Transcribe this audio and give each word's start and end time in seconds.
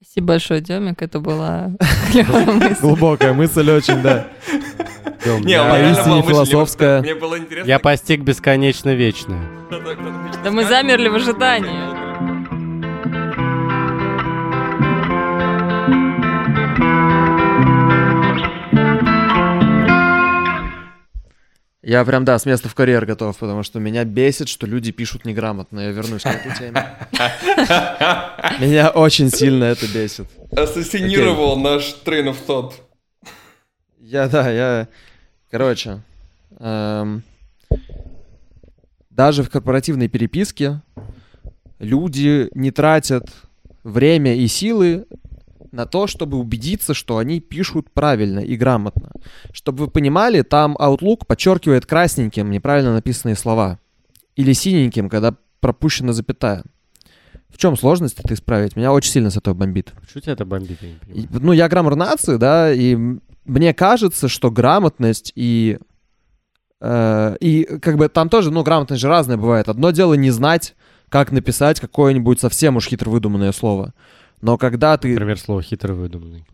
Спасибо 0.00 0.28
большое, 0.28 0.60
Демик, 0.60 1.02
это 1.02 1.18
была 1.18 1.72
клевая 2.12 2.46
мысль. 2.46 2.80
Глубокая 2.80 3.32
мысль 3.32 3.68
очень, 3.70 4.00
да. 4.00 4.28
Не, 5.40 5.58
поистине 5.60 6.22
философская. 6.22 7.00
Мне 7.02 7.14
было 7.16 7.36
интересно. 7.36 7.68
Я 7.68 7.78
постиг 7.80 8.20
бесконечно 8.20 8.94
вечное. 8.94 9.42
Да 10.44 10.50
мы 10.52 10.64
замерли 10.64 11.08
в 11.08 11.16
ожидании. 11.16 12.07
Я 21.88 22.04
прям, 22.04 22.26
да, 22.26 22.38
с 22.38 22.44
места 22.44 22.68
в 22.68 22.74
карьер 22.74 23.06
готов, 23.06 23.34
потому 23.38 23.62
что 23.62 23.80
меня 23.80 24.04
бесит, 24.04 24.50
что 24.50 24.66
люди 24.66 24.92
пишут 24.92 25.24
неграмотно. 25.24 25.80
Я 25.80 25.90
вернусь 25.90 26.20
к 26.20 26.26
этой 26.26 26.54
теме. 26.58 26.86
Меня 28.60 28.90
очень 28.90 29.30
сильно 29.30 29.64
это 29.64 29.86
бесит. 29.86 30.26
Ассасинировал 30.54 31.58
наш 31.58 31.96
train 32.04 32.26
of 32.26 32.36
thought. 32.46 32.74
Я, 34.00 34.28
да, 34.28 34.50
я... 34.50 34.88
Короче, 35.50 36.02
эм, 36.58 37.22
даже 39.08 39.42
в 39.42 39.48
корпоративной 39.48 40.08
переписке 40.08 40.82
люди 41.78 42.50
не 42.52 42.70
тратят 42.70 43.30
время 43.82 44.36
и 44.36 44.46
силы 44.46 45.06
на 45.72 45.86
то, 45.86 46.06
чтобы 46.06 46.38
убедиться, 46.38 46.94
что 46.94 47.18
они 47.18 47.40
пишут 47.40 47.90
правильно 47.92 48.40
и 48.40 48.56
грамотно. 48.56 49.12
Чтобы 49.52 49.84
вы 49.84 49.90
понимали, 49.90 50.42
там 50.42 50.76
Outlook 50.76 51.26
подчеркивает 51.26 51.86
красненьким 51.86 52.50
неправильно 52.50 52.94
написанные 52.94 53.36
слова. 53.36 53.78
Или 54.36 54.52
синеньким, 54.52 55.08
когда 55.08 55.34
пропущена 55.60 56.12
запятая. 56.12 56.64
В 57.48 57.56
чем 57.56 57.76
сложность 57.76 58.20
это 58.20 58.34
исправить? 58.34 58.76
Меня 58.76 58.92
очень 58.92 59.10
сильно 59.10 59.30
с 59.30 59.36
этого 59.36 59.54
бомбит. 59.54 59.92
Почему 60.00 60.20
тебя 60.20 60.32
это 60.34 60.44
бомбит, 60.44 60.78
я? 60.82 60.88
И, 61.12 61.26
ну, 61.30 61.52
я 61.52 61.68
граммар 61.68 61.96
нации, 61.96 62.36
да, 62.36 62.72
и 62.72 62.96
мне 63.44 63.74
кажется, 63.74 64.28
что 64.28 64.50
грамотность 64.50 65.32
и... 65.34 65.78
э, 66.80 67.36
и 67.40 67.64
как 67.80 67.96
бы 67.96 68.08
там 68.08 68.28
тоже, 68.28 68.50
ну, 68.50 68.62
грамотность 68.62 69.00
же 69.00 69.08
разная 69.08 69.38
бывает. 69.38 69.68
Одно 69.68 69.90
дело 69.90 70.14
не 70.14 70.30
знать, 70.30 70.74
как 71.08 71.32
написать 71.32 71.80
какое-нибудь 71.80 72.38
совсем 72.38 72.76
уж 72.76 72.86
хитро 72.86 73.10
выдуманное 73.10 73.52
слово. 73.52 73.94
Но 74.40 74.56
когда 74.58 74.96
ты... 74.96 75.08
Например, 75.10 75.38
слово 75.38 75.62
хитро 75.62 75.94
выдуманный. 75.94 76.46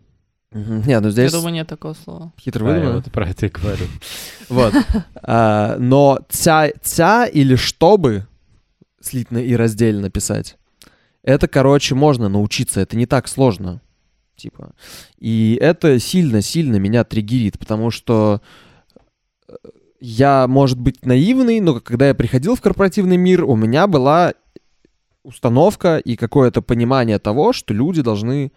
Не, 0.53 1.01
ну 1.01 1.07
Я 1.07 1.11
здесь 1.11 1.33
думаю, 1.33 1.53
нет 1.53 1.67
такого 1.67 1.95
слова. 1.95 2.33
хитро 2.41 2.65
Да, 2.65 2.69
я 2.71 2.75
выдуманное. 2.77 3.03
вот 3.03 3.13
про 3.13 3.29
это 3.29 3.47
и 3.47 3.49
говорю. 3.49 3.87
Вот. 4.49 4.73
А, 5.23 5.77
но 5.79 6.21
ця, 6.29 6.71
ця 6.83 7.27
или 7.27 7.57
чтобы 7.57 8.27
слитно 9.01 9.39
и 9.39 9.55
раздельно 9.57 10.11
писать, 10.11 10.57
это, 11.25 11.49
короче, 11.49 11.95
можно 11.95 12.29
научиться, 12.29 12.81
это 12.81 12.97
не 12.97 13.07
так 13.07 13.27
сложно. 13.29 13.81
Типа. 14.37 14.73
И 15.19 15.59
это 15.61 15.99
сильно-сильно 15.99 16.77
меня 16.77 17.05
триггерит, 17.05 17.59
потому 17.59 17.91
что 17.91 18.43
э, 19.49 19.55
я, 20.01 20.47
может 20.47 20.79
быть, 20.79 21.07
наивный, 21.07 21.61
но 21.61 21.81
когда 21.81 22.09
я 22.09 22.15
приходил 22.15 22.55
в 22.57 22.61
корпоративный 22.61 23.17
мир, 23.17 23.45
у 23.45 23.57
меня 23.57 23.87
была 23.87 24.35
установка 25.25 25.97
и 25.99 26.15
какое-то 26.15 26.63
понимание 26.63 27.19
того, 27.19 27.53
что 27.53 27.75
люди 27.75 28.03
должны, 28.03 28.53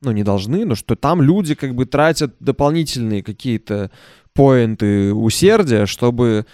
ну, 0.00 0.10
не 0.10 0.24
должны, 0.24 0.64
но 0.64 0.74
что 0.74 0.96
там 0.96 1.22
люди 1.22 1.54
как 1.54 1.74
бы 1.74 1.86
тратят 1.86 2.34
дополнительные 2.40 3.22
какие-то 3.22 3.90
поинты 4.32 5.14
усердия, 5.14 5.86
чтобы 5.86 6.46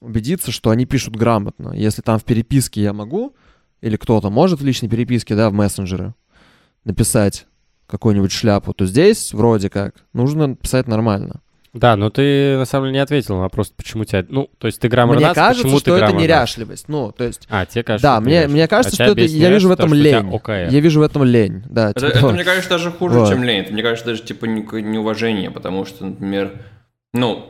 убедиться, 0.00 0.50
что 0.50 0.70
они 0.70 0.86
пишут 0.86 1.16
грамотно. 1.16 1.72
Если 1.74 2.00
там 2.00 2.18
в 2.18 2.24
переписке 2.24 2.82
я 2.82 2.92
могу, 2.92 3.34
или 3.82 3.96
кто-то 3.96 4.30
может 4.30 4.60
в 4.60 4.64
личной 4.64 4.88
переписке, 4.88 5.36
да, 5.36 5.50
в 5.50 5.52
мессенджеры 5.52 6.14
написать 6.84 7.46
какую-нибудь 7.86 8.32
шляпу, 8.32 8.72
то 8.72 8.86
здесь 8.86 9.34
вроде 9.34 9.68
как 9.68 9.96
нужно 10.12 10.54
писать 10.54 10.86
нормально. 10.86 11.40
Да, 11.72 11.96
но 11.96 12.10
ты 12.10 12.56
на 12.56 12.64
самом 12.64 12.86
деле 12.86 12.94
не 12.94 12.98
ответил 13.02 13.36
на 13.36 13.42
вопрос, 13.42 13.68
почему 13.70 14.04
тебя... 14.04 14.24
Ну, 14.28 14.50
то 14.58 14.66
есть 14.66 14.80
ты 14.80 14.88
граммар 14.88 15.16
мне 15.16 15.32
кажется, 15.32 15.62
почему 15.62 15.76
ты 15.78 15.80
что 15.80 15.90
это 15.90 15.98
граммар 15.98 16.14
нации? 16.14 16.22
неряшливость. 16.24 16.88
Ну, 16.88 17.12
то 17.12 17.24
есть, 17.24 17.46
А, 17.48 17.64
тебе 17.64 17.84
кажется, 17.84 18.06
да, 18.08 18.14
это 18.14 18.22
мне, 18.24 18.48
мне 18.48 18.66
кажется, 18.68 19.02
А 19.02 19.06
что 19.06 19.12
это, 19.12 19.20
я 19.20 19.50
вижу 19.50 19.68
в 19.68 19.72
этом 19.72 19.90
потому 19.90 20.02
лень. 20.02 20.40
Я 20.72 20.80
вижу 20.80 21.00
в 21.00 21.02
этом 21.04 21.22
лень, 21.24 21.62
да. 21.68 21.90
Это, 21.90 22.06
типа, 22.08 22.18
это, 22.18 22.28
мне 22.28 22.44
кажется, 22.44 22.68
даже 22.70 22.90
хуже, 22.90 23.20
Вот. 23.20 23.28
чем 23.28 23.44
лень. 23.44 23.60
Это, 23.60 23.72
мне 23.72 23.82
кажется, 23.82 24.06
даже 24.06 24.22
типа 24.22 24.46
не- 24.46 24.82
неуважение, 24.82 25.50
потому 25.50 25.84
что, 25.84 26.06
например, 26.06 26.54
ну, 27.14 27.46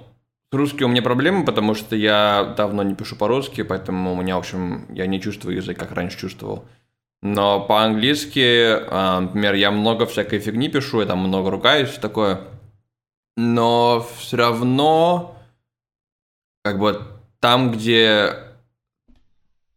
с 0.53 0.55
русским 0.55 0.87
у 0.87 0.89
меня 0.91 1.01
проблемы, 1.03 1.45
потому 1.45 1.75
что 1.75 1.97
я 1.97 2.55
давно 2.57 2.83
не 2.83 2.95
пишу 2.95 3.17
по-русски, 3.17 3.63
поэтому 3.63 4.13
у 4.13 4.17
меня, 4.21 4.37
в 4.37 4.41
общем, 4.41 4.85
я 4.93 5.07
не 5.07 5.21
чувствую 5.21 5.57
язык, 5.57 5.79
как 5.79 5.93
раньше 5.93 6.19
чувствовал. 6.19 6.65
Но 7.23 7.61
по-английски, 7.61 8.67
а, 8.91 9.21
например, 9.21 9.55
я 9.55 9.71
много 9.71 10.07
всякой 10.07 10.41
фигни 10.41 10.69
пишу, 10.69 11.01
я 11.01 11.07
там 11.07 11.19
много 11.21 11.51
ругаюсь, 11.51 11.89
всё 11.91 12.01
такое. 12.01 12.41
Но 13.37 14.07
все 14.19 14.37
равно, 14.37 15.37
как 16.63 16.79
бы, 16.79 17.03
там, 17.41 17.73
где, 17.73 18.35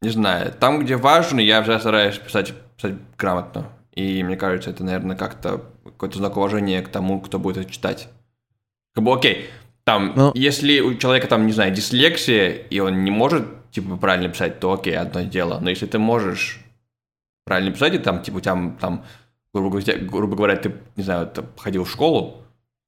не 0.01 0.09
знаю, 0.09 0.53
там, 0.53 0.79
где 0.83 0.97
важно, 0.97 1.39
я 1.39 1.61
всегда 1.61 1.79
стараюсь 1.79 2.17
писать, 2.17 2.53
писать 2.75 2.95
грамотно. 3.17 3.69
И 3.93 4.23
мне 4.23 4.35
кажется, 4.35 4.69
это, 4.69 4.83
наверное, 4.83 5.15
как-то 5.15 5.63
какой-то 5.83 6.17
знак 6.17 6.35
уважения 6.37 6.81
к 6.81 6.89
тому, 6.89 7.21
кто 7.21 7.39
будет 7.39 7.57
это 7.57 7.71
читать. 7.71 8.09
Как 8.93 9.03
бы, 9.03 9.13
окей, 9.13 9.49
там, 9.83 10.13
Ну. 10.15 10.31
если 10.33 10.79
у 10.79 10.95
человека 10.95 11.27
там, 11.27 11.45
не 11.45 11.51
знаю, 11.53 11.73
дислексия, 11.73 12.49
и 12.51 12.79
он 12.79 13.03
не 13.03 13.11
может, 13.11 13.45
типа, 13.71 13.97
правильно 13.97 14.29
писать, 14.29 14.59
то 14.59 14.73
окей, 14.73 14.97
одно 14.97 15.21
дело. 15.21 15.59
Но 15.59 15.69
если 15.69 15.85
ты 15.85 15.99
можешь 15.99 16.59
правильно 17.45 17.71
писать, 17.71 17.93
и 17.93 17.99
там, 17.99 18.21
типа, 18.23 18.37
у 18.37 18.39
тебя 18.39 18.75
там, 18.79 19.05
грубо 19.53 19.69
говоря, 19.69 19.97
грубо 19.99 20.35
говоря, 20.35 20.55
ты, 20.55 20.75
не 20.95 21.03
знаю, 21.03 21.31
ходил 21.57 21.83
в 21.83 21.91
школу 21.91 22.42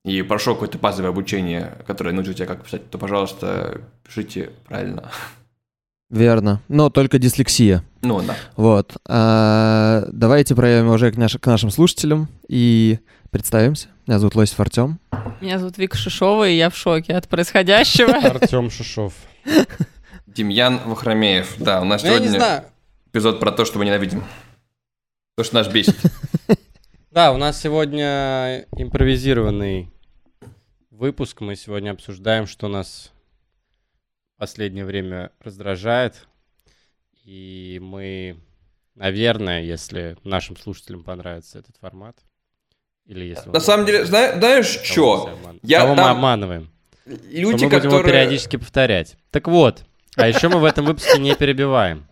и 0.05 0.21
прошел 0.21 0.53
какое-то 0.53 0.77
базовое 0.77 1.09
обучение, 1.09 1.73
которое 1.87 2.11
научит 2.13 2.35
тебя, 2.37 2.45
как 2.45 2.63
писать, 2.63 2.89
то, 2.89 2.97
пожалуйста, 2.97 3.81
пишите 4.03 4.51
правильно. 4.67 5.09
Верно. 6.11 6.61
Но 6.67 6.91
только 6.91 7.17
дислексия. 7.17 7.83
Ну, 8.03 8.21
да. 8.21 8.35
Вот. 8.55 8.95
А, 9.07 10.05
давайте 10.11 10.53
проявим 10.55 10.89
уже 10.91 11.11
к, 11.11 11.17
наш- 11.17 11.37
к 11.37 11.45
нашим 11.47 11.71
слушателям 11.71 12.27
и 12.47 12.99
представимся. 13.31 13.87
Меня 14.05 14.19
зовут 14.19 14.35
Лосев 14.35 14.59
Артем. 14.59 14.99
Меня 15.41 15.57
зовут 15.57 15.79
Вика 15.79 15.97
Шишова, 15.97 16.47
и 16.47 16.55
я 16.55 16.69
в 16.69 16.77
шоке 16.77 17.13
от 17.15 17.27
происходящего. 17.27 18.13
Артем 18.29 18.69
Шишов. 18.69 19.13
Демьян 20.27 20.79
Вахромеев. 20.85 21.55
Да, 21.57 21.81
у 21.81 21.85
нас 21.85 22.03
Ну, 22.03 22.09
сегодня 22.09 22.63
эпизод 23.11 23.39
про 23.39 23.51
то, 23.51 23.65
что 23.65 23.79
мы 23.79 23.85
ненавидим. 23.85 24.23
То, 25.35 25.43
что 25.43 25.55
нас 25.55 25.67
бесит. 25.67 25.97
Да, 27.11 27.31
у 27.31 27.37
нас 27.37 27.61
сегодня 27.61 28.65
импровизированный 28.75 29.89
выпуск. 30.95 31.41
Мы 31.41 31.55
сегодня 31.55 31.91
обсуждаем, 31.91 32.47
что 32.47 32.67
нас 32.67 33.11
в 34.35 34.39
последнее 34.39 34.85
время 34.85 35.31
раздражает. 35.39 36.27
И 37.23 37.79
мы, 37.81 38.37
наверное, 38.95 39.63
если 39.63 40.17
нашим 40.23 40.55
слушателям 40.57 41.03
понравится 41.03 41.59
этот 41.59 41.75
формат, 41.77 42.17
или 43.05 43.25
если... 43.25 43.49
На 43.49 43.59
самом 43.59 43.85
деле, 43.85 44.05
зна- 44.05 44.33
знаешь, 44.37 44.67
что? 44.83 45.27
мы 45.27 45.31
обман- 45.33 45.59
Я 45.63 45.81
кого 45.81 45.95
мы 45.95 46.01
там- 46.01 46.17
обманываем? 46.17 46.71
Люди, 47.05 47.57
что 47.57 47.65
мы 47.65 47.71
будем 47.71 47.89
его 47.89 47.97
которые... 47.97 48.03
периодически 48.03 48.57
повторять. 48.57 49.15
Так 49.29 49.47
вот, 49.47 49.83
а 50.15 50.27
еще 50.27 50.49
мы 50.49 50.59
в 50.59 50.63
этом 50.63 50.85
выпуске 50.85 51.19
не 51.19 51.35
перебиваем. 51.35 52.07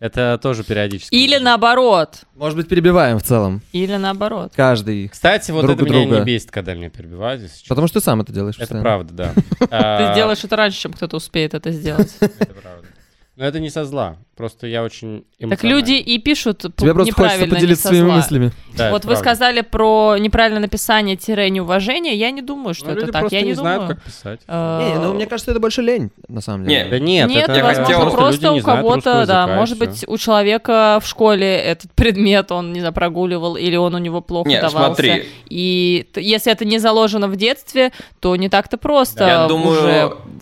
Это 0.00 0.38
тоже 0.42 0.64
периодически. 0.64 1.14
Или 1.14 1.38
наоборот. 1.38 2.20
Может 2.34 2.56
быть, 2.56 2.68
перебиваем 2.68 3.18
в 3.18 3.22
целом. 3.22 3.62
Или 3.72 3.96
наоборот. 3.96 4.52
Каждый. 4.54 5.08
Кстати, 5.08 5.50
вот 5.50 5.62
друг 5.62 5.76
это 5.76 5.84
меня 5.84 6.00
друга. 6.02 6.18
не 6.20 6.24
бесит, 6.24 6.50
когда 6.50 6.74
меня 6.74 6.90
перебивают. 6.90 7.42
честно. 7.42 7.66
Потому 7.68 7.86
что 7.88 8.00
ты 8.00 8.04
сам 8.04 8.20
это 8.20 8.32
делаешь. 8.32 8.54
Это 8.56 8.62
постоянно. 8.74 8.82
правда, 8.84 9.12
да. 9.14 9.32
Ты 9.60 9.66
А, 9.70 10.12
сделаешь 10.14 10.42
это 10.44 10.56
раньше, 10.56 10.80
чем 10.80 10.92
кто-то 10.92 11.16
успеет 11.16 11.54
это 11.54 11.70
сделать. 11.70 12.14
Это 12.20 12.54
правда. 12.54 12.86
Но 13.36 13.44
это 13.44 13.58
не 13.60 13.68
со 13.70 13.84
зла. 13.84 14.16
Просто 14.36 14.66
я 14.66 14.82
очень 14.82 15.24
Так 15.48 15.62
люди 15.64 15.92
и 15.92 16.18
пишут 16.18 16.58
Тебе 16.76 16.92
просто 16.92 16.94
хочется 16.94 17.06
неправильно, 17.06 17.44
не 17.44 17.50
поделиться 17.50 17.82
со 17.82 17.88
своими 17.88 18.06
зла. 18.06 18.16
мыслями. 18.16 18.52
Да, 18.76 18.90
Вот 18.90 18.98
это 18.98 19.08
вы 19.08 19.14
правда. 19.14 19.16
сказали 19.30 19.60
про 19.60 20.16
неправильное 20.18 20.60
написание-неуважение. 20.62 22.14
Я 22.16 22.30
не 22.30 22.42
думаю, 22.42 22.74
что 22.74 22.86
Ну, 22.86 22.92
это 22.92 23.00
люди 23.02 23.12
так. 23.12 23.20
просто 23.22 23.36
Я 23.36 23.42
не 23.42 23.48
не 23.48 23.54
знают, 23.54 23.80
думаю. 23.82 23.96
как 23.96 24.04
писать. 24.04 24.40
Э, 24.48 24.88
Не, 24.94 24.98
ну 25.00 25.14
мне 25.14 25.26
кажется, 25.26 25.50
это 25.52 25.60
больше 25.60 25.82
лень, 25.82 26.10
на 26.28 26.40
самом 26.40 26.64
деле. 26.66 26.84
Не, 26.84 26.90
Да 26.90 26.98
нет, 26.98 27.28
Нет, 27.30 27.44
это 27.48 27.58
я 27.58 27.64
возможно, 27.64 27.84
хотел- 27.84 28.00
просто 28.00 28.16
просто 28.18 28.32
люди 28.42 28.52
не 28.54 28.58
у 28.58 28.62
знают 28.62 28.80
кого-то, 28.80 28.94
русского 28.96 29.26
да, 29.26 29.40
языка, 29.42 29.52
и 29.54 29.56
может 29.56 29.76
всё. 29.78 29.86
быть, 29.86 30.04
у 30.08 30.18
человека 30.18 30.98
в 31.02 31.06
школе 31.08 31.56
этот 31.56 31.92
предмет, 31.92 32.50
он, 32.52 32.72
не 32.72 32.80
знаю, 32.80 32.92
прогуливал, 32.94 33.56
или 33.56 33.76
он 33.76 33.94
у 33.94 33.98
него 33.98 34.20
плохо 34.20 34.48
Не, 34.48 34.60
давался. 34.60 34.86
смотри. 34.86 35.24
И 35.48 36.08
т- 36.12 36.20
если 36.22 36.50
это 36.52 36.64
не 36.64 36.78
заложено 36.78 37.28
в 37.28 37.36
детстве, 37.36 37.92
то 38.20 38.34
не 38.36 38.48
так-то 38.48 38.78
просто 38.78 39.24
Я 39.26 39.46
думаю, 39.46 39.78
уже 39.78 39.88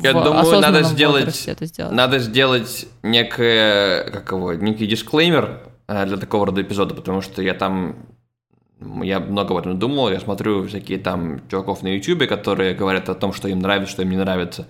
я 0.00 0.10
в 0.10 0.14
думаю, 0.14 0.24
надо 0.34 0.40
осознанном 0.40 0.84
сделать- 0.84 1.24
возрасте 1.24 1.50
это 1.50 1.66
сделать. 1.66 1.92
Надо 1.92 2.18
сделать 2.18 2.81
некое, 3.02 4.04
как 4.10 4.32
его, 4.32 4.54
некий 4.54 4.86
дисклеймер 4.86 5.60
э, 5.88 6.06
для 6.06 6.16
такого 6.16 6.46
рода 6.46 6.62
эпизода, 6.62 6.94
потому 6.94 7.20
что 7.20 7.42
я 7.42 7.54
там, 7.54 7.96
я 9.02 9.20
много 9.20 9.52
об 9.52 9.58
этом 9.58 9.78
думал, 9.78 10.10
я 10.10 10.20
смотрю 10.20 10.66
всякие 10.66 10.98
там 10.98 11.40
чуваков 11.48 11.82
на 11.82 11.88
ютубе, 11.94 12.26
которые 12.26 12.74
говорят 12.74 13.08
о 13.08 13.14
том, 13.14 13.32
что 13.32 13.48
им 13.48 13.60
нравится, 13.60 13.92
что 13.92 14.02
им 14.02 14.10
не 14.10 14.16
нравится. 14.16 14.68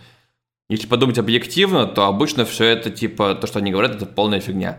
Если 0.69 0.87
подумать 0.87 1.19
объективно, 1.19 1.87
то 1.87 2.07
обычно 2.07 2.45
все 2.45 2.65
это, 2.65 2.91
типа, 2.91 3.35
то, 3.35 3.47
что 3.47 3.59
они 3.59 3.71
говорят, 3.71 3.95
это 3.95 4.07
полная 4.07 4.41
фигня. 4.41 4.79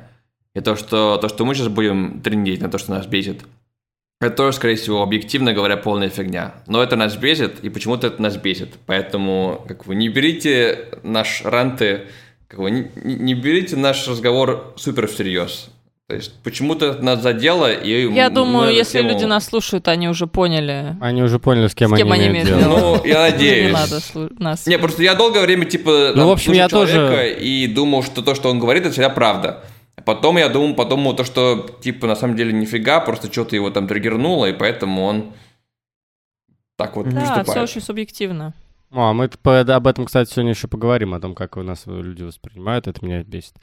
И 0.56 0.60
то, 0.60 0.76
что, 0.76 1.18
то, 1.18 1.30
что 1.30 1.46
мы 1.46 1.56
сейчас 1.56 1.68
будем 1.68 2.22
трендить 2.22 2.62
на 2.62 2.70
то, 2.70 2.78
что 2.78 2.92
нас 2.92 3.06
бесит, 3.06 3.44
Это 4.20 4.36
тоже, 4.36 4.56
скорее 4.56 4.76
всего, 4.76 5.02
объективно 5.02 5.54
говоря, 5.54 5.76
полная 5.78 6.10
фигня. 6.10 6.56
Но 6.68 6.82
это 6.82 6.96
нас 6.96 7.16
бесит, 7.18 7.64
и 7.64 7.70
почему-то 7.70 8.08
это 8.08 8.22
нас 8.22 8.38
бесит. 8.38 8.70
Поэтому, 8.86 9.64
как 9.68 9.86
вы, 9.86 9.96
не 9.96 10.10
берите 10.10 10.88
наш 11.04 11.44
ранты, 11.44 12.08
как 12.54 12.60
вы, 12.60 12.70
не, 12.72 12.86
не 13.04 13.34
берите 13.34 13.76
наш 13.76 14.08
разговор 14.08 14.74
супер 14.78 15.08
всерьез. 15.08 15.70
То 16.08 16.16
есть 16.16 16.34
почему-то 16.44 17.02
нас 17.02 17.24
задело, 17.24 17.72
и 17.74 18.14
Я 18.14 18.30
думаю, 18.30 18.72
если 18.72 19.00
тему- 19.00 19.10
люди 19.10 19.24
нас 19.26 19.46
слушают, 19.46 19.88
они 19.88 20.08
уже 20.08 20.28
поняли. 20.28 20.96
Они 21.02 21.24
уже 21.24 21.40
поняли, 21.40 21.68
с 21.68 21.74
кем, 21.74 21.96
С 21.96 21.98
кем 21.98 22.12
они, 22.12 22.26
они 22.26 22.32
имеют 22.32 22.48
дело. 22.50 22.60
Ну, 23.00 23.06
я 23.06 23.26
Не 23.28 23.32
надеюсь. 23.32 23.74
надо 23.74 23.96
слу- 23.98 24.36
нас. 24.38 24.68
Не, 24.68 24.78
просто 24.78 25.02
я 25.02 25.16
долгое 25.16 25.42
время, 25.42 25.66
типа, 25.66 26.12
Ну, 26.16 26.28
в 26.28 26.32
общем, 26.32 26.54
я 26.54 26.68
тоже- 26.70 26.94
человека 26.94 27.28
и 27.40 27.66
думал, 27.68 28.04
что 28.04 28.22
то, 28.22 28.36
что 28.36 28.50
он 28.52 28.60
говорит, 28.60 28.84
это 28.84 28.92
всегда 28.92 29.10
правда. 29.10 29.64
А 29.96 30.02
Потом 30.02 30.38
я 30.38 30.50
думал, 30.50 30.76
подумал 30.76 31.16
то, 31.16 31.24
что, 31.24 31.66
типа, 31.82 32.06
на 32.06 32.16
самом 32.16 32.36
деле 32.36 32.52
нифига, 32.54 33.00
просто 33.00 33.32
что-то 33.32 33.56
его 33.56 33.72
там 33.72 33.88
триггернуло, 33.88 34.46
и 34.48 34.54
поэтому 34.54 35.04
он 35.06 35.32
так 36.78 36.96
вот 36.96 37.10
Да, 37.10 37.24
все 37.24 37.34
поступает. 37.36 37.70
очень 37.70 37.82
субъективно. 37.82 38.54
О, 38.94 39.10
а 39.10 39.14
мы 39.14 39.26
об 39.26 39.88
этом, 39.88 40.06
кстати, 40.06 40.30
сегодня 40.32 40.52
еще 40.52 40.68
поговорим, 40.68 41.16
о 41.16 41.20
том, 41.20 41.34
как 41.34 41.58
у 41.58 41.64
нас 41.64 41.84
люди 41.88 42.22
воспринимают, 42.22 42.88
это 42.88 43.04
меня 43.04 43.24
бесит. 43.24 43.56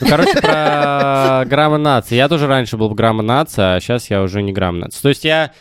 Ну, 0.00 0.08
короче, 0.08 0.32
про 0.40 1.44
грамма 1.46 1.76
нации. 1.76 2.14
Я 2.16 2.28
тоже 2.28 2.46
раньше 2.46 2.78
был 2.78 2.88
грамма 2.94 3.22
нация, 3.22 3.74
а 3.74 3.80
сейчас 3.80 4.08
я 4.08 4.22
уже 4.22 4.42
не 4.42 4.52
грамма 4.52 4.78
нация. 4.86 5.02
То 5.02 5.08
есть 5.10 5.24
я, 5.24 5.52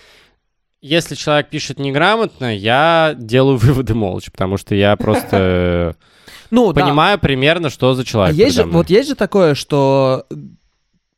если 0.81 1.15
человек 1.15 1.50
пишет 1.50 1.77
неграмотно, 1.77 2.56
я 2.56 3.15
делаю 3.18 3.57
выводы 3.57 3.94
молча, 3.95 4.31
потому 4.31 4.56
что 4.56 4.75
я 4.75 4.95
просто 4.95 5.95
Ну, 6.50 6.71
да. 6.71 6.81
понимаю 6.81 7.19
примерно, 7.19 7.69
что 7.69 7.94
за 7.95 8.03
А 8.03 8.06
человек. 8.06 8.38
есть 8.38 8.56
же, 8.56 8.63
вот 8.63 8.89
есть 8.89 9.09
же 9.09 9.15
такое, 9.15 9.56
что 9.56 10.25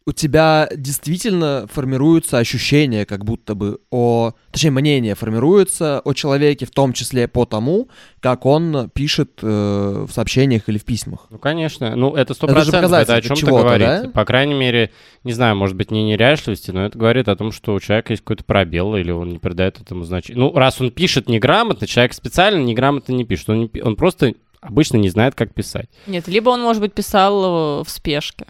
у 0.10 0.12
тебя 0.12 0.68
действительно 0.76 1.68
формируется 1.72 2.40
ощущение, 2.40 3.06
как 3.06 3.24
будто 3.24 3.54
бы 3.54 3.80
о... 3.92 4.34
Точнее, 4.52 4.72
мнение 4.72 5.14
формируется 5.14 6.00
о 6.04 6.14
человеке, 6.14 6.66
в 6.66 6.72
том 6.72 6.94
числе 6.94 7.28
по 7.28 7.46
тому, 7.46 7.90
как 8.20 8.48
он 8.48 8.90
пишет 8.92 9.40
э, 9.44 10.06
в 10.10 10.12
сообщениях 10.12 10.68
или 10.68 10.80
в 10.80 10.84
письмах. 10.84 11.28
Ну, 11.30 11.38
конечно. 11.38 11.96
Ну, 11.96 12.16
это 12.16 12.34
сто 12.34 12.48
Это 12.48 12.56
процентов. 12.56 12.80
Это 12.80 12.88
о 12.88 12.90
показатель 12.90 13.36
чем-то 13.36 13.58
говорит. 13.60 13.88
да? 13.88 14.10
По 14.10 14.26
крайней 14.26 14.56
мере, 14.56 14.92
не 15.24 15.34
знаю, 15.34 15.56
может 15.56 15.76
быть, 15.76 15.92
не 15.92 16.04
неряшливости, 16.04 16.72
но 16.72 16.88
это 16.88 16.98
говорит 16.98 17.28
о 17.28 17.36
том, 17.36 17.52
что 17.52 17.76
у 17.76 17.80
человека 17.80 18.14
есть 18.14 18.24
какой-то 18.24 18.44
пробел, 18.44 18.96
или 18.96 19.12
он 19.12 19.30
не 19.30 19.38
придает 19.38 19.80
этому 19.80 20.06
значения. 20.06 20.40
Ну, 20.40 20.52
раз 20.54 20.82
он 20.82 20.90
пишет 20.90 21.30
неграмотно, 21.30 21.86
человек 21.86 22.14
специально 22.14 22.60
неграмотно 22.64 23.14
не 23.14 23.26
пишет. 23.26 23.50
Он, 23.50 23.70
не 23.72 23.82
он 23.84 23.96
просто 23.96 24.34
обычно 24.60 24.98
не 24.98 25.10
знает, 25.10 25.36
как 25.36 25.54
писать. 25.54 25.88
Нет, 26.08 26.28
либо 26.28 26.50
он, 26.50 26.62
может 26.62 26.82
быть, 26.82 26.94
писал 26.94 27.82
э, 27.82 27.84
в 27.84 27.90
спешке. 27.92 28.48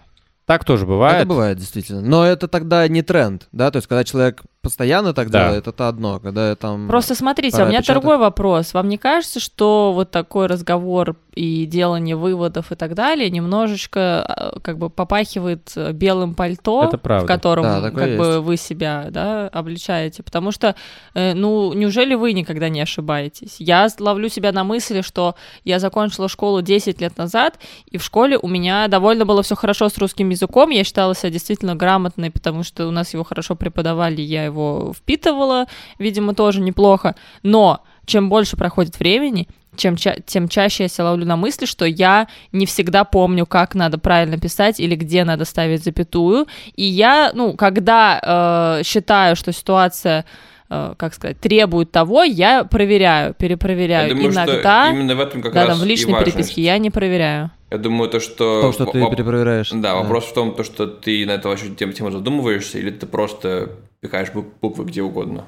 Так 0.50 0.66
тоже 0.66 0.88
бывает. 0.88 1.18
Это 1.18 1.28
бывает, 1.28 1.60
действительно. 1.60 2.01
Но 2.01 2.25
это 2.25 2.48
тогда 2.48 2.88
не 2.88 3.04
тренд, 3.04 3.48
да? 3.51 3.69
То 3.69 3.75
есть, 3.78 3.88
когда 3.88 4.04
человек 4.04 4.42
постоянно 4.61 5.13
так 5.13 5.29
Да. 5.29 5.45
делает, 5.45 5.67
это 5.67 5.88
одно. 5.88 6.19
Когда 6.19 6.56
там... 6.56 6.88
Просто 6.88 7.15
смотрите, 7.15 7.63
у 7.63 7.67
меня 7.67 7.79
печатать. 7.79 8.01
другой 8.01 8.17
вопрос. 8.17 8.73
Вам 8.73 8.89
не 8.89 8.97
кажется, 8.97 9.39
что 9.39 9.94
вот 9.94 10.11
такой 10.11 10.47
разговор 10.47 11.15
и 11.33 11.65
делание 11.65 12.17
выводов 12.17 12.71
и 12.71 12.75
так 12.75 12.95
далее 12.95 13.29
немножечко 13.29 14.53
э, 14.56 14.59
как 14.61 14.77
бы 14.77 14.89
попахивает 14.89 15.71
белым 15.94 16.35
пальто, 16.35 16.91
в 16.91 17.25
котором 17.25 17.63
Да, 17.63 17.91
как 17.91 18.17
бы 18.17 18.25
есть. 18.25 18.38
вы 18.39 18.57
себя 18.57 19.07
да, 19.09 19.47
обличаете? 19.47 20.21
Потому 20.23 20.51
что, 20.51 20.75
э, 21.13 21.33
ну, 21.33 21.71
неужели 21.73 22.15
вы 22.15 22.33
никогда 22.33 22.67
не 22.67 22.81
ошибаетесь? 22.81 23.55
Я 23.59 23.88
ловлю 24.00 24.27
себя 24.27 24.51
на 24.51 24.65
мысли, 24.65 25.01
что 25.01 25.35
я 25.63 25.79
закончила 25.79 26.27
школу 26.27 26.62
10 26.62 27.00
лет 27.00 27.17
назад, 27.17 27.57
и 27.89 27.97
в 27.97 28.03
школе 28.03 28.38
у 28.38 28.47
меня 28.50 28.88
довольно 28.89 29.25
было 29.25 29.41
все 29.41 29.55
хорошо 29.55 29.88
с 29.88 29.97
русским 29.97 30.29
языком. 30.29 30.71
Я 30.71 30.83
считала 30.83 31.15
себя 31.15 31.29
действительно 31.29 31.75
грамотной, 31.75 32.31
потому 32.31 32.63
что 32.63 32.88
у 32.88 32.91
нас 32.91 33.13
его 33.13 33.23
хорошо 33.23 33.55
преподавали, 33.55 34.21
я 34.21 34.49
его 34.50 34.94
впитывала, 34.96 35.66
видимо, 35.98 36.34
тоже 36.34 36.62
неплохо. 36.62 37.16
Но 37.44 37.84
чем 38.06 38.30
больше 38.30 38.57
проходит 38.57 39.00
времени, 39.00 39.48
чем 39.75 39.96
ча- 39.96 40.18
тем 40.25 40.50
чаще 40.50 40.84
я 40.84 40.90
себя 40.90 41.06
ловлю 41.06 41.25
на 41.25 41.38
мысли, 41.38 41.66
что 41.66 41.86
я 41.86 42.28
не 42.51 42.66
всегда 42.66 43.04
помню, 43.04 43.46
как 43.46 43.75
надо 43.75 43.98
правильно 43.98 44.38
писать 44.38 44.80
или 44.80 44.96
где 44.96 45.24
надо 45.24 45.46
ставить 45.46 45.84
запятую. 45.84 46.48
И 46.75 46.84
я, 46.84 47.31
ну, 47.34 47.54
когда 47.54 48.78
э, 48.80 48.84
считаю, 48.84 49.36
что 49.36 49.54
ситуация, 49.54 50.25
э, 50.69 50.94
как 50.98 51.13
сказать, 51.13 51.40
требует 51.40 51.92
того, 51.92 52.24
я 52.24 52.63
проверяю, 52.63 53.34
перепроверяю. 53.34 54.10
Я 54.10 54.16
думаю, 54.16 54.34
Иногда, 54.34 54.86
что 54.88 54.96
именно 54.96 55.16
в 55.16 55.19
этом 55.19 55.42
как 55.42 55.54
да, 55.54 55.66
раз 55.66 55.78
там 55.78 55.86
в 55.86 55.90
личной 55.90 56.19
переписке 56.19 56.62
я 56.62 56.78
не 56.78 56.90
проверяю. 56.90 57.51
Я 57.72 57.78
думаю, 57.78 58.10
то, 58.10 58.19
В 58.19 58.24
что... 58.24 58.62
том, 58.62 58.74
что 58.74 58.86
ты 58.86 59.00
перепроверяешь. 59.10 59.69
Да, 59.72 59.96
вопрос 59.96 60.25
в 60.25 60.34
том, 60.34 60.56
то, 60.56 60.63
что 60.63 60.88
ты 60.88 61.25
на 61.25 61.31
эту 61.34 61.50
вообще 61.50 61.69
тему, 61.69 61.94
тему 61.94 62.12
задумываешься, 62.12 62.80
или 62.80 62.90
ты 62.90 63.06
просто 63.06 63.69
пихаешь 64.01 64.30
бук- 64.31 64.54
буквы 64.62 64.86
где 64.86 65.01
угодно. 65.01 65.46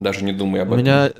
Даже 0.00 0.24
не 0.24 0.32
думая 0.32 0.62
об 0.62 0.70
У 0.70 0.74
этом. 0.74 0.84
меня... 0.84 1.10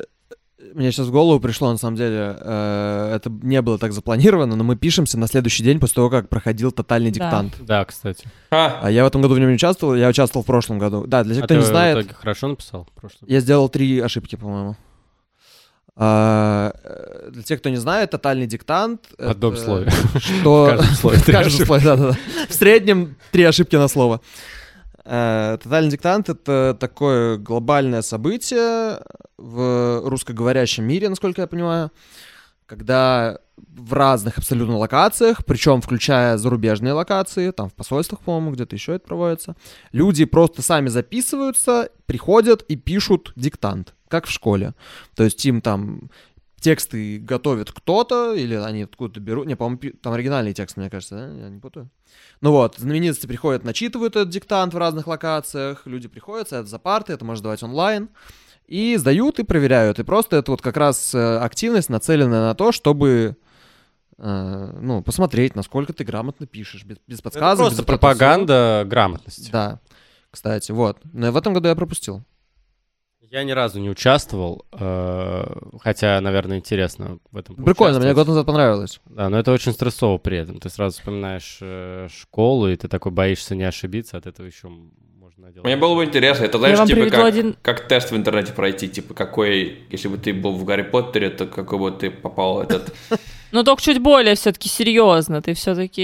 Мне 0.75 0.93
сейчас 0.93 1.07
в 1.07 1.11
голову 1.11 1.41
пришло, 1.41 1.73
на 1.73 1.79
самом 1.79 1.97
деле, 1.97 2.37
э, 2.39 3.13
это 3.17 3.31
не 3.43 3.61
было 3.63 3.79
так 3.79 3.93
запланировано, 3.93 4.57
но 4.57 4.63
мы 4.63 4.77
пишемся 4.77 5.19
на 5.19 5.27
следующий 5.27 5.65
день 5.65 5.81
после 5.81 5.95
того, 5.97 6.11
как 6.11 6.29
проходил 6.29 6.71
тотальный 6.71 7.11
Да. 7.11 7.15
диктант. 7.15 7.55
Да, 7.61 7.85
кстати. 7.87 8.29
А, 8.51 8.79
А 8.83 8.91
я 8.91 9.03
в 9.05 9.07
этом 9.07 9.23
году 9.23 9.35
в 9.35 9.39
нем 9.41 9.49
не 9.49 9.55
участвовал, 9.55 9.95
я 9.97 10.09
участвовал 10.09 10.45
в 10.45 10.47
прошлом 10.47 10.79
году. 10.79 11.07
Да, 11.07 11.25
для 11.25 11.35
тех, 11.35 11.45
А 11.45 11.47
кто 11.47 11.55
ты 11.55 11.59
не 11.61 11.65
в 11.65 11.67
знает, 11.67 11.99
итоге 11.99 12.15
хорошо 12.15 12.49
написал? 12.49 12.85
в 12.85 13.01
прошлом? 13.01 13.27
я 13.29 13.41
сделал 13.41 13.69
три 13.71 13.99
ошибки, 14.01 14.37
по-моему. 14.37 14.77
А, 15.97 16.73
э, 16.85 17.31
для 17.33 17.43
тех, 17.43 17.59
кто 17.61 17.69
не 17.69 17.77
знает, 17.77 18.11
тотальный 18.11 18.47
диктант... 18.47 19.07
В 19.19 19.29
одном 19.31 19.55
это 19.55 19.63
слове. 19.63 19.91
Что... 20.19 20.67
В 20.67 20.69
каждом 20.77 20.95
слове 20.95 21.17
В 21.19 21.25
три 21.25 21.33
каждом 21.33 21.49
ошибки. 21.55 21.67
слове, 21.67 21.85
да-да-да. 21.85 22.17
В 22.49 22.55
среднем 22.55 23.17
три 23.33 23.45
ошибки 23.45 23.77
на 23.77 23.89
слово. 23.89 24.21
Э, 25.13 25.59
Тотальный 25.61 25.91
диктант— 25.91 26.29
это 26.29 26.77
такое 26.79 27.37
глобальное 27.37 28.01
событие 28.01 29.01
в 29.37 30.03
русскоговорящем 30.05 30.85
мире, 30.85 31.09
насколько 31.09 31.41
я 31.41 31.49
понимаю, 31.49 31.91
когда 32.67 33.41
в 33.57 33.93
разных 33.93 34.39
абсолютно 34.39 34.77
локациях, 34.77 35.45
причем 35.45 35.81
включая 35.81 36.37
зарубежные 36.37 36.93
локации, 36.93 37.51
там 37.51 37.69
в 37.69 37.75
посольствах, 37.75 38.21
по-моему, 38.21 38.53
где-то 38.53 38.77
еще 38.77 38.95
это 38.95 39.09
проводится, 39.09 39.57
люди 39.91 40.25
просто 40.27 40.63
сами 40.63 40.89
записываются, 40.89 41.89
приходят 42.07 42.63
и 42.63 42.77
пишут 42.77 43.33
диктант, 43.35 43.95
как 44.07 44.27
в 44.27 44.31
школе. 44.31 44.75
То 45.17 45.25
есть 45.25 45.45
им 45.45 45.61
там 45.61 46.11
тексты 46.61 47.19
готовит 47.19 47.73
кто-то, 47.73 48.35
или 48.35 48.55
они 48.55 48.83
откуда-то 48.83 49.21
берут. 49.21 49.47
Не, 49.47 49.57
по-моему, 49.57 49.81
там 50.03 50.13
оригинальный 50.13 50.53
текст, 50.53 50.77
мне 50.77 50.91
кажется, 50.91 51.17
да? 51.17 51.27
Я 51.45 51.49
не 51.49 51.59
путаю. 51.59 51.89
Ну 52.41 52.53
вот, 52.53 52.77
знаменитости 52.79 53.27
приходят, 53.27 53.65
начитывают 53.65 54.17
этот 54.17 54.29
диктант 54.31 54.75
в 54.75 54.79
разных 54.79 55.07
локациях, 55.07 55.83
люди 55.87 56.09
приходят, 56.09 56.49
садятся 56.49 56.71
за 56.71 56.79
парты, 56.79 57.13
это 57.13 57.25
можно 57.25 57.45
давать 57.45 57.63
онлайн, 57.63 58.09
и 58.67 58.97
сдают 58.97 59.39
и 59.39 59.43
проверяют. 59.43 59.99
И 59.99 60.05
просто 60.05 60.37
это 60.37 60.51
вот 60.53 60.63
как 60.63 60.77
раз 60.77 61.15
э, 61.15 61.39
активность, 61.39 61.89
нацеленная 61.89 62.43
на 62.43 62.55
то, 62.55 62.71
чтобы 62.73 63.37
э, 64.19 64.73
ну, 64.81 65.03
посмотреть, 65.03 65.57
насколько 65.57 65.93
ты 65.93 66.05
грамотно 66.05 66.47
пишешь, 66.47 66.85
без, 66.85 66.99
без 67.07 67.17
Это 67.17 67.25
подсказок. 67.25 67.67
просто 67.67 67.83
без 67.83 67.87
пропаганда 67.87 68.85
грамотности. 68.87 69.51
Да, 69.51 69.81
кстати, 70.31 70.71
вот. 70.73 70.99
Но 71.13 71.33
в 71.33 71.37
этом 71.37 71.53
году 71.53 71.69
я 71.69 71.75
пропустил. 71.75 72.23
Я 73.31 73.45
ни 73.45 73.53
разу 73.53 73.79
не 73.79 73.89
участвовал, 73.89 74.67
э, 74.73 75.45
хотя, 75.79 76.21
наверное, 76.21 76.59
интересно 76.59 77.21
в 77.31 77.37
этом 77.37 77.55
Прикольно, 77.55 78.01
мне 78.01 78.13
год 78.13 78.27
назад 78.27 78.45
понравилось. 78.45 79.01
Да, 79.07 79.29
но 79.29 79.39
это 79.39 79.53
очень 79.53 79.73
стрессово 79.73 80.19
при 80.19 80.37
этом. 80.37 80.59
Ты 80.59 80.69
сразу 80.69 80.97
вспоминаешь 80.97 81.59
э, 81.61 82.09
школу, 82.11 82.69
и 82.69 82.75
ты 82.75 82.89
такой 82.89 83.13
боишься 83.13 83.55
не 83.55 83.63
ошибиться, 83.63 84.17
от 84.17 84.27
этого 84.27 84.47
еще 84.47 84.69
наделать. 85.41 85.65
Мне 85.65 85.77
было 85.77 85.95
бы 85.95 86.05
интересно, 86.05 86.45
это 86.45 86.59
Я 86.59 86.77
знаешь, 86.77 86.89
типа 86.89 87.11
как, 87.11 87.25
один- 87.25 87.57
как 87.63 87.89
тест 87.89 88.11
в 88.13 88.17
интернете 88.17 88.53
пройти, 88.53 88.89
типа 88.89 89.15
какой, 89.15 89.81
если 89.91 90.09
бы 90.09 90.17
ты 90.19 90.33
был 90.33 90.53
в 90.53 90.65
Гарри 90.65 90.83
Поттере, 90.83 91.31
то 91.31 91.47
какой 91.47 91.79
бы 91.79 91.91
ты 91.91 92.11
попал 92.11 92.57
в 92.57 92.61
этот... 92.61 92.95
Ну, 93.53 93.65
только 93.65 93.83
чуть 93.83 93.99
более 93.99 94.37
все-таки 94.37 94.69
серьезно. 94.69 95.43
Ты 95.43 95.55
все-таки 95.55 96.03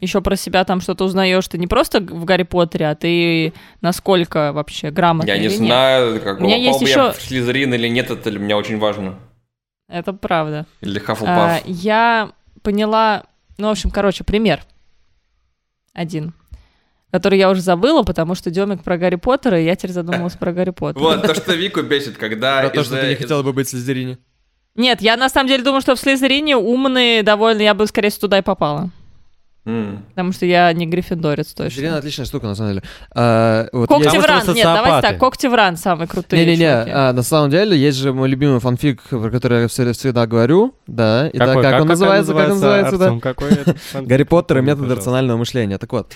еще 0.00 0.22
про 0.22 0.36
себя 0.36 0.64
там 0.64 0.80
что-то 0.80 1.04
узнаешь. 1.04 1.46
Ты 1.46 1.58
не 1.58 1.66
просто 1.66 2.00
в 2.00 2.24
Гарри 2.24 2.44
Поттере, 2.44 2.88
а 2.88 2.94
ты 2.94 3.52
насколько 3.82 4.52
вообще 4.54 4.90
грамотный 4.90 5.28
Я 5.30 5.36
не 5.36 5.48
или 5.48 5.50
нет. 5.52 5.58
знаю, 5.58 6.20
как 6.22 6.40
У 6.40 6.44
меня 6.44 6.56
попал 6.56 6.68
есть 6.68 6.80
бы 6.82 6.88
я 6.88 7.08
еще- 7.08 7.18
в 7.18 7.22
Слизерин 7.22 7.74
или 7.74 7.88
нет, 7.88 8.10
это 8.10 8.30
для 8.30 8.40
меня 8.40 8.56
очень 8.56 8.78
важно. 8.78 9.18
Это 9.86 10.14
правда. 10.14 10.64
Или 10.80 10.98
А, 10.98 11.02
Хаффлпаф. 11.02 11.62
я 11.66 12.30
поняла, 12.62 13.24
ну, 13.58 13.68
в 13.68 13.72
общем, 13.72 13.90
короче, 13.90 14.24
пример 14.24 14.62
один, 15.92 16.32
который 17.12 17.38
я 17.38 17.50
уже 17.50 17.60
забыла, 17.60 18.02
потому 18.02 18.34
что 18.34 18.50
Демик 18.50 18.82
про 18.82 18.96
Гарри 18.96 19.16
Поттера, 19.16 19.60
и 19.60 19.64
я 19.64 19.76
теперь 19.76 19.92
задумалась 19.92 20.34
про 20.34 20.52
Гарри 20.52 20.70
Поттера. 20.70 21.02
Вот, 21.02 21.22
то, 21.22 21.34
что 21.34 21.52
Вику 21.52 21.82
бесит, 21.82 22.16
когда... 22.16 22.62
Про 22.62 22.70
то, 22.70 22.82
что 22.82 23.00
ты 23.00 23.08
не 23.08 23.14
хотела 23.14 23.42
бы 23.42 23.52
быть 23.52 23.68
в 23.68 23.70
Слизерине. 23.70 24.18
Нет, 24.74 25.02
я 25.02 25.18
на 25.18 25.28
самом 25.28 25.48
деле 25.48 25.62
думаю, 25.62 25.82
что 25.82 25.94
в 25.94 26.00
Слизерине 26.00 26.56
умные 26.56 27.22
довольно, 27.22 27.60
я 27.60 27.74
бы, 27.74 27.86
скорее 27.86 28.08
всего, 28.08 28.22
туда 28.22 28.38
и 28.38 28.42
попала. 28.42 28.90
М. 29.64 30.04
Потому 30.08 30.32
что 30.32 30.44
я 30.44 30.72
не 30.72 30.86
гриффиндорец 30.86 31.54
Слизерин 31.54 31.90
точно. 31.90 31.98
отличная 31.98 32.26
штука, 32.26 32.46
на 32.48 32.54
самом 32.56 32.70
деле. 32.70 32.82
А, 33.14 33.68
вот 33.72 33.88
я- 33.90 33.96
Когтевран, 33.96 34.42
вы 34.46 34.54
нет, 34.54 34.64
давайте 34.64 35.08
так, 35.08 35.18
Когтевран 35.20 35.76
самый 35.76 36.08
крутой. 36.08 36.38
Не-не-не, 36.40 36.66
а, 36.92 37.12
на 37.12 37.22
самом 37.22 37.50
деле 37.50 37.78
есть 37.78 37.96
же 37.98 38.12
мой 38.12 38.28
любимый 38.28 38.58
фанфик, 38.58 39.02
про 39.08 39.30
который 39.30 39.62
я 39.62 39.68
всегда, 39.68 39.92
всегда 39.92 40.26
говорю, 40.26 40.74
да, 40.88 41.28
и 41.28 41.38
так, 41.38 41.60
как, 41.62 41.80
он 41.82 41.86
называется, 41.88 42.32
как 42.32 42.42
он 42.44 42.48
называется, 42.50 42.98
да? 42.98 43.04
Артём, 43.04 43.20
какой 43.20 43.50
Гарри 44.06 44.24
Поттер 44.24 44.58
и 44.58 44.62
метод 44.62 44.90
рационального 44.90 45.38
мышления. 45.38 45.78
Так 45.78 45.92
вот, 45.92 46.12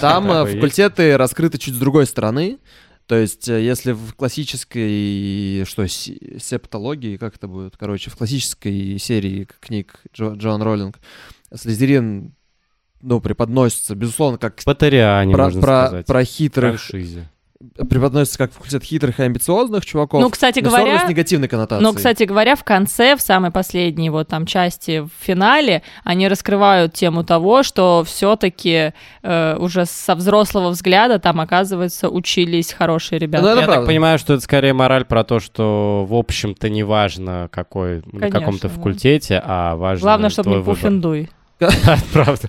там 0.00 0.28
есть. 0.46 0.54
факультеты 0.54 1.18
раскрыты 1.18 1.58
чуть 1.58 1.74
с 1.74 1.78
другой 1.78 2.06
стороны. 2.06 2.58
То 3.06 3.14
есть, 3.14 3.48
э, 3.48 3.62
если 3.62 3.92
в 3.92 4.14
классической, 4.16 5.64
что, 5.64 5.86
се- 5.86 6.18
септологии, 6.40 7.16
как 7.18 7.36
это 7.36 7.46
будет, 7.46 7.76
короче, 7.76 8.10
в 8.10 8.16
классической 8.16 8.98
серии 8.98 9.46
книг 9.60 10.00
Джо, 10.14 10.30
Джоан 10.34 10.62
Роллинг, 10.62 10.98
Слизерин, 11.54 12.32
ну, 13.02 13.20
преподносится, 13.20 13.94
безусловно, 13.94 14.38
как 14.38 14.56
Батариане, 14.66 15.34
про, 15.34 15.44
можно 15.44 15.60
про, 15.60 15.86
сказать. 15.86 16.06
про 16.06 16.24
хитрых, 16.24 16.80
Франшизе. 16.80 17.28
преподносится 17.88 18.38
как 18.38 18.52
факультет 18.52 18.82
хитрых 18.84 19.18
и 19.18 19.22
амбициозных 19.22 19.84
чуваков, 19.86 20.20
Ну, 20.20 20.28
кстати 20.30 20.60
но 20.60 20.68
говоря, 20.70 21.06
с 21.06 21.08
негативной 21.08 21.48
коннотацией. 21.48 21.82
Но, 21.88 21.94
кстати 21.94 22.24
говоря, 22.24 22.54
в 22.56 22.64
конце, 22.64 23.16
в 23.16 23.20
самой 23.22 23.50
последней 23.50 24.10
вот 24.10 24.28
там 24.28 24.44
части, 24.46 25.00
в 25.00 25.08
финале, 25.20 25.82
они 26.04 26.28
раскрывают 26.28 26.92
тему 26.94 27.24
того, 27.24 27.62
что 27.62 28.02
все-таки 28.06 28.92
уже 29.22 29.86
со 29.86 30.14
взрослого 30.14 30.70
взгляда 30.70 31.18
там, 31.18 31.40
оказывается, 31.40 32.08
учились 32.08 32.72
хорошие 32.72 33.18
ребята. 33.18 33.44
Ну, 33.44 33.48
это 33.50 33.60
Я 33.60 33.64
правда. 33.66 33.82
так 33.82 33.88
понимаю, 33.88 34.18
что 34.18 34.34
это 34.34 34.42
скорее 34.42 34.72
мораль 34.72 35.04
про 35.04 35.24
то, 35.24 35.38
что, 35.40 36.04
в 36.08 36.14
общем-то, 36.14 36.68
не 36.68 36.82
важно, 36.82 37.48
какой, 37.52 37.96
на 38.06 38.20
Конечно, 38.20 38.30
каком-то 38.40 38.68
да. 38.68 38.74
факультете, 38.74 39.40
а 39.44 39.76
важно 39.76 40.02
Главное, 40.02 40.30
чтобы 40.30 40.50
не 40.50 40.56
выбор. 40.56 40.74
пуфендуй. 40.74 41.30
Да, 41.58 41.70
Правда. 42.12 42.48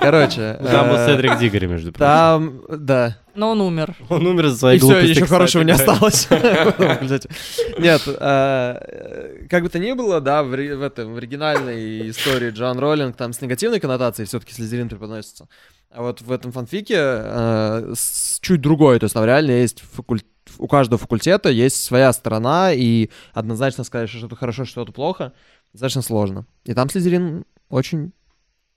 Короче, 0.00 0.58
Там 0.62 0.88
был 0.90 0.96
э, 0.96 1.06
Седрик 1.06 1.38
Дигори, 1.38 1.66
между 1.66 1.92
прочим. 1.92 1.98
там, 2.06 2.62
да, 2.68 3.18
Но 3.34 3.50
он 3.50 3.60
умер. 3.60 3.96
Он 4.08 4.26
умер 4.26 4.48
за 4.50 4.74
И 4.74 4.78
все, 4.78 4.86
глупости, 4.86 5.06
еще 5.10 5.22
кстати 5.22 5.30
хорошего 5.30 5.62
не 5.64 5.72
осталось. 5.72 6.28
Нет, 7.78 8.02
э, 8.06 9.46
как 9.50 9.62
бы 9.64 9.68
то 9.68 9.78
ни 9.78 9.92
было, 9.92 10.20
да, 10.20 10.42
в 10.44 10.52
этом 10.54 11.14
в 11.14 11.16
оригинальной 11.16 12.10
истории 12.10 12.50
Джоан 12.50 12.78
Роллинг 12.78 13.16
там 13.16 13.32
с 13.32 13.40
негативной 13.40 13.80
коннотацией 13.80 14.26
все-таки 14.26 14.52
Слизерин 14.54 14.88
преподносится. 14.88 15.48
А 15.90 16.02
вот 16.02 16.22
в 16.22 16.30
этом 16.30 16.52
фанфике 16.52 16.96
э, 16.98 17.94
чуть 18.40 18.60
другое. 18.60 18.98
То 18.98 19.04
есть 19.04 19.14
там 19.14 19.24
реально 19.24 19.50
есть 19.52 19.82
факуль- 19.96 20.22
у 20.58 20.68
каждого 20.68 20.98
факультета 20.98 21.48
есть 21.50 21.82
своя 21.82 22.12
сторона, 22.12 22.72
и 22.72 23.10
однозначно 23.34 23.84
сказать, 23.84 24.08
что 24.08 24.18
что-то 24.18 24.36
хорошо, 24.36 24.64
что-то 24.64 24.92
плохо, 24.92 25.32
достаточно 25.72 26.02
сложно. 26.02 26.46
И 26.64 26.74
там 26.74 26.88
Слизерин 26.88 27.44
очень 27.72 28.12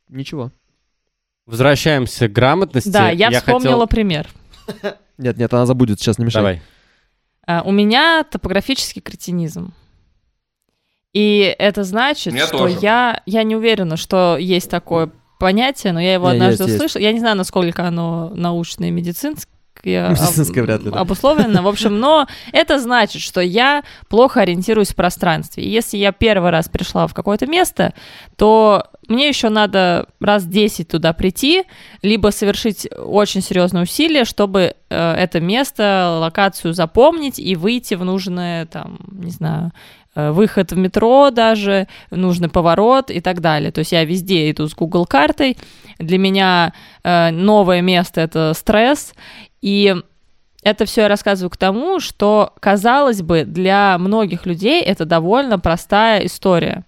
ничего. 0.09 0.51
Возвращаемся 1.45 2.27
к 2.27 2.31
грамотности. 2.31 2.89
Да, 2.89 3.09
я, 3.11 3.29
вспомнила 3.31 3.73
хотел- 3.73 3.87
пример. 3.87 4.27
Нет, 5.17 5.37
нет, 5.37 5.53
она 5.53 5.65
забудет, 5.65 5.99
сейчас 5.99 6.17
не 6.17 6.25
мешай. 6.25 6.41
Давай. 6.41 6.61
А, 7.45 7.61
У 7.63 7.71
меня 7.71 8.23
топографический 8.23 9.01
кретинизм. 9.01 9.73
И 11.13 11.55
это 11.59 11.83
значит, 11.83 12.33
меня 12.33 12.47
что 12.47 12.57
тоже. 12.57 12.77
я, 12.81 13.21
я 13.25 13.43
не 13.43 13.55
уверена, 13.55 13.95
что 13.95 14.37
есть 14.39 14.69
такое 14.69 15.11
понятие, 15.39 15.93
но 15.93 16.01
я 16.01 16.15
его 16.15 16.27
Не, 16.29 16.33
однажды 16.33 16.63
есть, 16.63 16.69
есть. 16.71 16.75
услышала. 16.75 17.01
Я 17.03 17.13
не 17.13 17.19
знаю, 17.19 17.37
насколько 17.37 17.87
оно 17.87 18.29
научное 18.33 18.87
и 18.89 18.91
медицинское. 18.91 19.51
Медицинское 19.83 20.61
об- 20.61 20.65
вряд 20.65 20.83
ли, 20.83 20.91
да. 20.91 20.99
Обусловлено, 20.99 21.61
в 21.61 21.67
общем, 21.67 21.99
но 21.99 22.27
это 22.51 22.79
значит, 22.79 23.21
что 23.21 23.41
я 23.41 23.83
плохо 24.09 24.41
ориентируюсь 24.41 24.89
в 24.89 24.95
пространстве. 24.95 25.63
И 25.63 25.69
если 25.69 25.97
я 25.97 26.11
первый 26.11 26.51
раз 26.51 26.69
пришла 26.69 27.07
в 27.07 27.13
какое-то 27.13 27.45
место, 27.47 27.93
то 28.35 28.85
мне 29.07 29.27
еще 29.27 29.49
надо 29.49 30.07
раз 30.19 30.45
10 30.45 30.87
туда 30.87 31.13
прийти, 31.13 31.63
либо 32.01 32.29
совершить 32.29 32.87
очень 32.97 33.41
серьезные 33.41 33.83
усилия, 33.83 34.25
чтобы 34.25 34.75
э, 34.89 35.13
это 35.13 35.39
место, 35.39 36.17
локацию 36.19 36.73
запомнить 36.73 37.37
и 37.37 37.55
выйти 37.55 37.93
в 37.93 38.03
нужное, 38.03 38.65
там, 38.65 38.97
не 39.11 39.31
знаю, 39.31 39.71
выход 40.15 40.71
в 40.71 40.77
метро 40.77 41.29
даже, 41.29 41.87
нужный 42.09 42.49
поворот 42.49 43.11
и 43.11 43.19
так 43.21 43.41
далее. 43.41 43.71
То 43.71 43.79
есть 43.79 43.91
я 43.91 44.03
везде 44.05 44.49
иду 44.49 44.67
с 44.67 44.73
Google 44.73 45.05
картой. 45.05 45.57
Для 45.99 46.17
меня 46.17 46.73
э, 47.03 47.31
новое 47.31 47.81
место 47.81 48.21
это 48.21 48.53
стресс. 48.55 49.13
И 49.61 49.95
это 50.63 50.85
все 50.85 51.01
я 51.01 51.07
рассказываю 51.07 51.51
к 51.51 51.57
тому, 51.57 51.99
что, 51.99 52.53
казалось 52.59 53.21
бы, 53.21 53.43
для 53.43 53.97
многих 53.99 54.45
людей 54.45 54.81
это 54.81 55.05
довольно 55.05 55.59
простая 55.59 56.25
история. 56.25 56.83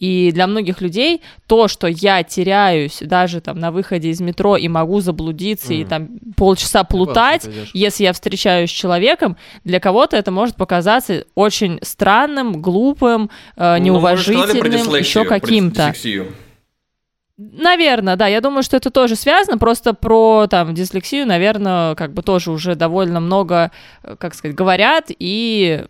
И 0.00 0.32
для 0.32 0.46
многих 0.46 0.80
людей 0.80 1.22
то, 1.46 1.68
что 1.68 1.86
я 1.86 2.22
теряюсь 2.24 2.98
даже 3.02 3.40
там 3.40 3.58
на 3.58 3.70
выходе 3.70 4.08
из 4.08 4.20
метро 4.20 4.56
и 4.56 4.66
могу 4.66 5.00
заблудиться 5.00 5.74
и 5.74 5.82
Мгм. 5.82 5.88
там 5.88 6.08
полчаса 6.36 6.82
плутать, 6.84 7.48
если 7.74 8.04
я 8.04 8.12
встречаюсь 8.12 8.70
с 8.70 8.72
человеком, 8.72 9.36
для 9.62 9.78
кого-то 9.78 10.16
это 10.16 10.30
может 10.30 10.56
показаться 10.56 11.26
очень 11.34 11.78
странным, 11.82 12.60
глупым, 12.62 13.30
э, 13.56 13.76
Ну, 13.76 13.84
неуважительным, 13.84 14.70
дислексию, 14.70 14.98
еще 14.98 15.24
каким-то. 15.24 15.92
Наверное, 17.36 18.16
да. 18.16 18.26
Я 18.26 18.42
думаю, 18.42 18.62
что 18.62 18.76
это 18.76 18.90
тоже 18.90 19.16
связано. 19.16 19.56
Просто 19.56 19.94
про 19.94 20.46
там 20.50 20.74
дислексию, 20.74 21.26
наверное, 21.26 21.94
как 21.94 22.12
бы 22.12 22.22
тоже 22.22 22.50
уже 22.50 22.74
довольно 22.74 23.18
много, 23.20 23.70
э, 24.02 24.14
как 24.18 24.34
сказать, 24.34 24.54
говорят 24.54 25.06
и 25.08 25.84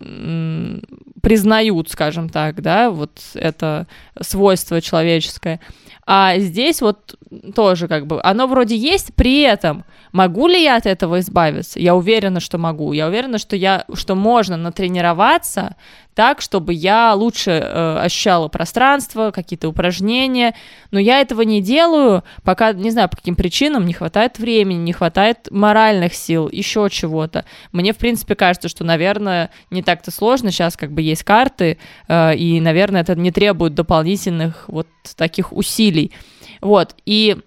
признают, 1.23 1.91
скажем 1.91 2.29
так, 2.29 2.63
да, 2.63 2.91
вот 2.91 3.11
это 3.35 3.87
свойство 4.21 4.81
человеческое. 4.81 5.61
А 6.07 6.39
здесь 6.39 6.81
вот 6.81 7.17
тоже 7.55 7.89
как 7.89 8.07
бы 8.07 8.21
оно 8.23 8.47
вроде 8.47 8.77
есть, 8.77 9.15
при 9.15 9.43
этом 9.43 9.85
могу 10.13 10.47
ли 10.47 10.63
я 10.63 10.77
от 10.77 10.87
этого 10.87 11.21
избавиться? 11.21 11.79
Я 11.79 11.95
уверена, 11.95 12.41
что 12.41 12.59
могу. 12.59 12.93
Я 12.93 13.09
уверена, 13.09 13.39
что 13.39 13.57
я, 13.57 13.85
что 13.95 14.15
можно 14.15 14.57
натренироваться 14.57 15.77
так, 16.15 16.41
чтобы 16.41 16.75
я 16.75 17.15
лучше 17.15 17.51
э, 17.51 17.99
ощущала 18.01 18.49
пространство, 18.49 19.31
какие-то 19.31 19.69
упражнения. 19.69 20.55
Но 20.91 20.99
я 20.99 21.21
этого 21.21 21.43
не 21.43 21.63
делаю, 21.63 22.25
пока 22.43 22.73
не 22.73 22.91
знаю 22.91 23.09
по 23.09 23.17
каким 23.17 23.37
причинам 23.37 23.87
не 23.87 23.93
хватает 23.93 24.39
времени, 24.39 24.79
не 24.79 24.93
хватает 24.93 25.49
моральных 25.51 26.15
сил, 26.15 26.49
еще 26.51 26.89
чего-то. 26.91 27.45
Мне 27.73 27.93
в 27.93 27.97
принципе 27.97 28.35
кажется, 28.35 28.69
что, 28.69 28.85
наверное, 28.85 29.51
не 29.71 29.83
так-то 29.83 30.11
сложно. 30.11 30.51
Сейчас 30.51 30.77
как 30.77 30.93
бы 30.93 31.01
есть 31.01 31.23
карты, 31.23 31.79
э, 32.09 32.37
и, 32.37 32.61
наверное, 32.61 33.01
это 33.03 33.15
не 33.15 33.31
требует 33.31 33.75
дополнительных 33.75 34.65
вот 34.69 34.89
таких 35.17 35.53
усилий. 35.53 36.13
Вот, 36.61 36.95
и 37.07 37.39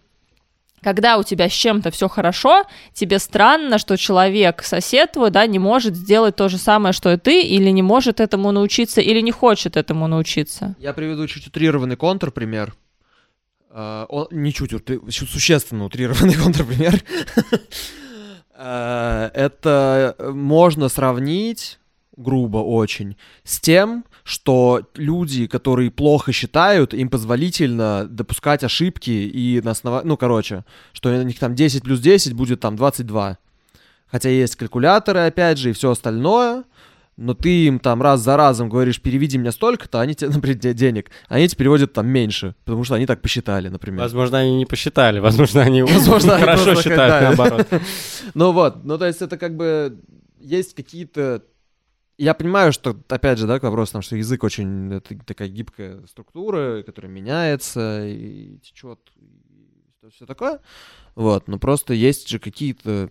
когда 0.84 1.18
у 1.18 1.24
тебя 1.24 1.50
с 1.50 1.54
чем-то 1.54 1.90
все 1.92 2.08
хорошо, 2.08 2.64
тебе 2.94 3.20
странно, 3.20 3.78
что 3.78 3.98
человек, 3.98 4.64
сосед 4.64 5.14
твой, 5.14 5.32
да, 5.32 5.48
не 5.48 5.60
может 5.60 5.96
сделать 5.96 6.36
то 6.36 6.50
же 6.50 6.58
самое, 6.58 6.94
что 6.94 7.12
и 7.12 7.18
ты, 7.18 7.42
или 7.42 7.70
не 7.70 7.82
может 7.82 8.20
этому 8.20 8.52
научиться, 8.52 9.02
или 9.02 9.22
не 9.22 9.32
хочет 9.32 9.78
этому 9.78 10.08
научиться. 10.08 10.76
Я 10.80 10.94
приведу 10.94 11.26
чуть 11.28 11.48
утрированный 11.48 11.96
контрпример. 11.96 12.76
А, 13.70 14.06
он 14.10 14.28
не 14.32 14.54
чуть, 14.54 14.72
существенно 15.10 15.86
утрированный 15.86 16.36
контрпример. 16.44 17.02
А, 18.56 19.32
Это 19.34 20.16
можно 20.34 20.90
сравнить, 20.90 21.80
грубо 22.16 22.58
очень, 22.58 23.18
с 23.44 23.60
тем, 23.60 24.06
что 24.24 24.88
люди, 24.96 25.48
которые 25.48 25.92
плохо 25.92 26.32
считают, 26.32 26.94
им 26.94 27.10
позволительно 27.10 28.06
допускать 28.10 28.64
ошибки 28.64 29.12
и 29.12 29.62
на 29.62 29.72
основании... 29.72 30.08
Ну, 30.08 30.18
короче, 30.18 30.64
что 30.94 31.10
у 31.10 31.24
них 31.24 31.40
там 31.40 31.56
10 31.56 31.84
плюс 31.84 32.00
10 32.00 32.34
будет 32.34 32.60
там 32.60 32.76
22. 32.76 33.38
Хотя 34.08 34.30
есть 34.30 34.56
калькуляторы, 34.56 35.22
опять 35.22 35.58
же, 35.58 35.72
и 35.72 35.74
все 35.74 35.92
остальное, 35.92 36.64
но 37.18 37.34
ты 37.34 37.66
им 37.66 37.80
там 37.80 38.02
раз 38.02 38.22
за 38.22 38.38
разом 38.38 38.70
говоришь, 38.70 39.02
переведи 39.02 39.38
мне 39.38 39.52
столько-то, 39.52 40.00
они 40.00 40.16
тебе, 40.16 40.30
например, 40.34 40.58
де- 40.58 40.74
денег, 40.74 41.12
они 41.28 41.48
тебе 41.48 41.60
переводят 41.60 41.94
там 41.94 42.08
меньше, 42.08 42.56
потому 42.64 42.84
что 42.84 42.96
они 42.96 43.06
так 43.06 43.22
посчитали, 43.22 43.70
например. 43.70 44.02
Возможно, 44.02 44.40
они 44.40 44.56
не 44.56 44.66
посчитали, 44.66 45.20
возможно, 45.20 45.62
они 45.62 45.82
хорошо 45.86 46.82
считают, 46.82 47.38
наоборот. 47.38 47.68
Ну 48.36 48.52
вот, 48.52 48.84
ну 48.84 48.98
то 48.98 49.06
есть 49.06 49.22
это 49.22 49.38
как 49.38 49.56
бы 49.58 49.98
есть 50.40 50.74
какие-то... 50.76 51.44
Я 52.18 52.34
понимаю, 52.36 52.72
что, 52.72 52.96
опять 53.10 53.40
же, 53.40 53.48
да, 53.48 53.60
к 53.60 53.64
вопросу, 53.64 54.02
что 54.02 54.16
язык 54.16 54.44
очень 54.44 54.94
это 54.94 55.18
такая 55.26 55.48
гибкая 55.48 56.06
структура, 56.06 56.84
которая 56.84 57.12
меняется 57.12 58.06
и 58.06 58.58
течет, 58.60 59.00
и 59.16 60.10
все 60.12 60.26
такое. 60.26 60.60
Вот, 61.16 61.48
но 61.48 61.58
просто 61.58 61.94
есть 61.94 62.30
же 62.30 62.40
какие-то... 62.40 63.10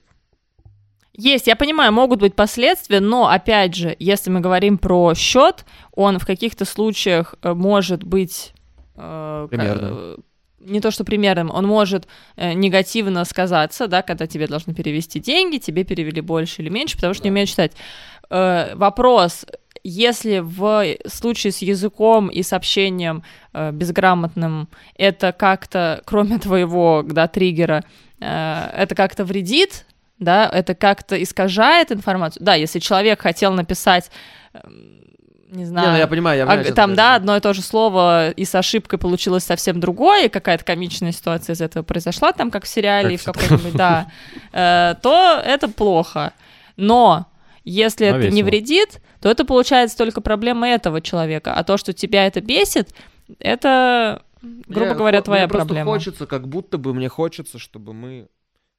Есть, 1.15 1.47
я 1.47 1.57
понимаю, 1.57 1.93
могут 1.93 2.21
быть 2.21 2.35
последствия, 2.35 3.01
но 3.01 3.29
опять 3.29 3.75
же, 3.75 3.95
если 3.99 4.31
мы 4.31 4.41
говорим 4.41 4.79
про 4.79 5.15
счет, 5.15 5.67
он 5.93 6.19
в 6.19 6.25
каких-то 6.27 6.65
случаях 6.65 7.35
э, 7.43 7.53
может 7.53 8.03
быть 8.03 8.55
э, 8.95 9.47
Примерным. 9.51 9.95
э, 9.95 10.17
не 10.65 10.81
то 10.81 10.91
что 10.91 11.05
примерным, 11.05 11.51
он 11.51 11.67
может 11.67 12.07
э, 12.37 12.53
негативно 12.55 13.25
сказаться, 13.25 13.89
да, 13.89 14.03
когда 14.03 14.27
тебе 14.27 14.47
должны 14.47 14.75
перевести 14.75 15.21
деньги, 15.21 15.59
тебе 15.59 15.85
перевели 15.85 16.21
больше 16.21 16.63
или 16.63 16.69
меньше, 16.69 16.97
потому 16.97 17.15
что 17.15 17.25
не 17.25 17.31
умеют 17.31 17.51
читать. 17.51 17.73
Э, 18.33 18.75
вопрос, 18.77 19.45
если 19.85 20.39
в 20.39 20.85
случае 21.07 21.53
с 21.53 21.59
языком 21.59 22.29
и 22.29 22.43
с 22.43 22.55
общением 22.55 23.25
э, 23.53 23.73
безграмотным 23.73 24.69
это 24.97 25.33
как-то, 25.33 26.03
кроме 26.07 26.39
твоего, 26.39 27.05
да, 27.05 27.29
триггера, 27.29 27.85
э, 28.21 28.71
это 28.75 28.95
как-то 28.95 29.27
вредит, 29.27 29.85
да, 30.19 30.49
это 30.49 30.75
как-то 30.75 31.23
искажает 31.23 31.93
информацию. 31.93 32.43
Да, 32.43 32.55
если 32.55 32.79
человек 32.79 33.21
хотел 33.21 33.53
написать, 33.53 34.11
эм, 34.55 35.03
не 35.51 35.67
знаю, 35.67 35.89
Не, 35.89 35.93
ну 35.93 35.99
я 35.99 36.07
понимаю, 36.07 36.39
я 36.39 36.45
а, 36.45 36.47
понимаю, 36.47 36.65
что 36.65 36.75
там, 36.75 36.95
да, 36.95 37.17
одно 37.17 37.37
и 37.37 37.41
то 37.41 37.53
же 37.53 37.61
слово, 37.61 38.31
и 38.31 38.47
с 38.47 38.55
ошибкой 38.55 38.99
получилось 38.99 39.45
совсем 39.45 39.79
другое, 39.79 40.27
и 40.27 40.29
какая-то 40.31 40.65
комичная 40.65 41.13
ситуация 41.13 41.53
из 41.53 41.61
этого 41.61 41.83
произошла, 41.83 42.33
там, 42.33 42.51
как 42.51 42.65
в 42.65 42.69
сериале, 42.69 43.19
Как 43.19 43.37
в 43.37 43.39
каком-нибудь, 43.39 43.77
да, 43.77 44.07
э, 44.53 44.95
то 45.03 45.43
это 45.45 45.69
плохо. 45.69 46.33
Но 46.77 47.27
если 47.65 48.11
Но 48.11 48.17
это 48.19 48.27
не 48.31 48.43
весело. 48.43 48.47
вредит, 48.47 49.01
то 49.21 49.29
это 49.31 49.45
получается 49.45 49.97
только 49.97 50.21
проблема 50.21 50.69
этого 50.69 51.01
человека. 51.01 51.55
А 51.55 51.65
то, 51.65 51.77
что 51.77 51.93
тебя 51.93 52.27
это 52.27 52.41
бесит, 52.41 52.95
это, 53.39 54.23
грубо 54.43 54.87
Мне 54.87 54.95
говоря, 54.95 55.19
хо- 55.19 55.25
твоя 55.25 55.43
мне 55.43 55.49
просто 55.49 55.67
проблема. 55.69 55.93
хочется, 55.93 56.27
как 56.27 56.49
будто 56.49 56.79
бы 56.79 56.93
мне 56.95 57.09
хочется, 57.09 57.59
чтобы 57.59 57.93
мы 57.95 58.29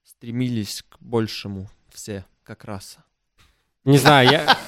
стремились 0.04 0.84
к 0.90 0.98
большему 1.00 1.70
все 1.94 2.26
как 2.44 2.66
раз. 2.66 2.98
Не 3.86 3.98
знаю, 3.98 4.30
я... 4.32 4.58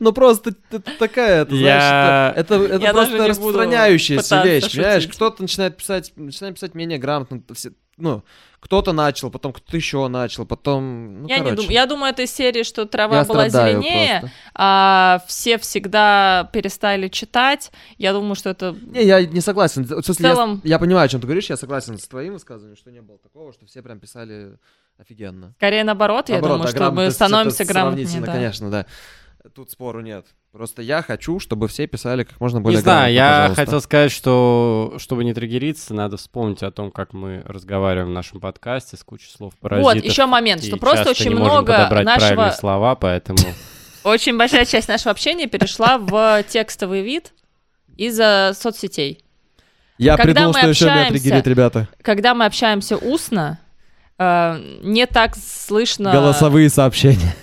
Ну 0.00 0.12
просто 0.12 0.52
такая, 0.98 1.42
это, 1.42 1.50
знаешь, 1.54 1.82
Я- 1.82 2.32
это, 2.36 2.54
это, 2.54 2.74
это 2.74 2.82
Я 2.84 2.92
просто 2.92 3.18
не 3.18 3.26
распространяющаяся 3.28 4.42
вещь, 4.42 4.72
понимаешь? 4.74 5.06
Кто-то 5.06 5.42
начинает 5.42 5.76
писать, 5.76 6.12
начинает 6.16 6.54
писать 6.56 6.74
менее 6.74 6.98
грамотно, 6.98 7.40
ну, 7.96 8.22
кто-то 8.60 8.92
начал, 8.92 9.30
потом 9.30 9.52
кто-то 9.52 9.76
еще 9.76 10.08
начал, 10.08 10.44
потом, 10.44 11.22
ну, 11.22 11.28
я, 11.28 11.38
не 11.38 11.44
короче. 11.44 11.62
дум- 11.62 11.70
я 11.70 11.86
думаю, 11.86 12.12
это 12.12 12.22
из 12.22 12.34
серии, 12.34 12.62
что 12.64 12.84
трава 12.84 13.18
Я 13.18 13.24
была 13.24 13.48
зеленее, 13.48 14.20
просто. 14.20 14.36
а 14.54 15.22
все 15.26 15.56
всегда 15.58 16.50
перестали 16.52 17.08
читать. 17.08 17.70
Я 17.96 18.12
думаю, 18.12 18.34
что 18.34 18.50
это 18.50 18.74
Не, 18.86 19.04
я 19.04 19.24
не 19.24 19.40
согласен. 19.40 19.84
В 19.84 20.02
смысле, 20.02 20.28
я 20.28 20.34
целом- 20.34 20.60
я, 20.64 20.78
понимаю, 20.78 21.04
о 21.04 21.08
чем 21.08 21.20
ты 21.20 21.26
говоришь, 21.26 21.48
я 21.48 21.56
согласен 21.56 21.96
с 21.98 22.06
твоим 22.08 22.32
высказыванием, 22.34 22.76
что 22.76 22.90
не 22.90 23.00
было 23.02 23.18
такого, 23.18 23.52
что 23.52 23.66
все 23.66 23.82
прям 23.82 24.00
писали 24.00 24.58
офигенно. 24.98 25.52
скорее 25.58 25.84
наоборот. 25.84 26.28
Я 26.28 26.36
Наоборот, 26.36 26.56
думаю, 26.58 26.72
да, 26.72 26.76
что 26.84 26.90
мы 26.90 27.10
становимся 27.10 27.64
грамотнее. 27.64 28.20
да. 28.20 28.32
конечно, 28.32 28.70
да. 28.70 28.86
Тут 29.54 29.70
спору 29.70 30.00
нет. 30.00 30.26
Просто 30.50 30.82
я 30.82 31.02
хочу, 31.02 31.38
чтобы 31.38 31.68
все 31.68 31.86
писали 31.86 32.24
как 32.24 32.40
можно 32.40 32.58
Не 32.58 32.64
более 32.64 32.80
знаю, 32.80 33.14
грамотно, 33.14 33.14
я 33.14 33.40
пожалуйста. 33.40 33.64
хотел 33.64 33.80
сказать, 33.80 34.12
что 34.12 34.94
чтобы 34.98 35.24
не 35.24 35.34
триггериться, 35.34 35.94
надо 35.94 36.16
вспомнить 36.16 36.62
о 36.62 36.70
том, 36.70 36.90
как 36.90 37.12
мы 37.12 37.42
разговариваем 37.44 38.08
в 38.08 38.12
нашем 38.12 38.40
подкасте 38.40 38.96
с 38.96 39.04
кучей 39.04 39.30
слов 39.30 39.54
паразитов. 39.60 39.94
Вот, 39.94 40.04
еще 40.04 40.26
момент, 40.26 40.64
что 40.64 40.76
и 40.76 40.78
просто 40.78 41.04
часто 41.04 41.10
очень 41.10 41.34
не 41.34 41.40
много 41.40 41.72
нашего... 42.02 42.16
правильные 42.16 42.52
слова, 42.52 42.94
поэтому... 42.96 43.38
Очень 44.04 44.38
большая 44.38 44.64
часть 44.64 44.88
нашего 44.88 45.10
общения 45.10 45.46
перешла 45.46 45.98
в 45.98 46.42
текстовый 46.48 47.02
вид 47.02 47.32
из-за 47.96 48.52
соцсетей. 48.58 49.22
Я 49.98 50.16
когда 50.16 50.32
придумал, 50.32 50.52
мы 50.52 50.58
что 50.60 50.68
еще 50.68 50.84
меня 50.84 50.94
общаемся- 50.94 51.12
триггерит, 51.12 51.46
ребята. 51.46 51.88
Когда 52.02 52.34
мы 52.34 52.44
общаемся 52.44 52.96
устно, 52.96 53.58
э, 54.18 54.78
не 54.82 55.06
так 55.06 55.36
слышно... 55.36 56.12
Голосовые 56.12 56.70
сообщения. 56.70 57.34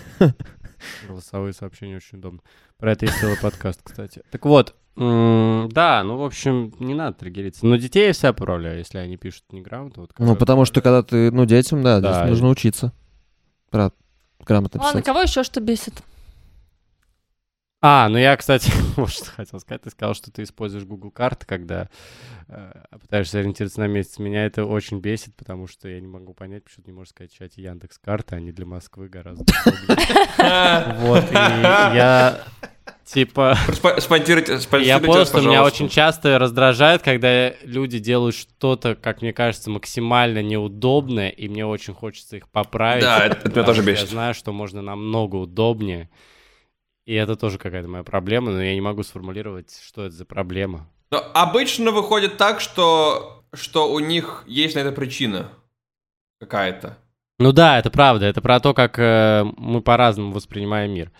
Голосовые 1.07 1.53
сообщения 1.53 1.97
очень 1.97 2.17
удобно. 2.17 2.39
Про 2.77 2.91
это 2.93 3.05
есть 3.05 3.17
целый 3.19 3.37
подкаст, 3.37 3.81
кстати. 3.83 4.21
Так 4.31 4.45
вот, 4.45 4.75
да, 4.95 6.03
ну, 6.05 6.17
в 6.17 6.23
общем, 6.23 6.73
не 6.79 6.93
надо 6.93 7.17
триггериться. 7.17 7.65
Но 7.65 7.75
детей 7.77 8.07
я 8.07 8.13
себя 8.13 8.31
поправляю, 8.33 8.77
если 8.77 8.99
они 8.99 9.17
пишут 9.17 9.43
неграмотно. 9.51 10.03
Вот 10.03 10.11
Ну, 10.19 10.35
потому 10.35 10.65
что 10.65 10.81
когда 10.81 11.01
ты, 11.01 11.31
ну, 11.31 11.45
детям, 11.45 11.81
да, 11.81 11.99
Да, 11.99 12.13
здесь 12.13 12.27
и- 12.27 12.29
нужно 12.29 12.49
учиться. 12.49 12.93
Брат, 13.71 13.95
грамотно 14.45 14.79
Ладно, 14.79 15.01
писать. 15.01 15.05
кого 15.05 15.21
еще 15.21 15.43
что 15.43 15.61
бесит? 15.61 16.03
А, 17.85 18.07
ну 18.07 18.17
я, 18.17 18.37
кстати, 18.37 18.71
вот 18.95 19.11
что 19.11 19.25
хотел 19.25 19.59
сказать. 19.59 19.81
Ты 19.81 19.89
сказал, 19.89 20.15
что 20.15 20.31
ты 20.31 20.43
используешь 20.43 20.85
Google 20.85 21.11
карты, 21.11 21.45
когда 21.45 21.89
э, 22.47 22.71
пытаешься 22.91 23.39
ориентироваться 23.39 23.81
на 23.81 23.87
месяц. 23.87 24.19
Меня 24.19 24.45
это 24.45 24.63
очень 24.63 24.99
бесит, 24.99 25.35
потому 25.35 25.67
что 25.67 25.89
я 25.89 25.99
не 25.99 26.07
могу 26.07 26.33
понять, 26.33 26.63
почему 26.63 26.85
ты 26.85 26.91
не 26.91 26.95
можешь 26.95 27.09
скачать 27.09 27.57
Яндекс 27.57 27.97
карты, 27.99 28.37
они 28.37 28.53
для 28.53 28.65
Москвы 28.65 29.09
гораздо 29.09 29.43
удобнее. 29.43 29.97
Вот, 31.01 31.29
и 31.29 31.33
я 31.33 32.39
типа... 33.03 33.57
Спа- 33.67 33.99
Спонсируйте, 33.99 34.53
Я 34.53 34.59
спонсируйте 34.59 35.05
понял, 35.05 35.25
что 35.25 35.41
меня 35.41 35.63
очень 35.65 35.89
часто 35.89 36.39
раздражает, 36.39 37.01
когда 37.01 37.49
люди 37.63 37.99
делают 37.99 38.35
что-то, 38.35 38.95
как 38.95 39.21
мне 39.21 39.33
кажется, 39.33 39.69
максимально 39.69 40.41
неудобное, 40.41 41.27
и 41.29 41.49
мне 41.49 41.65
очень 41.65 41.93
хочется 41.93 42.37
их 42.37 42.47
поправить. 42.47 43.03
Да, 43.03 43.25
это- 43.25 43.49
меня 43.49 43.63
тоже 43.63 43.81
что 43.81 43.89
Я 43.91 43.95
бесит. 43.97 44.09
знаю, 44.09 44.33
что 44.33 44.53
можно 44.53 44.81
намного 44.81 45.35
удобнее. 45.35 46.09
И 47.05 47.13
это 47.13 47.35
тоже 47.35 47.57
какая-то 47.57 47.87
моя 47.89 48.03
проблема, 48.03 48.51
но 48.51 48.63
я 48.63 48.73
не 48.73 48.81
могу 48.81 49.03
сформулировать, 49.03 49.77
что 49.85 50.05
это 50.05 50.15
за 50.15 50.25
проблема. 50.25 50.87
Но 51.11 51.23
обычно 51.33 51.91
выходит 51.91 52.37
так, 52.37 52.59
что, 52.61 53.43
что 53.53 53.91
у 53.91 53.99
них 53.99 54.43
есть 54.47 54.75
на 54.75 54.79
это 54.79 54.91
причина 54.91 55.49
какая-то. 56.39 56.97
Ну 57.39 57.51
да, 57.51 57.79
это 57.79 57.89
правда. 57.89 58.25
Это 58.25 58.41
про 58.41 58.59
то, 58.59 58.73
как 58.73 58.97
э, 58.99 59.43
мы 59.57 59.81
по-разному 59.81 60.31
воспринимаем 60.31 60.91
мир. 60.93 61.11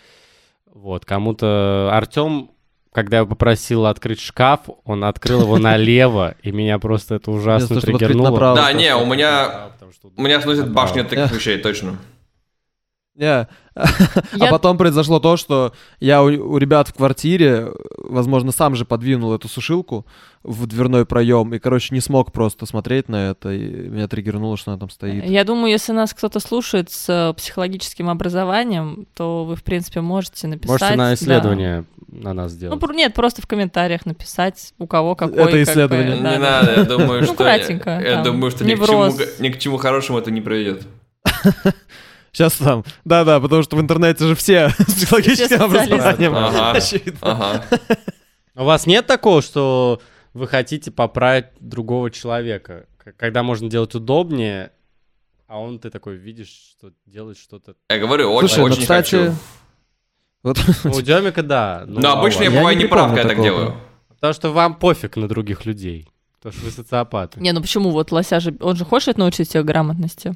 Вот, 0.66 1.06
кому-то 1.06 1.90
Артем, 1.92 2.52
когда 2.92 3.18
я 3.18 3.26
попросил 3.26 3.86
открыть 3.86 4.20
шкаф, 4.22 4.62
он 4.86 5.04
открыл 5.04 5.42
его 5.42 5.58
налево, 5.60 6.36
и 6.44 6.52
меня 6.52 6.80
просто 6.80 7.16
это 7.16 7.30
ужасно 7.32 7.80
триггернуло. 7.82 8.56
Да, 8.56 8.74
не, 8.74 8.96
у 8.96 9.06
меня- 9.06 9.72
У 10.16 10.22
меня 10.22 10.42
сносит 10.42 10.72
башню 10.72 11.02
от 11.04 11.10
таких 11.10 11.32
вещей, 11.34 11.58
точно. 11.58 11.98
Не. 13.16 13.48
А 14.40 14.48
потом 14.52 14.78
произошло 14.78 15.20
то, 15.20 15.36
что 15.38 15.74
я 16.00 16.22
у, 16.22 16.28
у 16.28 16.58
ребят 16.58 16.88
в 16.90 16.94
квартире, 16.94 17.72
возможно, 17.98 18.52
сам 18.52 18.76
же 18.76 18.86
подвинул 18.86 19.34
эту 19.34 19.48
сушилку 19.48 20.06
в 20.44 20.68
дверной 20.68 21.06
проем 21.06 21.54
и, 21.54 21.60
короче, 21.60 21.96
не 21.96 22.02
смог 22.02 22.32
просто 22.32 22.66
смотреть 22.66 23.10
на 23.10 23.32
это, 23.32 23.52
и 23.52 23.90
меня 23.90 24.08
триггернуло, 24.08 24.58
что 24.58 24.72
она 24.72 24.80
там 24.80 24.90
стоит. 24.90 25.26
Я 25.26 25.44
думаю, 25.44 25.72
если 25.72 25.92
нас 25.92 26.14
кто-то 26.14 26.40
слушает 26.40 26.92
с 26.92 27.10
э, 27.10 27.34
психологическим 27.34 28.10
образованием, 28.10 29.08
то 29.16 29.46
вы, 29.46 29.56
в 29.56 29.64
принципе, 29.64 30.02
можете 30.02 30.48
написать. 30.48 30.82
Можете 30.82 30.98
на 30.98 31.08
да. 31.08 31.14
исследование 31.14 31.86
на 32.08 32.34
нас 32.34 32.52
Ну, 32.52 32.56
сделать. 32.58 32.80
пр- 32.80 32.94
нет, 32.94 33.14
просто 33.14 33.42
в 33.42 33.48
комментариях 33.48 34.06
написать, 34.06 34.74
у 34.78 34.86
кого 34.86 35.16
какой. 35.16 35.36
Это 35.36 35.46
как 35.46 35.52
бы, 35.54 35.64
исследование. 35.64 36.18
да, 36.22 36.32
не 36.34 36.40
да. 36.40 36.62
надо, 36.62 36.74
я 36.80 36.84
думаю, 36.84 37.20
Ну, 37.22 37.26
что... 37.26 37.36
кратенько, 37.36 38.00
Я 38.00 38.22
думаю, 38.22 38.52
что 38.52 38.64
ни 38.66 39.50
к 39.50 39.60
чему 39.60 39.78
хорошему 39.78 40.20
это 40.20 40.30
не 40.30 40.42
приведет. 40.42 40.84
Сейчас 42.34 42.54
там, 42.58 42.84
да-да, 43.06 43.40
потому 43.40 43.62
что 43.62 43.78
в 43.78 43.80
интернете 43.82 44.26
же 44.26 44.36
все 44.36 44.70
с 44.80 44.94
психологическим 44.96 45.62
образованием. 45.62 46.36
Ага. 46.36 46.72
Очевидно. 46.72 47.20
Ага. 47.22 47.66
У 48.56 48.64
вас 48.64 48.88
нет 48.88 49.06
такого, 49.06 49.42
что 49.44 50.02
вы 50.34 50.48
хотите 50.48 50.90
поправить 50.92 51.46
другого 51.60 52.10
человека, 52.10 52.88
когда 53.18 53.44
можно 53.44 53.70
делать 53.70 53.94
удобнее, 53.94 54.72
а 55.48 55.60
он 55.60 55.78
ты 55.78 55.92
такой 55.92 56.16
видишь, 56.16 56.76
что 56.78 56.92
делает 57.06 57.38
что-то. 57.38 57.76
Я 57.90 58.00
говорю, 58.00 58.34
очень, 58.34 58.48
Слушай, 58.48 58.60
ну, 58.60 58.66
очень 58.66 58.82
кстати, 58.82 59.16
хочу. 59.16 59.36
вот 60.42 60.60
Ну, 60.86 60.92
У 60.92 61.02
Демика, 61.02 61.44
да. 61.44 61.84
ну, 61.86 62.00
Но 62.02 62.10
а 62.10 62.20
обычно 62.20 62.44
я 62.44 62.52
бываю 62.52 62.76
не 62.76 62.86
прав, 62.86 63.14
когда 63.14 63.30
так 63.30 63.42
делаю. 63.42 63.76
Потому 64.10 64.34
что 64.34 64.52
вам 64.52 64.74
пофиг 64.76 65.18
на 65.18 65.28
других 65.28 65.66
людей. 65.66 66.10
Потому 66.40 66.54
что 66.54 66.66
вы 66.66 66.72
социопаты. 66.72 67.40
Не, 67.40 67.52
ну 67.52 67.62
почему? 67.62 67.92
Вот 67.92 68.12
Лося 68.12 68.40
же, 68.40 68.56
он 68.60 68.76
же 68.76 68.86
хочет 68.86 69.18
научить 69.20 69.50
всех 69.50 69.66
грамотности. 69.66 70.34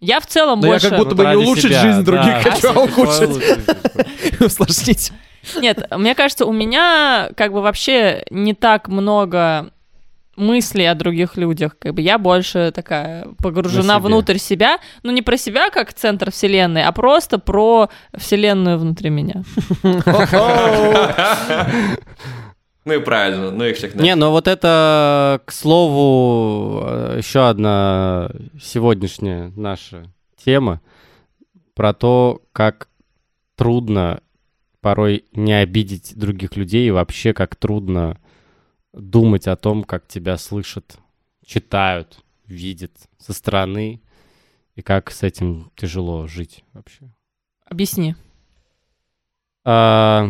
Я 0.00 0.20
в 0.20 0.26
целом 0.26 0.60
Но 0.60 0.66
я 0.66 0.72
больше... 0.74 0.90
как 0.90 0.98
будто 0.98 1.14
бы 1.14 1.24
не 1.24 1.36
улучшить 1.36 1.70
себя, 1.70 1.80
жизнь 1.80 2.02
других 2.02 2.42
да. 2.42 2.50
хочу, 2.50 2.68
а 2.68 2.82
ухудшить, 2.82 4.40
усложнить. 4.40 5.12
Нет, 5.56 5.90
мне 5.90 6.14
кажется, 6.14 6.46
у 6.46 6.52
меня 6.52 7.30
как 7.36 7.52
бы 7.52 7.60
вообще 7.60 8.24
не 8.30 8.54
так 8.54 8.88
много 8.88 9.70
мыслей 10.36 10.86
о 10.86 10.94
других 10.94 11.36
людях. 11.36 11.76
Как 11.78 11.94
бы 11.94 12.02
я 12.02 12.18
больше 12.18 12.72
такая 12.74 13.26
погружена 13.42 13.98
внутрь 13.98 14.38
себя. 14.38 14.78
Ну, 15.02 15.12
не 15.12 15.22
про 15.22 15.36
себя 15.36 15.70
как 15.70 15.92
центр 15.92 16.30
вселенной, 16.30 16.84
а 16.84 16.92
просто 16.92 17.38
про 17.38 17.88
вселенную 18.16 18.78
внутри 18.78 19.10
меня. 19.10 19.42
Ну 22.84 22.92
и 22.92 22.98
правильно, 22.98 23.50
ну 23.50 23.64
их 23.64 23.76
всех 23.76 23.94
Не, 23.94 24.14
ну 24.14 24.30
вот 24.30 24.46
это, 24.46 25.40
к 25.44 25.52
слову, 25.52 26.80
еще 27.16 27.48
одна 27.48 28.30
сегодняшняя 28.60 29.52
наша 29.56 30.12
тема 30.36 30.80
про 31.74 31.94
то, 31.94 32.42
как 32.52 32.88
трудно 33.56 34.20
порой 34.80 35.24
не 35.32 35.54
обидеть 35.54 36.12
других 36.14 36.56
людей 36.56 36.86
и 36.86 36.90
вообще 36.90 37.32
как 37.32 37.56
трудно 37.56 38.18
думать 38.92 39.48
о 39.48 39.56
том, 39.56 39.82
как 39.82 40.06
тебя 40.06 40.36
слышат, 40.36 40.98
читают, 41.44 42.18
видят 42.46 42.92
со 43.18 43.32
стороны 43.32 44.02
и 44.74 44.82
как 44.82 45.10
с 45.10 45.22
этим 45.22 45.70
тяжело 45.74 46.26
жить 46.26 46.64
вообще. 46.74 47.10
Объясни. 47.64 48.14
А, 49.64 50.28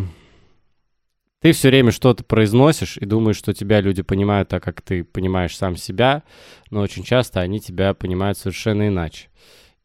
ты 1.44 1.52
все 1.52 1.68
время 1.68 1.90
что-то 1.90 2.24
произносишь 2.24 2.96
и 2.96 3.04
думаешь, 3.04 3.36
что 3.36 3.52
тебя 3.52 3.82
люди 3.82 4.00
понимают 4.00 4.48
так, 4.48 4.62
как 4.62 4.80
ты 4.80 5.04
понимаешь 5.04 5.54
сам 5.54 5.76
себя, 5.76 6.22
но 6.70 6.80
очень 6.80 7.04
часто 7.04 7.40
они 7.40 7.60
тебя 7.60 7.92
понимают 7.92 8.38
совершенно 8.38 8.88
иначе. 8.88 9.28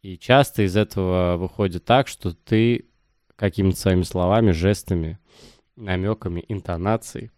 И 0.01 0.17
часто 0.17 0.61
из 0.61 0.77
этого 0.77 1.35
выходит 1.35 1.83
так, 1.83 2.07
что 2.07 2.31
ты 2.33 2.85
какими-то 3.35 3.75
своими 3.75 4.03
словами, 4.03 4.51
жестами, 4.51 5.19
намеками, 5.75 6.45
интонацией 6.47 7.29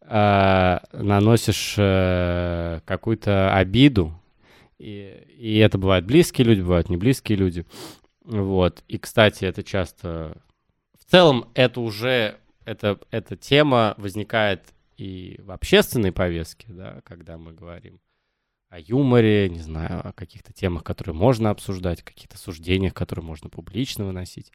а, 0.00 0.84
наносишь 0.92 1.74
э, 1.76 2.82
какую-то 2.84 3.52
обиду. 3.52 4.12
И, 4.78 5.24
и 5.38 5.58
это 5.58 5.76
бывают 5.76 6.06
близкие 6.06 6.46
люди, 6.46 6.60
бывают 6.60 6.88
не 6.88 6.98
близкие 6.98 7.36
люди. 7.36 7.66
Вот. 8.22 8.84
И, 8.86 8.96
кстати, 8.98 9.44
это 9.44 9.64
часто 9.64 10.36
в 10.96 11.10
целом 11.10 11.46
это 11.54 11.80
уже 11.80 12.36
это, 12.66 12.98
эта 13.10 13.36
тема 13.36 13.94
возникает 13.96 14.74
и 14.98 15.40
в 15.42 15.50
общественной 15.52 16.12
повестке, 16.12 16.66
да, 16.68 17.00
когда 17.04 17.38
мы 17.38 17.52
говорим 17.52 18.00
о 18.68 18.80
юморе, 18.80 19.48
не 19.48 19.60
знаю, 19.60 20.06
о 20.06 20.12
каких-то 20.12 20.52
темах, 20.52 20.82
которые 20.82 21.14
можно 21.14 21.50
обсуждать, 21.50 22.02
каких-то 22.02 22.36
суждениях, 22.36 22.92
которые 22.92 23.24
можно 23.24 23.48
публично 23.48 24.04
выносить. 24.04 24.52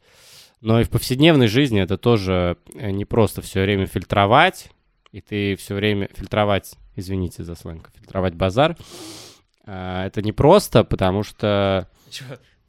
Но 0.60 0.80
и 0.80 0.84
в 0.84 0.90
повседневной 0.90 1.46
жизни 1.46 1.80
это 1.80 1.96
тоже 1.96 2.58
э, 2.74 2.90
не 2.90 3.04
просто 3.04 3.40
все 3.40 3.62
время 3.62 3.86
фильтровать, 3.86 4.70
и 5.10 5.20
ты 5.20 5.56
все 5.56 5.74
время 5.74 6.08
фильтровать, 6.14 6.74
извините 6.94 7.42
за 7.42 7.54
сленг, 7.54 7.90
фильтровать 7.94 8.34
базар. 8.34 8.76
А, 9.64 10.06
Это 10.06 10.22
не 10.22 10.32
просто, 10.32 10.84
потому 10.84 11.22
что... 11.22 11.88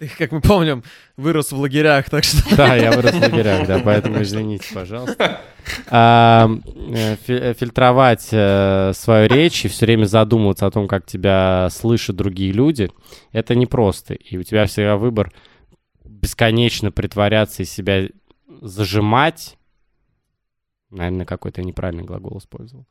Ты, 0.04 0.12
как 0.18 0.32
мы 0.34 0.42
помним, 0.42 0.84
вырос 1.16 1.52
в 1.54 1.58
лагерях, 1.60 2.10
так 2.10 2.24
что... 2.26 2.56
Да, 2.58 2.76
я 2.76 2.92
вырос 2.92 3.14
в 3.14 3.22
лагерях, 3.22 3.66
да, 3.68 3.80
поэтому 3.80 4.22
извините, 4.22 4.66
пожалуйста. 4.74 5.40
А, 5.90 6.50
э, 6.94 7.16
фи- 7.26 7.34
э, 7.40 7.54
Фильтровать 7.54 8.28
э, 8.32 8.92
свою 8.94 9.30
речь 9.30 9.64
и 9.64 9.70
все 9.70 9.86
время 9.86 10.04
задумываться 10.06 10.66
о 10.68 10.72
том, 10.72 10.90
как 10.90 11.06
тебя 11.06 11.70
слышат 11.72 12.18
другие 12.18 12.52
люди, 12.52 12.90
это 13.32 13.56
непросто. 13.56 14.14
И 14.14 14.38
у 14.38 14.44
тебя 14.44 14.66
всегда 14.66 14.98
выбор 14.98 15.32
бесконечно 16.04 16.92
притворяться 16.92 17.64
и 17.64 17.66
себя 17.66 18.10
зажимать. 18.62 19.58
Наверное, 20.90 21.26
какой-то 21.26 21.62
неправильный 21.64 22.04
глагол 22.04 22.38
использовал. 22.40 22.86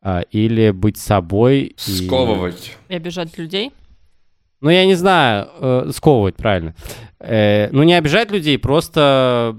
А, 0.00 0.22
Или 0.30 0.70
быть 0.70 0.96
собой. 0.96 1.74
и- 1.76 2.06
Сковывать. 2.06 2.76
И 2.88 2.94
обижать 2.94 3.36
людей. 3.36 3.70
Ну, 4.60 4.70
я 4.70 4.86
не 4.86 4.94
знаю, 4.94 5.48
э, 5.58 5.90
сковывать, 5.94 6.36
правильно. 6.36 6.74
Э, 7.18 7.68
ну, 7.70 7.82
не 7.82 7.94
обижать 7.94 8.30
людей, 8.30 8.58
просто 8.58 9.58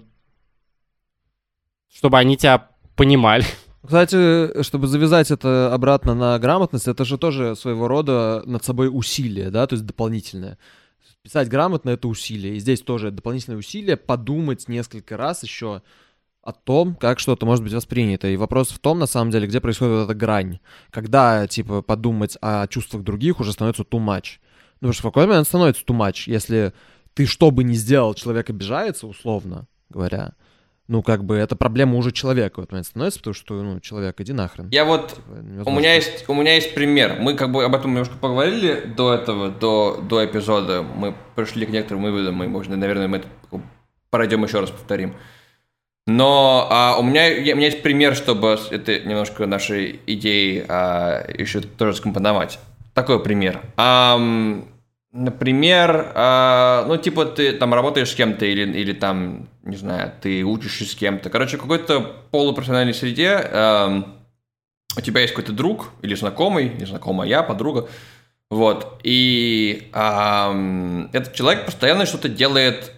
чтобы 2.00 2.18
они 2.18 2.38
тебя 2.38 2.70
понимали. 2.96 3.44
Кстати, 3.86 4.62
чтобы 4.64 4.88
завязать 4.88 5.32
это 5.32 5.74
обратно 5.74 6.14
на 6.14 6.40
грамотность, 6.40 6.88
это 6.88 7.04
же 7.04 7.18
тоже 7.18 7.56
своего 7.56 7.88
рода 7.88 8.44
над 8.46 8.64
собой 8.64 8.90
усилие, 8.92 9.50
да, 9.50 9.68
то 9.68 9.74
есть 9.74 9.86
дополнительное. 9.86 10.58
Писать 11.24 11.50
грамотно— 11.50 11.90
это 11.92 12.08
усилие. 12.08 12.56
И 12.56 12.60
здесь 12.60 12.82
тоже 12.82 13.12
дополнительное 13.12 13.58
усилие 13.58 13.98
подумать 13.98 14.70
несколько 14.70 15.18
раз 15.18 15.44
еще 15.44 15.82
о 16.42 16.54
том, 16.54 16.96
как 16.96 17.20
что-то 17.20 17.46
может 17.46 17.64
быть 17.64 17.74
воспринято. 17.74 18.28
И 18.28 18.38
вопрос 18.38 18.70
в 18.70 18.80
том, 18.80 19.00
на 19.00 19.06
самом 19.06 19.32
деле, 19.32 19.48
где 19.48 19.60
происходит 19.60 19.94
вот 19.94 20.04
эта 20.06 20.14
грань. 20.14 20.60
Когда, 20.90 21.48
типа, 21.48 21.82
подумать 21.82 22.38
о 22.42 22.68
чувствах 22.68 23.04
других 23.04 23.42
уже 23.42 23.52
становится 23.52 23.84
too 23.84 24.00
much. 24.00 24.40
Ну, 24.82 24.88
потому 24.88 24.94
что 24.94 25.02
в 25.04 25.12
какой-то 25.12 25.30
момент 25.30 25.48
становится 25.48 25.84
too 25.86 25.96
much, 25.98 26.24
если 26.28 26.74
ты 27.14 27.26
что 27.26 27.52
бы 27.52 27.64
ни 27.64 27.74
сделал, 27.74 28.14
человек 28.14 28.50
обижается, 28.50 29.08
условно 29.08 29.66
говоря, 29.90 30.34
ну, 30.88 31.04
как 31.04 31.24
бы, 31.24 31.36
это 31.36 31.56
проблема 31.56 31.98
уже 31.98 32.12
человека 32.12 32.60
в 32.60 32.64
этот 32.64 32.72
момент 32.72 32.88
становится, 32.88 33.20
потому 33.20 33.34
что, 33.36 33.62
ну, 33.62 33.80
человек, 33.80 34.20
иди 34.22 34.34
нахрен. 34.34 34.70
Я 34.72 34.86
вот 34.86 35.10
Типа, 35.10 35.70
У 35.70 35.72
меня 35.72 35.94
есть, 35.94 36.28
у 36.28 36.34
меня 36.34 36.56
есть 36.56 36.74
пример. 36.74 37.18
Мы 37.20 37.36
как 37.36 37.52
бы 37.52 37.64
об 37.64 37.76
этом 37.76 37.92
немножко 37.92 38.16
поговорили 38.18 38.92
до 38.98 39.14
этого, 39.14 39.50
до, 39.50 40.00
до 40.02 40.26
эпизода. 40.26 40.82
Мы 40.82 41.14
пришли 41.36 41.68
к 41.68 41.70
некоторым 41.70 42.04
выводам, 42.04 42.36
мы, 42.36 42.48
может, 42.48 42.76
наверное, 42.76 43.08
мы 43.08 43.18
это 43.18 43.28
пройдем 44.10 44.44
еще 44.44 44.62
раз 44.62 44.72
повторим. 44.72 45.14
Но 46.08 46.68
а, 46.72 46.98
у, 46.98 47.04
меня, 47.04 47.28
я- 47.28 47.54
у 47.54 47.58
меня 47.58 47.68
есть 47.68 47.84
пример, 47.84 48.16
чтобы 48.16 48.58
это 48.72 49.00
немножко 49.02 49.46
наши 49.46 50.00
идеи 50.08 50.66
а, 50.68 51.24
еще 51.38 51.62
тоже 51.62 51.98
скомпоновать. 51.98 52.60
Такой 52.96 53.22
пример. 53.22 53.62
Ам, 53.78 54.66
например, 55.12 56.12
а, 56.16 56.86
ну, 56.88 56.98
типа, 56.98 57.26
ты 57.26 57.54
там 57.54 57.74
работаешь 57.74 58.12
с 58.12 58.16
кем-то 58.16 58.46
или, 58.46 58.62
или 58.62 58.94
там, 58.94 59.50
не 59.64 59.76
знаю, 59.76 60.14
ты 60.22 60.44
учишься 60.44 60.86
с 60.86 60.96
кем-то. 60.96 61.30
Короче, 61.30 61.58
в 61.58 61.62
какой-то 61.62 62.02
полупрофессиональной 62.32 62.94
среде 62.94 63.32
ам, 63.52 64.16
у 64.98 65.02
тебя 65.02 65.22
есть 65.22 65.34
какой-то 65.34 65.54
друг 65.54 65.90
или 66.02 66.16
знакомый, 66.16 66.70
незнакомая, 66.70 67.44
подруга, 67.44 67.88
вот, 68.50 69.00
и 69.04 69.90
ам, 69.94 71.10
этот 71.14 71.34
человек 71.34 71.66
постоянно 71.66 72.06
что-то 72.06 72.30
делает 72.30 72.94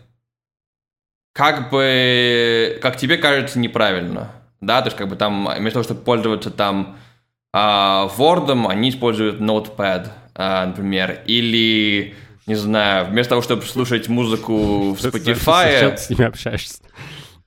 как 1.33 1.69
бы, 1.69 2.77
как 2.81 2.97
тебе 2.97 3.17
кажется, 3.17 3.59
неправильно, 3.59 4.31
да, 4.59 4.81
то 4.81 4.87
есть 4.87 4.97
как 4.97 5.07
бы 5.07 5.15
там, 5.15 5.49
вместо 5.57 5.75
того, 5.75 5.83
чтобы 5.83 6.01
пользоваться 6.01 6.51
там 6.51 6.97
а, 7.53 8.09
Word, 8.17 8.67
они 8.69 8.89
используют 8.89 9.41
Notepad, 9.41 10.09
например, 10.35 11.21
или, 11.25 12.15
не 12.47 12.55
знаю, 12.55 13.05
вместо 13.07 13.31
того, 13.31 13.41
чтобы 13.41 13.63
слушать 13.63 14.07
музыку 14.07 14.93
в 14.93 14.99
Зачем 14.99 15.19
Spotify, 15.19 15.91
ты 15.91 15.97
с 15.97 16.09
ними 16.09 16.25
общаешься? 16.25 16.79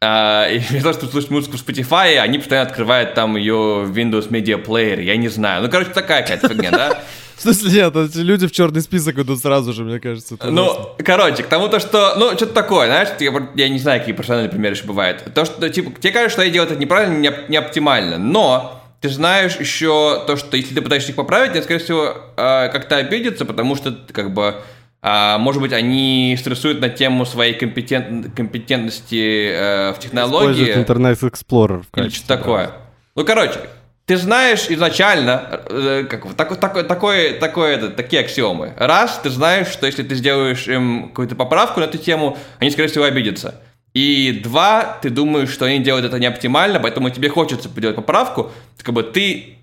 а, 0.04 0.48
и 0.48 0.58
вместо 0.58 0.82
того, 0.82 0.94
чтобы 0.94 1.12
слушать 1.12 1.30
музыку 1.30 1.56
в 1.56 1.66
Spotify, 1.66 2.18
они 2.18 2.38
постоянно 2.38 2.68
открывают 2.68 3.14
там 3.14 3.36
ее 3.36 3.84
в 3.84 3.92
Windows 3.96 4.28
Media 4.28 4.62
Player, 4.62 5.02
я 5.02 5.16
не 5.16 5.28
знаю. 5.28 5.62
Ну, 5.62 5.70
короче, 5.70 5.90
такая 5.90 6.22
какая-то 6.22 6.48
фигня, 6.48 6.70
да? 6.70 7.02
В 7.36 7.42
смысле, 7.42 7.72
нет, 7.72 7.96
эти 7.96 8.18
люди 8.18 8.46
в 8.46 8.52
черный 8.52 8.80
список 8.80 9.18
идут 9.18 9.40
сразу 9.40 9.72
же, 9.72 9.82
мне 9.82 9.98
кажется. 9.98 10.36
это 10.36 10.48
ужасно. 10.48 10.62
Ну, 10.62 11.04
короче, 11.04 11.42
к 11.42 11.46
тому 11.46 11.68
то, 11.68 11.80
что, 11.80 12.14
ну, 12.16 12.32
что-то 12.36 12.52
такое, 12.52 12.86
знаешь, 12.86 13.08
я, 13.18 13.32
я 13.56 13.68
не 13.68 13.80
знаю, 13.80 13.98
какие 13.98 14.14
профессиональные 14.14 14.50
примеры 14.52 14.76
еще 14.76 14.84
бывают. 14.84 15.34
То, 15.34 15.44
что, 15.44 15.68
типа, 15.68 16.00
тебе 16.00 16.12
кажется, 16.12 16.34
что 16.34 16.42
я 16.42 16.50
делаю 16.50 16.70
это 16.70 16.78
неправильно, 16.78 17.18
не, 17.18 17.32
не 17.48 17.56
оптимально, 17.56 18.18
но 18.18 18.83
ты 19.04 19.10
знаешь 19.10 19.56
еще 19.56 20.24
то, 20.26 20.34
что 20.38 20.56
если 20.56 20.74
ты 20.74 20.80
пытаешься 20.80 21.10
их 21.10 21.16
поправить, 21.16 21.50
они, 21.50 21.60
скорее 21.60 21.78
всего, 21.78 22.16
э, 22.38 22.70
как-то 22.70 22.96
обидятся, 22.96 23.44
потому 23.44 23.76
что, 23.76 23.94
как 24.10 24.32
бы, 24.32 24.62
а, 25.02 25.36
может 25.36 25.60
быть, 25.60 25.74
они 25.74 26.34
стрессуют 26.40 26.80
на 26.80 26.88
тему 26.88 27.26
своей 27.26 27.52
компетент, 27.52 28.34
компетентности 28.34 29.50
э, 29.52 29.92
в 29.92 29.98
технологии. 29.98 30.52
Используют 30.52 30.88
Internet 30.88 31.20
Explorer 31.20 31.84
Или 31.96 32.08
что-то 32.08 32.28
такое. 32.28 32.70
Ну, 33.14 33.26
короче, 33.26 33.60
ты 34.06 34.16
знаешь 34.16 34.70
изначально, 34.70 35.60
э, 35.68 36.06
как, 36.08 36.26
бы, 36.26 36.32
такой, 36.32 36.56
такой, 36.56 36.84
такой, 36.84 37.32
такой, 37.34 37.74
это, 37.74 37.90
такие 37.90 38.22
аксиомы. 38.22 38.72
Раз, 38.78 39.20
ты 39.22 39.28
знаешь, 39.28 39.66
что 39.66 39.84
если 39.84 40.02
ты 40.02 40.14
сделаешь 40.14 40.66
им 40.66 41.10
какую-то 41.10 41.36
поправку 41.36 41.80
на 41.80 41.84
эту 41.84 41.98
тему, 41.98 42.38
они, 42.58 42.70
скорее 42.70 42.88
всего, 42.88 43.04
обидятся. 43.04 43.60
И 43.94 44.40
два, 44.42 44.98
ты 45.00 45.08
думаешь, 45.08 45.50
что 45.50 45.66
они 45.66 45.78
делают 45.78 46.04
это 46.04 46.18
не 46.18 46.26
оптимально, 46.26 46.80
поэтому 46.80 47.10
тебе 47.10 47.28
хочется 47.28 47.68
сделать 47.68 47.96
поправку. 47.96 48.50
Как 48.82 48.94
бы 48.94 49.02
ты... 49.02 49.58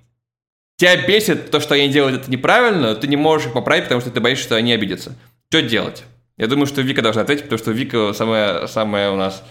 Тебя 0.78 1.06
бесит 1.06 1.52
то, 1.52 1.60
что 1.60 1.76
они 1.76 1.89
делают 1.89 2.22
это 2.22 2.32
неправильно, 2.32 2.94
но 2.94 2.96
ты 2.96 3.08
не 3.08 3.17
можешь 3.17 3.48
их 3.48 3.54
поправить, 3.54 3.84
потому 3.84 4.02
что 4.02 4.10
ты 4.10 4.20
боишься, 4.20 4.46
что 4.46 4.56
они 4.56 4.74
обидятся. 4.74 5.15
Что 5.50 5.62
делать? 5.62 6.04
Я 6.38 6.48
думаю, 6.48 6.65
что 6.65 6.82
Вика 6.82 7.04
должна 7.04 7.22
ответить, 7.22 7.44
потому 7.44 7.60
что 7.60 7.72
Вика 7.72 8.13
самая, 8.13 8.65
самая 8.65 9.12
у 9.12 9.15
нас 9.15 9.44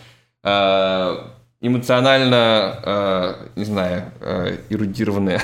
э, 0.42 1.16
эмоционально, 1.60 2.80
э, 2.82 3.48
не 3.54 3.64
знаю, 3.64 4.12
э, 4.20 4.56
эрудированная. 4.70 5.40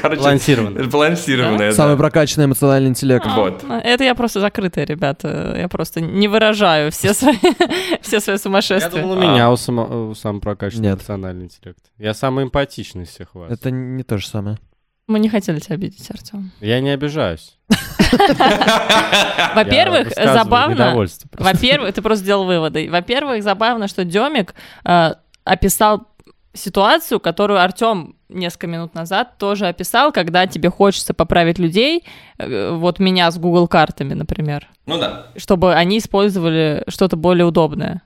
Короче, 0.00 0.20
Балансированная. 0.20 0.84
Балансированная, 0.84 1.70
да. 1.70 1.76
Самый 1.76 1.96
прокачанный 1.96 2.46
эмоциональный 2.46 2.88
интеллект. 2.90 3.26
Вот. 3.26 3.64
А, 3.68 3.78
Это 3.80 4.04
я 4.04 4.14
просто 4.14 4.40
закрытая, 4.40 4.84
ребята. 4.86 5.54
Я 5.58 5.68
просто 5.68 6.00
не 6.00 6.28
выражаю 6.28 6.90
все 6.90 7.12
свои, 7.14 7.36
все 8.00 8.20
свои 8.20 8.34
Я 8.34 8.38
сумасшествия. 8.38 9.02
думал, 9.02 9.18
у 9.18 9.20
меня 9.20 9.50
у, 9.50 9.56
само, 9.56 10.10
у 10.10 10.14
самого 10.14 10.40
прокачанный 10.40 10.88
Нет. 10.88 10.98
эмоциональный 10.98 11.44
интеллет. 11.44 11.76
Я 11.98 12.14
самый 12.14 12.44
эмпатичный 12.44 13.04
из 13.04 13.08
всех 13.08 13.34
вас. 13.34 13.50
Это 13.52 13.70
не 13.70 14.02
то 14.02 14.18
же 14.18 14.26
самое. 14.26 14.58
Мы 15.08 15.18
не 15.18 15.28
хотели 15.28 15.58
тебя 15.58 15.74
обидеть, 15.74 16.08
Артем. 16.10 16.52
Я 16.60 16.80
не 16.80 16.90
обижаюсь. 16.90 17.58
Во-первых, 19.54 20.16
Я 20.16 20.34
забавно. 20.34 21.06
Во-первых, 21.32 21.94
ты 21.94 22.02
просто 22.02 22.24
сделал 22.24 22.44
выводы. 22.44 22.88
Во-первых, 22.90 23.42
забавно, 23.42 23.88
что 23.88 24.04
Демик 24.04 24.54
э, 24.84 25.14
описал 25.44 26.08
ситуацию, 26.54 27.20
которую 27.20 27.60
Артем 27.60 28.16
несколько 28.28 28.66
минут 28.66 28.94
назад 28.94 29.38
тоже 29.38 29.66
описал, 29.68 30.12
когда 30.12 30.46
тебе 30.46 30.70
хочется 30.70 31.14
поправить 31.14 31.58
людей, 31.58 32.04
э, 32.38 32.70
вот 32.72 32.98
меня 32.98 33.30
с 33.30 33.38
Google 33.38 33.68
картами, 33.68 34.14
например, 34.14 34.68
Ну 34.86 34.98
да. 34.98 35.26
чтобы 35.36 35.74
они 35.74 35.98
использовали 35.98 36.84
что-то 36.88 37.16
более 37.16 37.44
удобное. 37.46 38.02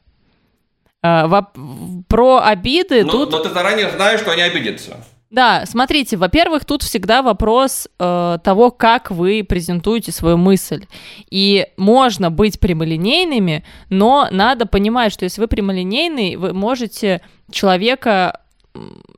Воп- 1.04 2.04
Про 2.08 2.40
обиды 2.42 3.04
Но, 3.04 3.12
тут... 3.12 3.30
но 3.30 3.38
ты 3.38 3.50
заранее 3.50 3.90
знаешь, 3.90 4.20
что 4.20 4.32
они 4.32 4.42
обидятся. 4.42 4.96
Да, 5.30 5.66
смотрите, 5.66 6.16
во-первых, 6.16 6.64
тут 6.64 6.82
всегда 6.82 7.20
вопрос 7.20 7.88
э, 7.98 8.38
того, 8.44 8.70
как 8.70 9.10
вы 9.10 9.42
презентуете 9.42 10.12
свою 10.12 10.36
мысль. 10.36 10.86
И 11.30 11.66
можно 11.76 12.30
быть 12.30 12.60
прямолинейными, 12.60 13.64
но 13.90 14.28
надо 14.30 14.66
понимать, 14.66 15.12
что 15.12 15.24
если 15.24 15.40
вы 15.40 15.48
прямолинейный, 15.48 16.36
вы 16.36 16.52
можете 16.52 17.22
человека 17.50 18.40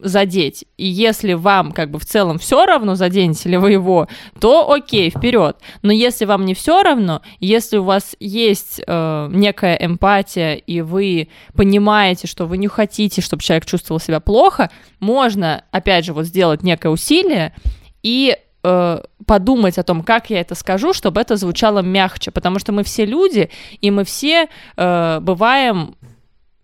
задеть. 0.00 0.64
И 0.76 0.86
если 0.86 1.34
вам 1.34 1.72
как 1.72 1.90
бы 1.90 1.98
в 1.98 2.04
целом 2.04 2.38
все 2.38 2.64
равно, 2.64 2.94
заденете 2.94 3.48
ли 3.48 3.56
вы 3.56 3.72
его, 3.72 4.08
то 4.40 4.70
окей, 4.70 5.10
вперед. 5.10 5.56
Но 5.82 5.92
если 5.92 6.24
вам 6.24 6.44
не 6.44 6.54
все 6.54 6.82
равно, 6.82 7.22
если 7.40 7.78
у 7.78 7.84
вас 7.84 8.16
есть 8.20 8.80
э, 8.86 9.28
некая 9.32 9.76
эмпатия, 9.76 10.54
и 10.54 10.80
вы 10.80 11.28
понимаете, 11.54 12.26
что 12.26 12.46
вы 12.46 12.58
не 12.58 12.68
хотите, 12.68 13.20
чтобы 13.20 13.42
человек 13.42 13.66
чувствовал 13.66 14.00
себя 14.00 14.20
плохо, 14.20 14.70
можно, 15.00 15.64
опять 15.70 16.04
же, 16.04 16.12
вот 16.12 16.26
сделать 16.26 16.62
некое 16.62 16.88
усилие 16.88 17.54
и 18.02 18.36
э, 18.62 19.00
подумать 19.26 19.78
о 19.78 19.82
том, 19.82 20.02
как 20.02 20.30
я 20.30 20.40
это 20.40 20.54
скажу, 20.54 20.92
чтобы 20.92 21.20
это 21.20 21.36
звучало 21.36 21.80
мягче, 21.80 22.30
потому 22.30 22.58
что 22.58 22.72
мы 22.72 22.82
все 22.82 23.04
люди, 23.04 23.50
и 23.80 23.90
мы 23.90 24.04
все 24.04 24.48
э, 24.76 25.18
бываем 25.20 25.96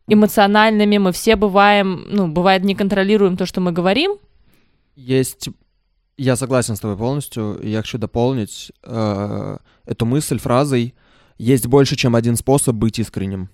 эмоциональными, 0.06 0.98
мы 0.98 1.12
все 1.12 1.36
бываем, 1.36 2.04
ну, 2.08 2.28
бывает, 2.28 2.64
не 2.64 2.74
контролируем 2.74 3.36
то, 3.36 3.46
что 3.46 3.60
мы 3.60 3.72
говорим. 3.72 4.16
Есть 4.96 5.48
Я 6.16 6.36
согласен 6.36 6.76
с 6.76 6.80
тобой 6.80 6.96
полностью. 6.96 7.58
Я 7.62 7.80
хочу 7.80 7.98
дополнить 7.98 8.70
э, 8.84 9.56
эту 9.84 10.06
мысль 10.06 10.38
фразой 10.38 10.94
«Есть 11.38 11.66
больше, 11.66 11.96
чем 11.96 12.14
один 12.14 12.36
способ 12.36 12.76
быть 12.76 12.98
искренним». 12.98 13.48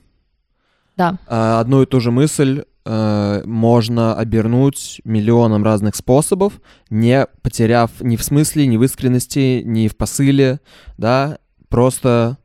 Да. 0.97 1.19
Э, 1.27 1.61
одну 1.61 1.83
и 1.83 1.87
ту 1.87 2.01
же 2.01 2.11
мысль 2.11 2.65
э, 2.85 3.43
можно 3.47 4.15
обернуть 4.15 5.01
миллионом 5.05 5.65
разных 5.65 5.97
способов, 5.97 6.61
не 6.91 7.27
потеряв 7.43 7.91
ни 8.01 8.17
в 8.17 8.23
смысле, 8.23 8.67
ни 8.67 8.77
в 8.77 8.83
искренности, 8.83 9.63
ни 9.65 9.89
в 9.89 9.97
посыле, 9.97 10.61
да, 10.99 11.39
просто 11.71 12.37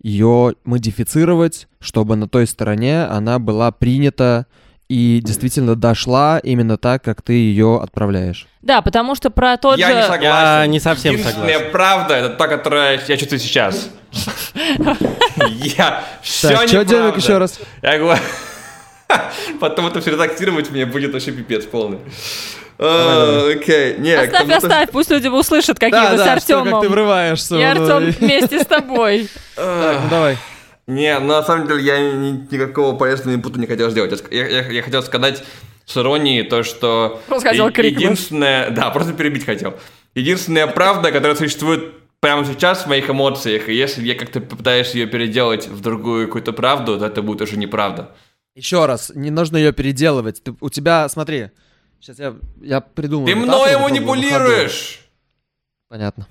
ее 0.00 0.54
модифицировать, 0.64 1.67
чтобы 1.80 2.16
на 2.16 2.28
той 2.28 2.46
стороне 2.46 3.04
она 3.04 3.38
была 3.38 3.70
принята 3.70 4.46
и 4.88 5.20
действительно 5.22 5.76
дошла 5.76 6.38
именно 6.42 6.78
так, 6.78 7.04
как 7.04 7.20
ты 7.20 7.34
ее 7.34 7.78
отправляешь. 7.82 8.46
Да, 8.62 8.80
потому 8.80 9.14
что 9.14 9.28
про 9.30 9.56
тот 9.58 9.78
Я 9.78 9.88
же... 9.88 9.94
не 9.96 10.02
согласен. 10.02 10.22
Я 10.22 10.66
не 10.66 10.80
совсем 10.80 11.12
Единственная 11.12 11.52
согласен. 11.54 11.72
правда 11.72 12.14
это 12.14 12.28
та, 12.30 12.48
которая 12.48 13.00
я 13.06 13.16
чувствую 13.16 13.38
сейчас. 13.38 13.90
Я 15.76 16.04
все 16.22 16.66
что 16.66 16.84
делать 16.84 17.16
еще 17.16 17.38
раз? 17.38 17.60
Я 17.82 17.98
говорю, 17.98 18.20
потом 19.60 19.86
это 19.86 20.00
все 20.00 20.12
редактировать 20.12 20.70
мне 20.70 20.86
будет 20.86 21.12
вообще 21.12 21.32
пипец 21.32 21.66
полный. 21.66 21.98
А, 22.80 23.50
Окей, 23.50 23.98
не, 23.98 24.12
Оставь, 24.12 24.48
оставь, 24.50 24.90
пусть 24.90 25.10
люди 25.10 25.26
услышат, 25.26 25.78
какие 25.80 25.90
Да, 26.00 26.10
вы 26.12 26.16
с 26.16 26.20
да, 26.20 26.24
что, 26.24 26.30
как 26.30 26.44
ты 26.44 26.52
Артемом. 26.54 26.88
врываешься. 26.88 27.56
И 27.56 27.58
ну, 27.58 27.70
Артем 27.70 28.10
вместе 28.20 28.62
с 28.62 28.66
тобой. 28.66 29.28
Так, 29.56 29.98
ну 30.04 30.08
давай. 30.10 30.38
Не, 30.88 31.18
ну, 31.18 31.26
на 31.28 31.42
самом 31.42 31.68
деле 31.68 31.82
я 31.84 31.98
ни- 32.00 32.48
никакого 32.50 32.96
полезного 32.96 33.34
инпута 33.36 33.60
не 33.60 33.66
хотел 33.66 33.90
сделать. 33.90 34.20
Я, 34.30 34.46
я- 34.48 34.68
я 34.70 34.82
хотел 34.82 35.02
сказать 35.02 35.44
с 35.84 35.96
иронией 35.96 36.42
то, 36.44 36.62
что... 36.62 37.20
Просто 37.28 37.50
хотел 37.50 37.70
крикнуть. 37.70 38.02
Единственное... 38.02 38.70
Да, 38.70 38.90
просто 38.90 39.12
перебить 39.12 39.44
хотел. 39.44 39.74
Единственная 40.14 40.66
правда, 40.66 41.12
которая 41.12 41.36
существует 41.36 41.92
прямо 42.20 42.44
сейчас 42.44 42.84
в 42.84 42.86
моих 42.88 43.08
эмоциях, 43.10 43.68
и 43.68 43.74
если 43.74 44.02
я 44.02 44.14
как-то 44.14 44.40
попытаюсь 44.40 44.94
ее 44.94 45.06
переделать 45.06 45.68
в 45.68 45.80
другую 45.80 46.26
какую-то 46.26 46.52
правду, 46.52 46.98
то 46.98 47.06
это 47.06 47.22
будет 47.22 47.42
уже 47.42 47.56
неправда. 47.58 48.10
Еще 48.54 48.86
раз, 48.86 49.12
не 49.14 49.30
нужно 49.30 49.56
ее 49.58 49.72
переделывать. 49.72 50.42
Ты- 50.42 50.54
у 50.60 50.68
тебя, 50.70 51.08
смотри, 51.10 51.50
сейчас 52.00 52.18
я, 52.18 52.34
я 52.62 52.80
придумал. 52.80 53.26
Ты 53.26 53.34
ходу. 53.34 53.78
манипулируешь! 53.84 55.00
Понятно. 55.88 56.26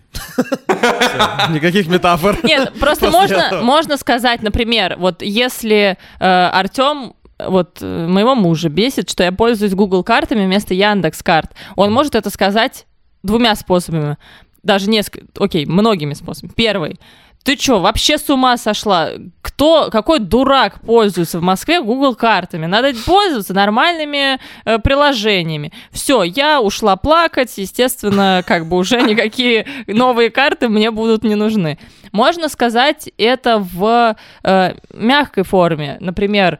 Никаких 1.49 1.87
метафор. 1.87 2.37
Нет, 2.43 2.73
просто 2.79 3.09
можно, 3.09 3.61
можно 3.63 3.97
сказать, 3.97 4.43
например, 4.43 4.95
вот 4.99 5.23
если 5.23 5.97
э, 6.19 6.25
Артем 6.25 7.15
вот 7.39 7.79
э, 7.81 8.07
моего 8.07 8.35
мужа 8.35 8.69
бесит, 8.69 9.09
что 9.09 9.23
я 9.23 9.31
пользуюсь 9.31 9.73
Google 9.73 10.03
картами 10.03 10.45
вместо 10.45 10.75
Яндекс 10.75 11.23
карт, 11.23 11.53
он 11.75 11.91
может 11.91 12.13
это 12.13 12.29
сказать 12.29 12.85
двумя 13.23 13.55
способами, 13.55 14.17
даже 14.61 14.89
несколько, 14.89 15.25
окей, 15.39 15.65
многими 15.65 16.13
способами. 16.13 16.51
Первый. 16.55 16.99
Ты 17.47 17.55
чё, 17.55 17.79
вообще 17.79 18.17
с 18.17 18.29
ума 18.29 18.57
сошла? 18.57 19.11
Кто, 19.41 19.87
какой 19.89 20.19
дурак 20.19 20.81
пользуется 20.81 21.39
в 21.39 21.41
Москве 21.41 21.81
Google 21.81 22.13
картами? 22.13 22.65
Надо 22.65 22.91
пользоваться 23.05 23.53
нормальными 23.53 24.37
э, 24.65 24.79
приложениями. 24.79 25.71
Все, 25.93 26.23
я 26.23 26.59
ушла 26.59 26.97
плакать, 26.97 27.57
естественно, 27.57 28.43
как 28.45 28.65
бы 28.67 28.75
уже 28.75 29.01
никакие 29.01 29.65
новые 29.87 30.29
карты 30.29 30.67
мне 30.67 30.91
будут 30.91 31.23
не 31.23 31.35
нужны. 31.35 31.79
Можно 32.11 32.49
сказать 32.49 33.09
это 33.17 33.59
в 33.59 34.17
э, 34.43 34.73
мягкой 34.93 35.45
форме. 35.45 35.95
Например, 36.01 36.59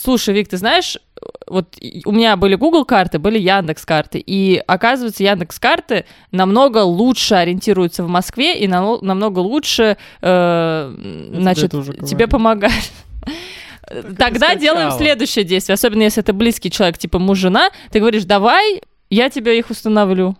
слушай, 0.00 0.34
Вик, 0.34 0.48
ты 0.48 0.56
знаешь, 0.56 0.96
вот 1.46 1.76
у 2.04 2.12
меня 2.12 2.36
были 2.36 2.54
Google 2.54 2.84
карты, 2.84 3.18
были 3.18 3.38
Яндекс 3.38 3.84
карты, 3.84 4.18
и 4.18 4.62
оказывается 4.66 5.22
Яндекс 5.22 5.58
карты 5.58 6.04
намного 6.32 6.78
лучше 6.78 7.34
ориентируются 7.34 8.02
в 8.04 8.08
Москве 8.08 8.58
и 8.58 8.66
нано- 8.66 8.98
намного 9.02 9.40
лучше, 9.40 9.96
э, 10.22 10.94
значит, 11.34 11.72
говорил. 11.72 12.06
тебе 12.06 12.26
помогают. 12.28 12.74
Тогда 14.18 14.54
делаем 14.56 14.88
следующее 14.98 15.44
действие, 15.44 15.74
особенно 15.74 16.02
если 16.02 16.22
это 16.22 16.32
близкий 16.32 16.70
человек, 16.70 16.98
типа 16.98 17.18
муж, 17.18 17.38
жена, 17.38 17.70
ты 17.90 18.00
говоришь, 18.00 18.24
давай, 18.24 18.80
я 19.10 19.30
тебе 19.30 19.58
их 19.58 19.70
установлю. 19.70 20.36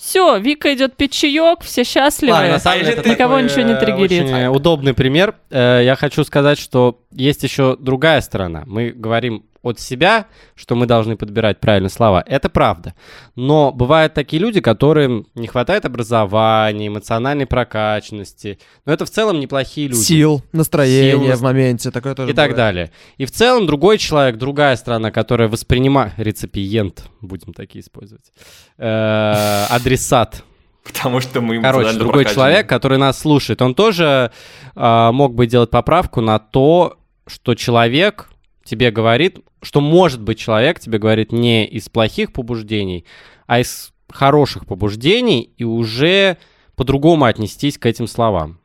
Все, 0.00 0.38
Вика 0.38 0.72
идет 0.72 0.96
пить 0.96 1.12
чаек, 1.12 1.60
все 1.60 1.84
счастливы. 1.84 2.32
Ладно, 2.32 2.52
на 2.52 2.58
самом 2.58 2.80
деле, 2.80 2.92
это 2.94 3.08
Никого 3.08 3.34
такой, 3.34 3.42
ничего 3.44 3.62
не 3.62 3.72
э, 3.74 3.76
триггерит. 3.76 4.22
очень, 4.24 4.46
удобный 4.46 4.94
пример. 4.94 5.34
Э, 5.50 5.82
Я 5.84 5.94
хочу 5.94 6.24
сказать, 6.24 6.58
что 6.58 7.02
есть 7.12 7.42
еще 7.42 7.76
другая 7.78 8.22
сторона. 8.22 8.62
Мы 8.66 8.92
говорим 8.92 9.44
от 9.62 9.78
себя, 9.78 10.26
что 10.54 10.74
мы 10.74 10.86
должны 10.86 11.16
подбирать 11.16 11.60
правильные 11.60 11.90
слова. 11.90 12.22
Это 12.26 12.48
правда. 12.48 12.94
Но 13.36 13.72
бывают 13.72 14.14
такие 14.14 14.40
люди, 14.40 14.60
которым 14.60 15.26
не 15.34 15.46
хватает 15.46 15.84
образования, 15.84 16.88
эмоциональной 16.88 17.46
прокачанности. 17.46 18.58
Но 18.86 18.92
это 18.92 19.04
в 19.04 19.10
целом 19.10 19.38
неплохие 19.38 19.88
люди. 19.88 20.00
Сил, 20.00 20.42
настроение 20.52 21.32
Сил, 21.32 21.36
в 21.36 21.42
моменте, 21.42 21.90
такое 21.90 22.14
тоже 22.14 22.32
и 22.32 22.34
так 22.34 22.50
бывает. 22.50 22.56
далее. 22.56 22.90
И 23.18 23.26
в 23.26 23.30
целом 23.30 23.66
другой 23.66 23.98
человек, 23.98 24.36
другая 24.36 24.76
страна, 24.76 25.10
которая 25.10 25.48
воспринимает 25.48 26.14
реципиент, 26.16 27.04
будем 27.20 27.52
такие 27.52 27.82
использовать, 27.82 28.32
э, 28.78 29.66
адресат, 29.70 30.44
Потому 30.82 31.20
что 31.20 31.40
мы 31.42 31.60
Короче, 31.60 31.92
другой 31.92 32.24
прокачаны. 32.24 32.34
человек, 32.34 32.68
который 32.68 32.96
нас 32.96 33.18
слушает, 33.18 33.60
он 33.60 33.74
тоже 33.74 34.32
а, 34.74 35.12
мог 35.12 35.34
бы 35.34 35.46
делать 35.46 35.70
поправку 35.70 36.22
на 36.22 36.38
то, 36.38 36.96
что 37.26 37.54
человек 37.54 38.30
тебе 38.70 38.90
говорит, 38.92 39.40
что 39.62 39.80
может 39.80 40.22
быть 40.22 40.38
человек 40.38 40.78
тебе 40.78 40.98
говорит 40.98 41.32
не 41.32 41.66
из 41.66 41.88
плохих 41.88 42.32
побуждений, 42.32 43.04
а 43.46 43.58
из 43.60 43.92
хороших 44.08 44.64
побуждений 44.66 45.52
и 45.56 45.64
уже 45.64 46.36
по-другому 46.76 47.24
отнестись 47.24 47.76
к 47.78 47.86
этим 47.86 48.06
словам. 48.06 48.58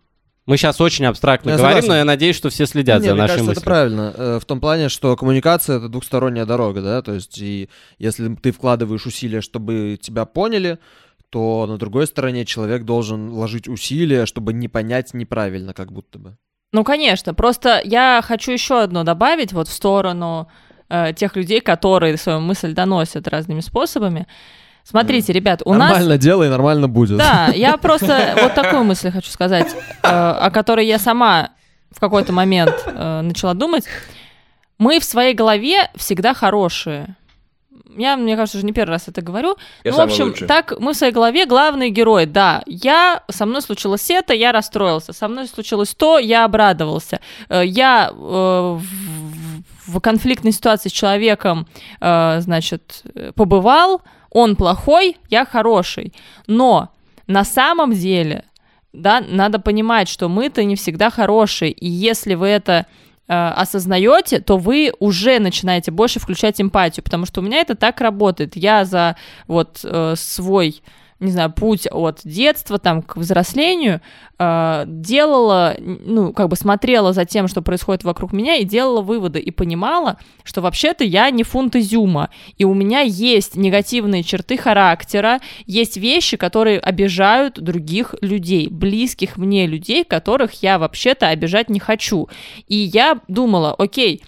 Мы 0.46 0.58
сейчас 0.58 0.80
очень 0.80 1.06
абстрактно 1.06 1.50
Я 1.50 1.58
говорим, 1.58 1.78
согласен. 1.78 1.90
но 1.90 1.98
я 1.98 2.06
надеюсь, 2.06 2.36
что 2.36 2.50
все 2.52 2.68
следят 2.68 3.02
Не, 3.02 3.08
за 3.08 3.14
мне 3.14 3.22
нашей 3.24 3.32
кажется, 3.38 3.50
мыслью. 3.50 3.62
это 3.62 3.66
правильно. 3.66 4.14
э, 4.16 4.40
В 4.40 4.46
том 4.46 4.60
плане, 4.62 4.90
что 4.90 5.16
коммуникация— 5.16 5.78
это 5.78 5.90
двухсторонняя 5.90 6.46
дорога, 6.46 6.82
да, 6.84 7.02
то 7.02 7.14
есть 7.14 7.40
и 7.40 7.68
если 7.98 8.36
ты 8.36 8.52
вкладываешь 8.52 9.08
усилия, 9.08 9.42
чтобы 9.42 9.98
тебя 10.00 10.26
поняли, 10.26 10.78
то 11.32 11.66
на 11.68 11.78
другой 11.80 12.06
стороне 12.06 12.46
человек 12.46 12.84
должен 12.84 13.32
вложить 13.32 13.68
усилия, 13.68 14.28
чтобы 14.28 14.54
не 14.54 14.68
понять 14.68 15.16
неправильно, 15.16 15.74
как 15.74 15.92
будто 15.92 16.20
бы. 16.20 16.38
Ну, 16.72 16.84
конечно. 16.84 17.34
Просто 17.34 17.82
я 17.84 18.22
хочу 18.24 18.52
еще 18.52 18.82
одно 18.82 19.04
добавить 19.04 19.54
вот 19.54 19.68
в 19.68 19.72
сторону 19.72 20.50
э, 20.90 21.14
тех 21.14 21.36
людей, 21.36 21.62
которые 21.62 22.18
свою 22.18 22.40
мысль 22.40 22.74
доносят 22.74 23.28
разными 23.28 23.62
способами. 23.62 24.28
Смотрите, 24.84 25.34
ребят, 25.34 25.62
у 25.66 25.74
нас... 25.74 25.90
нормально 25.90 26.18
делай, 26.18 26.50
нормально 26.50 26.88
будет. 26.88 27.18
Да, 27.18 27.48
я 27.56 27.78
просто 27.78 28.36
вот 28.40 28.54
такую 28.54 28.84
мысль 28.84 29.12
хочу 29.12 29.32
сказать, 29.32 29.74
э, 29.74 30.08
о 30.08 30.52
которой 30.52 30.86
я 30.86 31.00
сама 31.00 31.52
в 31.92 32.00
какой-то 32.00 32.34
момент 32.34 32.84
э, 32.86 33.22
начала 33.22 33.54
думать. 33.54 33.86
Мы 34.78 35.00
в 35.00 35.06
своей 35.06 35.34
голове 35.34 35.90
всегда 35.96 36.34
хорошие. 36.34 37.16
Я, 37.98 38.18
мне 38.18 38.36
кажется, 38.36 38.58
уже 38.58 38.66
не 38.66 38.74
первый 38.74 38.92
раз 38.92 39.08
это 39.08 39.22
говорю. 39.22 39.58
Я 39.84 39.92
ну, 39.92 39.98
в 39.98 40.02
общем, 40.02 40.26
лучший. 40.26 40.48
так 40.48 40.74
мы 40.80 40.94
в 40.94 40.98
своей 40.98 41.14
голове 41.14 41.46
главный 41.46 41.90
герой. 41.90 42.26
Да, 42.26 42.64
я, 42.66 43.24
со 43.30 43.46
мной 43.46 43.62
случилось 43.62 44.10
это, 44.10 44.34
я 44.34 44.52
расстроился. 44.52 45.14
Со 45.14 45.28
мной 45.28 45.48
случилось 45.48 45.94
то, 45.96 46.20
я 46.20 46.46
обрадовался. 46.46 47.20
Э, 47.50 47.64
Я 47.66 48.12
э, 48.12 48.80
в, 49.88 50.00
конфликтной 50.02 50.52
ситуации 50.52 50.90
с 50.90 50.92
человеком, 50.92 51.68
э, 52.02 52.42
значит, 52.42 53.04
побывал, 53.36 54.02
он 54.30 54.56
плохой, 54.56 55.18
я 55.30 55.46
хороший. 55.46 56.14
Но 56.48 56.90
на 57.28 57.44
самом 57.44 57.94
деле, 57.94 58.44
да, 58.94 59.24
надо 59.28 59.60
понимать, 59.60 60.10
что 60.10 60.28
мы-то 60.28 60.64
не 60.64 60.76
всегда 60.76 61.10
хорошие. 61.10 61.72
И 61.72 61.88
если 61.88 62.36
вы 62.36 62.48
это 62.48 62.86
осознаете, 63.34 64.40
то 64.40 64.58
вы 64.58 64.94
уже 65.00 65.40
начинаете 65.40 65.92
больше 65.92 66.20
включать 66.20 66.62
эмпатию, 66.62 67.04
потому 67.04 67.26
что 67.26 67.42
у 67.42 67.44
меня 67.44 67.60
это 67.62 67.76
так 67.76 68.02
работает. 68.02 68.56
Я 68.56 68.86
за 68.86 69.16
вот 69.48 69.80
э, 69.84 70.14
свой 70.16 70.82
не 71.20 71.32
знаю, 71.32 71.52
путь 71.52 71.88
от 71.90 72.20
детства 72.26 72.78
там 72.78 73.02
к 73.02 73.16
взрослению 73.16 74.02
э, 74.38 74.84
делала, 74.86 75.76
ну, 75.80 76.34
как 76.34 76.50
бы 76.50 76.58
смотрела 76.58 77.14
за 77.14 77.24
тем, 77.24 77.48
что 77.48 77.62
происходит 77.62 78.04
вокруг 78.04 78.34
меня, 78.34 78.56
и 78.56 78.66
делала 78.66 79.02
выводы, 79.02 79.40
и 79.40 79.50
понимала, 79.50 80.18
что 80.44 80.62
вообще-то 80.62 81.06
я 81.06 81.30
не 81.30 81.44
фунт 81.44 81.76
изюма, 81.78 82.30
и 82.58 82.66
у 82.66 82.74
меня 82.74 83.00
есть 83.00 83.56
негативные 83.56 84.24
черты 84.24 84.58
характера, 84.58 85.40
есть 85.66 85.96
вещи, 85.96 86.36
которые 86.36 86.80
обижают 86.80 87.62
других 87.62 88.16
людей, 88.20 88.68
близких 88.68 89.38
мне 89.38 89.68
людей, 89.68 90.04
которых 90.04 90.64
я 90.64 90.78
вообще-то 90.78 91.30
обижать 91.30 91.70
не 91.70 91.80
хочу. 91.80 92.28
И 92.68 92.76
я 92.76 93.20
думала, 93.30 93.74
окей, 93.74 94.22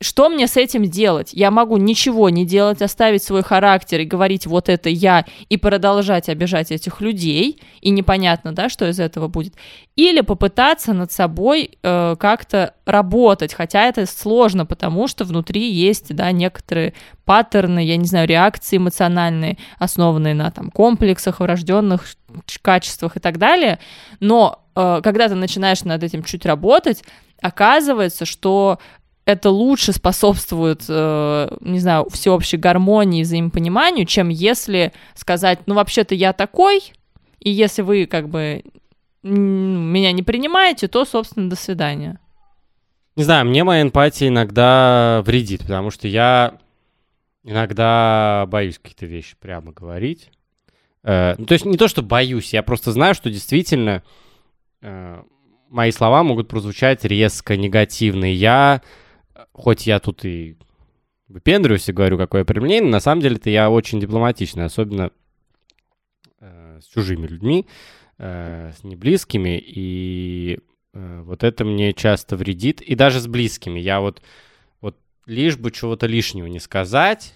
что 0.00 0.28
мне 0.28 0.46
с 0.46 0.58
этим 0.58 0.84
делать? 0.84 1.30
Я 1.32 1.50
могу 1.50 1.78
ничего 1.78 2.28
не 2.28 2.44
делать, 2.44 2.82
оставить 2.82 3.22
свой 3.22 3.42
характер 3.42 4.00
и 4.00 4.04
говорить 4.04 4.46
вот 4.46 4.68
это 4.68 4.90
я 4.90 5.24
и 5.48 5.56
продолжать 5.56 6.28
обижать 6.28 6.70
этих 6.70 7.00
людей, 7.00 7.62
и 7.80 7.88
непонятно, 7.88 8.52
да, 8.52 8.68
что 8.68 8.86
из 8.86 9.00
этого 9.00 9.28
будет. 9.28 9.54
Или 9.94 10.20
попытаться 10.20 10.92
над 10.92 11.12
собой 11.12 11.78
э, 11.82 12.16
как-то 12.18 12.74
работать, 12.84 13.54
хотя 13.54 13.84
это 13.84 14.04
сложно, 14.04 14.66
потому 14.66 15.08
что 15.08 15.24
внутри 15.24 15.70
есть, 15.72 16.14
да, 16.14 16.30
некоторые 16.30 16.92
паттерны, 17.24 17.82
я 17.82 17.96
не 17.96 18.06
знаю, 18.06 18.28
реакции 18.28 18.76
эмоциональные, 18.76 19.56
основанные 19.78 20.34
на 20.34 20.50
там 20.50 20.70
комплексах, 20.70 21.40
врожденных 21.40 22.04
качествах 22.60 23.16
и 23.16 23.20
так 23.20 23.38
далее. 23.38 23.78
Но 24.20 24.62
э, 24.74 25.00
когда 25.02 25.28
ты 25.28 25.34
начинаешь 25.36 25.84
над 25.84 26.02
этим 26.02 26.22
чуть 26.22 26.44
работать, 26.44 27.02
оказывается, 27.40 28.26
что 28.26 28.78
это 29.26 29.50
лучше 29.50 29.92
способствует, 29.92 30.84
э, 30.88 31.48
не 31.60 31.80
знаю, 31.80 32.08
всеобщей 32.10 32.56
гармонии, 32.56 33.24
взаимопониманию, 33.24 34.06
чем 34.06 34.28
если 34.28 34.92
сказать, 35.14 35.58
ну, 35.66 35.74
вообще-то 35.74 36.14
я 36.14 36.32
такой, 36.32 36.92
и 37.40 37.50
если 37.50 37.82
вы 37.82 38.06
как 38.06 38.28
бы 38.28 38.62
меня 39.22 40.12
не 40.12 40.22
принимаете, 40.22 40.86
то, 40.86 41.04
собственно, 41.04 41.50
до 41.50 41.56
свидания. 41.56 42.20
Не 43.16 43.24
знаю, 43.24 43.46
мне 43.46 43.64
моя 43.64 43.82
эмпатия 43.82 44.28
иногда 44.28 45.22
вредит, 45.26 45.62
потому 45.62 45.90
что 45.90 46.06
я 46.06 46.58
иногда 47.42 48.44
боюсь 48.46 48.78
какие-то 48.78 49.06
вещи 49.06 49.34
прямо 49.40 49.72
говорить. 49.72 50.30
Э, 51.02 51.34
ну, 51.36 51.46
то 51.46 51.54
есть 51.54 51.64
не 51.64 51.76
то, 51.76 51.88
что 51.88 52.02
боюсь, 52.02 52.52
я 52.52 52.62
просто 52.62 52.92
знаю, 52.92 53.16
что 53.16 53.28
действительно 53.28 54.04
э, 54.82 55.22
мои 55.68 55.90
слова 55.90 56.22
могут 56.22 56.46
прозвучать 56.46 57.04
резко, 57.04 57.56
негативно. 57.56 58.32
Я 58.32 58.82
хоть 59.52 59.86
я 59.86 59.98
тут 60.00 60.24
и 60.24 60.56
выпендриваюсь 61.28 61.88
и 61.88 61.92
говорю, 61.92 62.18
какое 62.18 62.44
применение, 62.44 62.90
на 62.90 63.00
самом 63.00 63.22
деле-то 63.22 63.50
я 63.50 63.70
очень 63.70 64.00
дипломатичный, 64.00 64.64
особенно 64.64 65.10
э, 66.40 66.80
с 66.82 66.86
чужими 66.86 67.26
людьми, 67.26 67.66
э, 68.18 68.72
с 68.78 68.84
неблизкими, 68.84 69.58
и 69.58 70.58
э, 70.94 71.22
вот 71.24 71.42
это 71.42 71.64
мне 71.64 71.92
часто 71.92 72.36
вредит, 72.36 72.80
и 72.80 72.94
даже 72.94 73.20
с 73.20 73.26
близкими. 73.26 73.80
Я 73.80 74.00
вот, 74.00 74.22
вот 74.80 74.96
лишь 75.26 75.56
бы 75.56 75.70
чего-то 75.70 76.06
лишнего 76.06 76.46
не 76.46 76.60
сказать, 76.60 77.34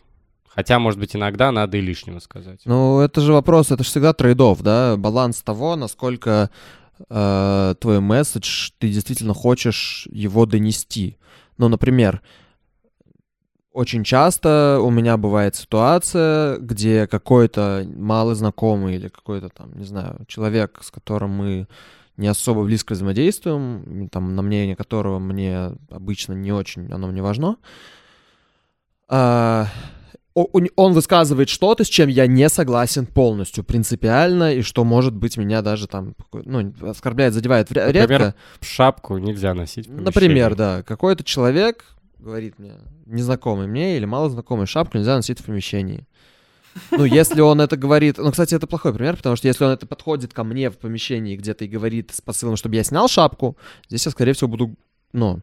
Хотя, 0.52 0.80
может 0.80 0.98
быть, 0.98 1.14
иногда 1.14 1.52
надо 1.52 1.76
и 1.76 1.80
лишнего 1.80 2.18
сказать. 2.18 2.60
Ну, 2.64 2.98
это 2.98 3.20
же 3.20 3.32
вопрос, 3.32 3.70
это 3.70 3.84
же 3.84 3.88
всегда 3.88 4.12
трейдов, 4.12 4.62
да, 4.62 4.96
баланс 4.96 5.42
того, 5.42 5.76
насколько 5.76 6.50
э, 7.08 7.74
твой 7.80 8.00
месседж, 8.00 8.70
ты 8.78 8.88
действительно 8.88 9.32
хочешь 9.32 10.08
его 10.10 10.46
донести. 10.46 11.18
Ну, 11.60 11.68
например, 11.68 12.22
очень 13.74 14.02
часто 14.02 14.80
у 14.82 14.88
меня 14.88 15.18
бывает 15.18 15.56
ситуация, 15.56 16.56
где 16.56 17.06
какой-то 17.06 17.86
малый 17.96 18.34
знакомый 18.34 18.94
или 18.94 19.08
какой-то 19.08 19.50
там, 19.50 19.70
не 19.76 19.84
знаю, 19.84 20.24
человек, 20.26 20.78
с 20.82 20.90
которым 20.90 21.32
мы 21.32 21.68
не 22.16 22.28
особо 22.28 22.64
близко 22.64 22.94
взаимодействуем, 22.94 24.08
там, 24.08 24.34
на 24.34 24.40
мнение 24.40 24.74
которого 24.74 25.18
мне 25.18 25.72
обычно 25.90 26.32
не 26.32 26.50
очень, 26.50 26.90
оно 26.90 27.08
мне 27.08 27.20
важно, 27.20 27.56
а, 29.06 29.66
он 30.34 30.92
высказывает 30.92 31.48
что-то, 31.48 31.84
с 31.84 31.88
чем 31.88 32.08
я 32.08 32.26
не 32.26 32.48
согласен 32.48 33.06
полностью, 33.06 33.64
принципиально, 33.64 34.54
и 34.54 34.62
что, 34.62 34.84
может 34.84 35.14
быть, 35.14 35.36
меня 35.36 35.62
даже 35.62 35.86
там, 35.86 36.14
ну, 36.32 36.72
оскорбляет, 36.82 37.34
задевает 37.34 37.70
редко. 37.72 38.00
Например, 38.00 38.34
шапку 38.60 39.18
нельзя 39.18 39.54
носить 39.54 39.88
в 39.88 40.00
Например, 40.00 40.54
да. 40.54 40.82
Какой-то 40.82 41.24
человек 41.24 41.84
говорит 42.18 42.58
мне, 42.58 42.74
незнакомый 43.06 43.66
мне 43.66 43.96
или 43.96 44.04
малознакомый, 44.04 44.66
шапку 44.66 44.98
нельзя 44.98 45.16
носить 45.16 45.40
в 45.40 45.44
помещении. 45.44 46.06
Ну, 46.92 47.04
если 47.04 47.40
он 47.40 47.60
это 47.60 47.76
говорит... 47.76 48.18
Ну, 48.18 48.30
кстати, 48.30 48.54
это 48.54 48.66
плохой 48.66 48.94
пример, 48.94 49.16
потому 49.16 49.34
что 49.36 49.48
если 49.48 49.64
он 49.64 49.72
это 49.72 49.86
подходит 49.86 50.32
ко 50.32 50.44
мне 50.44 50.70
в 50.70 50.78
помещении 50.78 51.36
где-то 51.36 51.64
и 51.64 51.68
говорит 51.68 52.12
с 52.14 52.20
посылом, 52.20 52.56
чтобы 52.56 52.76
я 52.76 52.84
снял 52.84 53.08
шапку, 53.08 53.56
здесь 53.88 54.06
я, 54.06 54.12
скорее 54.12 54.34
всего, 54.34 54.48
буду, 54.48 54.76
ну, 55.12 55.40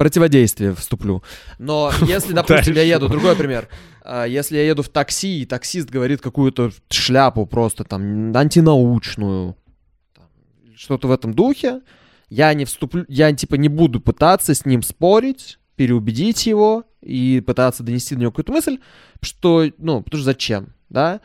противодействие 0.00 0.74
вступлю. 0.74 1.22
Но 1.58 1.92
если, 2.08 2.32
допустим, 2.32 2.72
я 2.74 2.84
еду, 2.84 3.10
другой 3.10 3.36
пример, 3.36 3.68
а, 4.02 4.24
если 4.24 4.56
я 4.56 4.66
еду 4.66 4.82
в 4.82 4.88
такси, 4.88 5.42
и 5.42 5.44
таксист 5.44 5.90
говорит 5.90 6.22
какую-то 6.22 6.70
шляпу 6.88 7.44
просто 7.44 7.84
там 7.84 8.34
антинаучную, 8.34 9.58
что-то 10.74 11.06
в 11.06 11.12
этом 11.12 11.34
духе, 11.34 11.82
я 12.30 12.54
не 12.54 12.64
вступлю, 12.64 13.04
я 13.08 13.30
типа 13.34 13.56
не 13.56 13.68
буду 13.68 14.00
пытаться 14.00 14.54
с 14.54 14.64
ним 14.64 14.82
спорить, 14.82 15.58
переубедить 15.76 16.46
его 16.46 16.84
и 17.02 17.42
пытаться 17.46 17.82
донести 17.82 18.14
до 18.14 18.22
него 18.22 18.30
какую-то 18.30 18.52
мысль, 18.52 18.78
что, 19.20 19.66
ну, 19.76 20.00
потому 20.00 20.18
что 20.18 20.24
зачем, 20.24 20.68
да? 20.88 21.20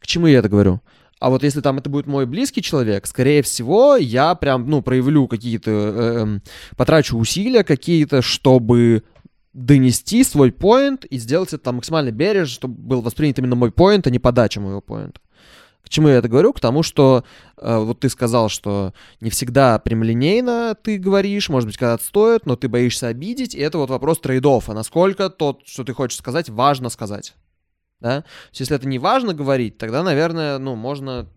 К 0.00 0.06
чему 0.08 0.26
я 0.26 0.40
это 0.40 0.48
говорю? 0.48 0.80
А 1.26 1.28
вот 1.28 1.42
если 1.42 1.60
там 1.60 1.78
это 1.78 1.90
будет 1.90 2.06
мой 2.06 2.24
близкий 2.24 2.62
человек, 2.62 3.04
скорее 3.04 3.42
всего, 3.42 3.96
я 3.96 4.36
прям, 4.36 4.70
ну, 4.70 4.80
проявлю 4.80 5.26
какие-то, 5.26 5.70
э, 5.72 6.18
эм, 6.20 6.42
потрачу 6.76 7.18
усилия 7.18 7.64
какие-то, 7.64 8.22
чтобы 8.22 9.02
донести 9.52 10.22
свой 10.22 10.52
поинт 10.52 11.04
и 11.04 11.18
сделать 11.18 11.48
это 11.48 11.64
там 11.64 11.74
максимально 11.76 12.12
бережно, 12.12 12.54
чтобы 12.54 12.74
был 12.80 13.00
воспринят 13.00 13.40
именно 13.40 13.56
мой 13.56 13.72
поинт, 13.72 14.06
а 14.06 14.10
не 14.10 14.20
подача 14.20 14.60
моего 14.60 14.80
поинта. 14.80 15.20
К 15.82 15.88
чему 15.88 16.06
я 16.06 16.18
это 16.18 16.28
говорю? 16.28 16.52
К 16.52 16.60
тому, 16.60 16.84
что 16.84 17.24
э, 17.56 17.76
вот 17.76 17.98
ты 17.98 18.08
сказал, 18.08 18.48
что 18.48 18.94
не 19.20 19.30
всегда 19.30 19.80
прямолинейно 19.80 20.76
ты 20.80 20.96
говоришь, 20.96 21.48
может 21.48 21.66
быть, 21.68 21.76
когда-то 21.76 22.04
стоит, 22.04 22.46
но 22.46 22.54
ты 22.54 22.68
боишься 22.68 23.08
обидеть, 23.08 23.52
и 23.52 23.58
это 23.58 23.78
вот 23.78 23.90
вопрос 23.90 24.20
трейдов, 24.20 24.68
а 24.68 24.74
насколько 24.74 25.28
то, 25.28 25.58
что 25.64 25.82
ты 25.82 25.92
хочешь 25.92 26.18
сказать, 26.18 26.48
важно 26.48 26.88
сказать 26.88 27.34
да. 28.00 28.22
То 28.22 28.28
есть, 28.50 28.60
если 28.60 28.76
это 28.76 28.86
не 28.86 28.98
важно 28.98 29.34
говорить, 29.34 29.78
тогда, 29.78 30.02
наверное, 30.02 30.58
ну, 30.58 30.76
можно 30.76 31.28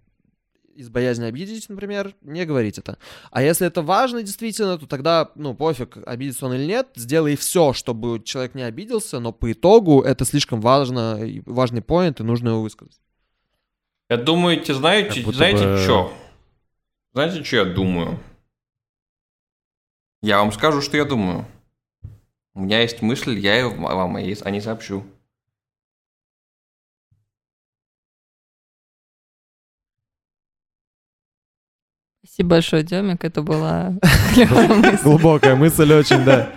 из 0.80 0.90
боязни 0.90 1.26
обидеть, 1.26 1.68
например, 1.68 2.16
не 2.22 2.46
говорить 2.46 2.78
это. 2.78 2.98
А 3.32 3.42
если 3.42 3.68
это 3.68 3.82
важно 3.82 4.24
действительно, 4.24 4.78
то 4.78 4.88
тогда, 4.88 5.30
ну, 5.36 5.54
пофиг, 5.54 5.98
обидится 6.06 6.46
он 6.46 6.54
или 6.54 6.66
нет, 6.66 6.88
сделай 6.96 7.36
все, 7.36 7.74
чтобы 7.74 8.22
человек 8.24 8.56
не 8.56 8.64
обиделся, 8.64 9.20
но 9.20 9.34
по 9.34 9.52
итогу 9.52 10.02
это 10.02 10.24
слишком 10.24 10.62
важно, 10.62 11.20
важный 11.46 11.82
поинт, 11.82 12.22
и 12.22 12.24
нужно 12.24 12.50
его 12.50 12.62
высказать. 12.62 12.98
Я 14.10 14.16
думаю, 14.18 14.64
знаете, 14.64 15.22
знаете 15.22 15.68
бы... 15.68 15.78
что? 15.78 16.14
Знаете, 17.14 17.44
что 17.44 17.58
я 17.58 17.66
думаю? 17.66 18.18
Я 20.22 20.40
вам 20.40 20.54
скажу, 20.54 20.82
что 20.82 20.96
я 20.96 21.04
думаю. 21.04 21.46
У 22.54 22.62
меня 22.62 22.82
есть 22.82 23.02
мысль, 23.02 23.38
я 23.38 23.56
ее 23.56 23.70
вам 23.70 24.16
о 24.16 24.22
ней 24.22 24.62
сообщу. 24.62 25.06
Спасибо 32.32 32.50
большое, 32.50 32.84
Демик, 32.84 33.24
это 33.24 33.42
была 33.42 33.96
Глубокая 35.04 35.56
мысль 35.56 35.92
очень, 35.92 36.24
да. 36.24 36.52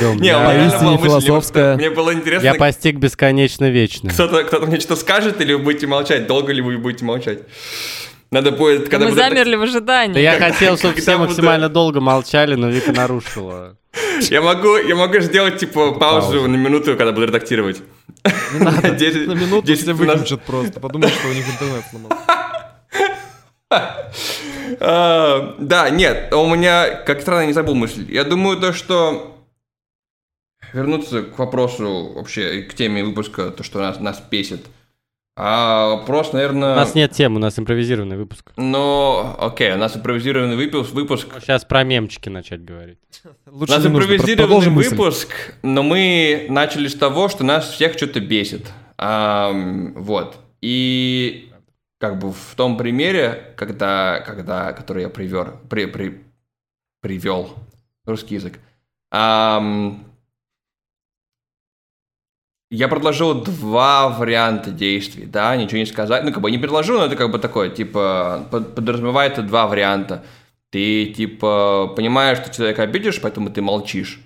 Не, 0.00 0.34
поистине 0.34 0.98
философская. 0.98 1.76
Мне 1.76 1.88
было 1.90 2.12
интересно... 2.12 2.44
Я 2.44 2.54
постиг 2.54 2.96
бесконечно 2.96 3.70
вечно. 3.70 4.10
Кто-то 4.10 4.42
кто 4.42 4.58
мне 4.66 4.80
что-то 4.80 4.96
скажет, 4.96 5.40
или 5.40 5.52
вы 5.52 5.60
будете 5.62 5.86
молчать? 5.86 6.26
Долго 6.26 6.52
ли 6.52 6.60
вы 6.60 6.78
будете 6.78 7.04
молчать? 7.04 7.38
Надо 8.32 8.50
будет, 8.50 8.88
когда 8.88 9.06
Мы 9.06 9.14
замерли 9.14 9.54
в 9.54 9.62
ожидании. 9.62 10.14
Да 10.14 10.20
я 10.20 10.36
хотел, 10.36 10.76
чтобы 10.76 11.00
все 11.00 11.16
максимально 11.16 11.68
долго 11.68 12.00
молчали, 12.00 12.56
но 12.56 12.68
Вика 12.68 12.92
нарушила. 12.92 13.76
Я 14.22 14.42
могу, 14.42 14.76
я 14.78 14.96
могу 14.96 15.20
сделать, 15.20 15.58
типа, 15.58 15.92
паузу 15.92 16.48
на 16.48 16.56
минуту, 16.56 16.96
когда 16.96 17.12
буду 17.12 17.26
редактировать. 17.26 17.82
Не 18.54 18.58
надо, 18.58 18.88
на 18.88 19.34
минуту 19.34 19.74
все 19.74 19.92
выключат 19.92 20.42
просто, 20.42 20.80
подумают, 20.80 21.14
что 21.14 21.28
у 21.28 21.32
них 21.32 21.46
интернет 21.48 21.84
сломался. 21.88 22.41
А, 24.80 25.54
да, 25.58 25.90
нет, 25.90 26.32
у 26.32 26.46
меня, 26.46 26.88
как 26.88 27.20
странно, 27.20 27.46
не 27.46 27.52
забыл 27.52 27.74
мысль. 27.74 28.06
Я 28.10 28.24
думаю, 28.24 28.58
то, 28.58 28.72
что 28.72 29.36
вернуться 30.72 31.22
к 31.22 31.38
вопросу 31.38 32.12
вообще, 32.14 32.62
к 32.62 32.74
теме 32.74 33.04
выпуска, 33.04 33.50
то, 33.50 33.62
что 33.62 33.80
нас, 33.80 34.00
нас 34.00 34.22
бесит. 34.30 34.66
А 35.34 35.96
вопрос, 35.96 36.32
наверное... 36.34 36.74
У 36.74 36.76
нас 36.76 36.94
нет 36.94 37.12
темы, 37.12 37.36
у 37.36 37.38
нас 37.38 37.58
импровизированный 37.58 38.16
выпуск. 38.16 38.52
Ну, 38.56 39.34
окей, 39.38 39.72
у 39.72 39.78
нас 39.78 39.96
импровизированный 39.96 40.56
выпуск. 40.56 40.92
выпуск. 40.92 41.26
Сейчас 41.40 41.64
про 41.64 41.84
мемчики 41.84 42.28
начать 42.28 42.62
говорить. 42.62 42.98
Лучше 43.46 43.72
у 43.72 43.76
нас 43.76 43.86
импровизированный 43.86 44.70
выпуск, 44.70 45.54
но 45.62 45.82
мы 45.82 46.46
начали 46.50 46.88
с 46.88 46.94
того, 46.94 47.28
что 47.30 47.44
нас 47.44 47.70
всех 47.70 47.96
что-то 47.96 48.20
бесит. 48.20 48.66
А, 48.98 49.52
вот. 49.94 50.36
И 50.60 51.51
как 52.02 52.18
бы 52.18 52.32
в 52.32 52.54
том 52.56 52.76
примере, 52.76 53.54
когда, 53.56 54.18
когда, 54.26 54.72
который 54.72 55.04
я 55.04 55.08
привер, 55.08 55.58
при, 55.70 55.86
при, 55.86 56.24
привел, 57.00 57.54
русский 58.04 58.34
язык, 58.34 58.58
эм, 59.12 60.04
я 62.72 62.88
предложил 62.88 63.44
два 63.44 64.08
варианта 64.08 64.72
действий, 64.72 65.26
да, 65.26 65.54
ничего 65.54 65.78
не 65.78 65.86
сказать, 65.86 66.24
ну, 66.24 66.32
как 66.32 66.42
бы 66.42 66.50
не 66.50 66.58
предложил, 66.58 66.98
но 66.98 67.04
это 67.06 67.14
как 67.14 67.30
бы 67.30 67.38
такое, 67.38 67.70
типа, 67.70 68.48
подразумевает 68.50 69.46
два 69.46 69.68
варианта. 69.68 70.24
Ты, 70.70 71.06
типа, 71.06 71.92
понимаешь, 71.94 72.38
что 72.38 72.52
человека 72.52 72.82
обидишь, 72.82 73.20
поэтому 73.20 73.50
ты 73.50 73.62
молчишь. 73.62 74.20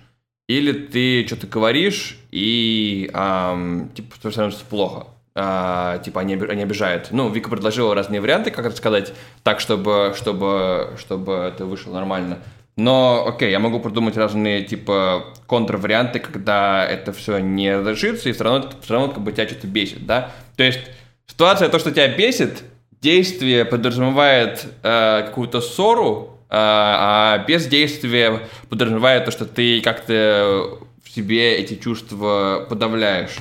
или 0.47 0.71
ты 0.71 1.27
что-то 1.27 1.45
говоришь, 1.45 2.17
и 2.31 3.11
ам, 3.13 3.89
типа 3.93 4.31
становится 4.31 4.65
плохо. 4.65 5.07
А, 5.39 5.99
типа 5.99 6.21
они, 6.21 6.33
они 6.33 6.63
обижают. 6.63 7.09
Ну, 7.11 7.29
Вика 7.29 7.47
предложила 7.47 7.93
разные 7.93 8.19
варианты, 8.19 8.49
как 8.49 8.65
это 8.65 8.75
сказать, 8.75 9.13
так, 9.43 9.59
чтобы, 9.59 10.15
чтобы, 10.17 10.95
чтобы 10.97 11.33
это 11.33 11.65
вышло 11.65 11.93
нормально. 11.93 12.39
Но, 12.75 13.23
окей, 13.27 13.51
я 13.51 13.59
могу 13.59 13.79
придумать 13.79 14.17
разные, 14.17 14.63
типа, 14.63 15.25
контрварианты, 15.47 16.17
когда 16.17 16.83
это 16.83 17.13
все 17.13 17.37
не 17.37 17.75
разрешится, 17.75 18.29
и 18.29 18.31
все 18.31 18.45
равно, 18.45 18.71
все 18.81 18.93
равно 18.93 19.09
как 19.09 19.23
бы 19.23 19.31
тебя 19.31 19.47
что-то 19.47 19.67
бесит, 19.67 20.07
да? 20.07 20.31
То 20.55 20.63
есть 20.63 20.81
ситуация, 21.27 21.69
то, 21.69 21.77
что 21.77 21.91
тебя 21.91 22.07
бесит, 22.07 22.63
действие 22.99 23.63
подразумевает 23.63 24.65
э, 24.81 25.23
какую-то 25.27 25.61
ссору, 25.61 26.39
э, 26.41 26.45
а 26.49 27.45
бездействие 27.47 28.47
подразумевает 28.69 29.25
то, 29.25 29.31
что 29.31 29.45
ты 29.45 29.81
как-то 29.81 30.79
в 31.03 31.11
себе 31.11 31.57
эти 31.57 31.75
чувства 31.75 32.65
подавляешь. 32.67 33.35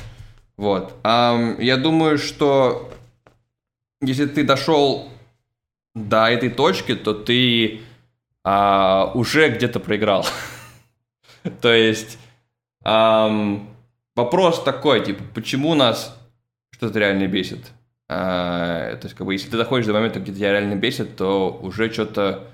Вот. 0.57 0.95
Ам, 1.03 1.61
я 1.61 1.77
думаю, 1.77 2.19
что 2.19 2.91
если 4.01 4.27
ты 4.27 4.45
дошел 4.45 5.09
до 5.95 6.27
этой 6.27 6.51
точки, 6.51 6.95
то 6.95 7.15
ты 7.15 7.81
а, 8.45 9.11
уже 9.15 9.49
где-то 9.51 9.81
проиграл. 9.81 10.27
То 11.61 11.73
есть 11.73 12.19
ам, 12.83 13.69
вопрос 14.15 14.63
такой, 14.63 15.05
типа, 15.05 15.25
почему 15.35 15.75
нас 15.75 16.17
что-то 16.71 16.99
реально 16.99 17.27
бесит? 17.27 17.73
А, 18.09 18.97
то 18.97 19.07
есть, 19.07 19.17
как 19.17 19.27
бы, 19.27 19.35
если 19.35 19.51
ты 19.51 19.57
доходишь 19.57 19.87
до 19.87 19.93
момента, 19.93 20.21
где 20.21 20.33
тебя 20.33 20.53
реально 20.53 20.77
бесит, 20.77 21.17
то 21.17 21.59
уже 21.61 21.93
что-то... 21.93 22.49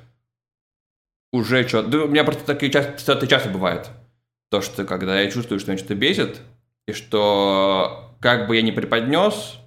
Уже 1.30 1.66
что-то... 1.68 1.88
Да, 1.88 1.98
у 2.04 2.08
меня 2.08 2.24
просто 2.24 2.44
такие 2.44 2.72
часто, 2.72 3.26
часто 3.26 3.50
бывает. 3.50 3.90
То, 4.50 4.60
что 4.62 4.84
когда 4.84 5.20
я 5.20 5.30
чувствую, 5.30 5.60
что 5.60 5.70
меня 5.70 5.78
что-то 5.78 5.94
бесит, 5.94 6.40
и 6.86 6.92
что 6.92 8.14
как 8.20 8.46
бы 8.46 8.56
я 8.56 8.62
не 8.62 8.72
преподнес, 8.72 9.58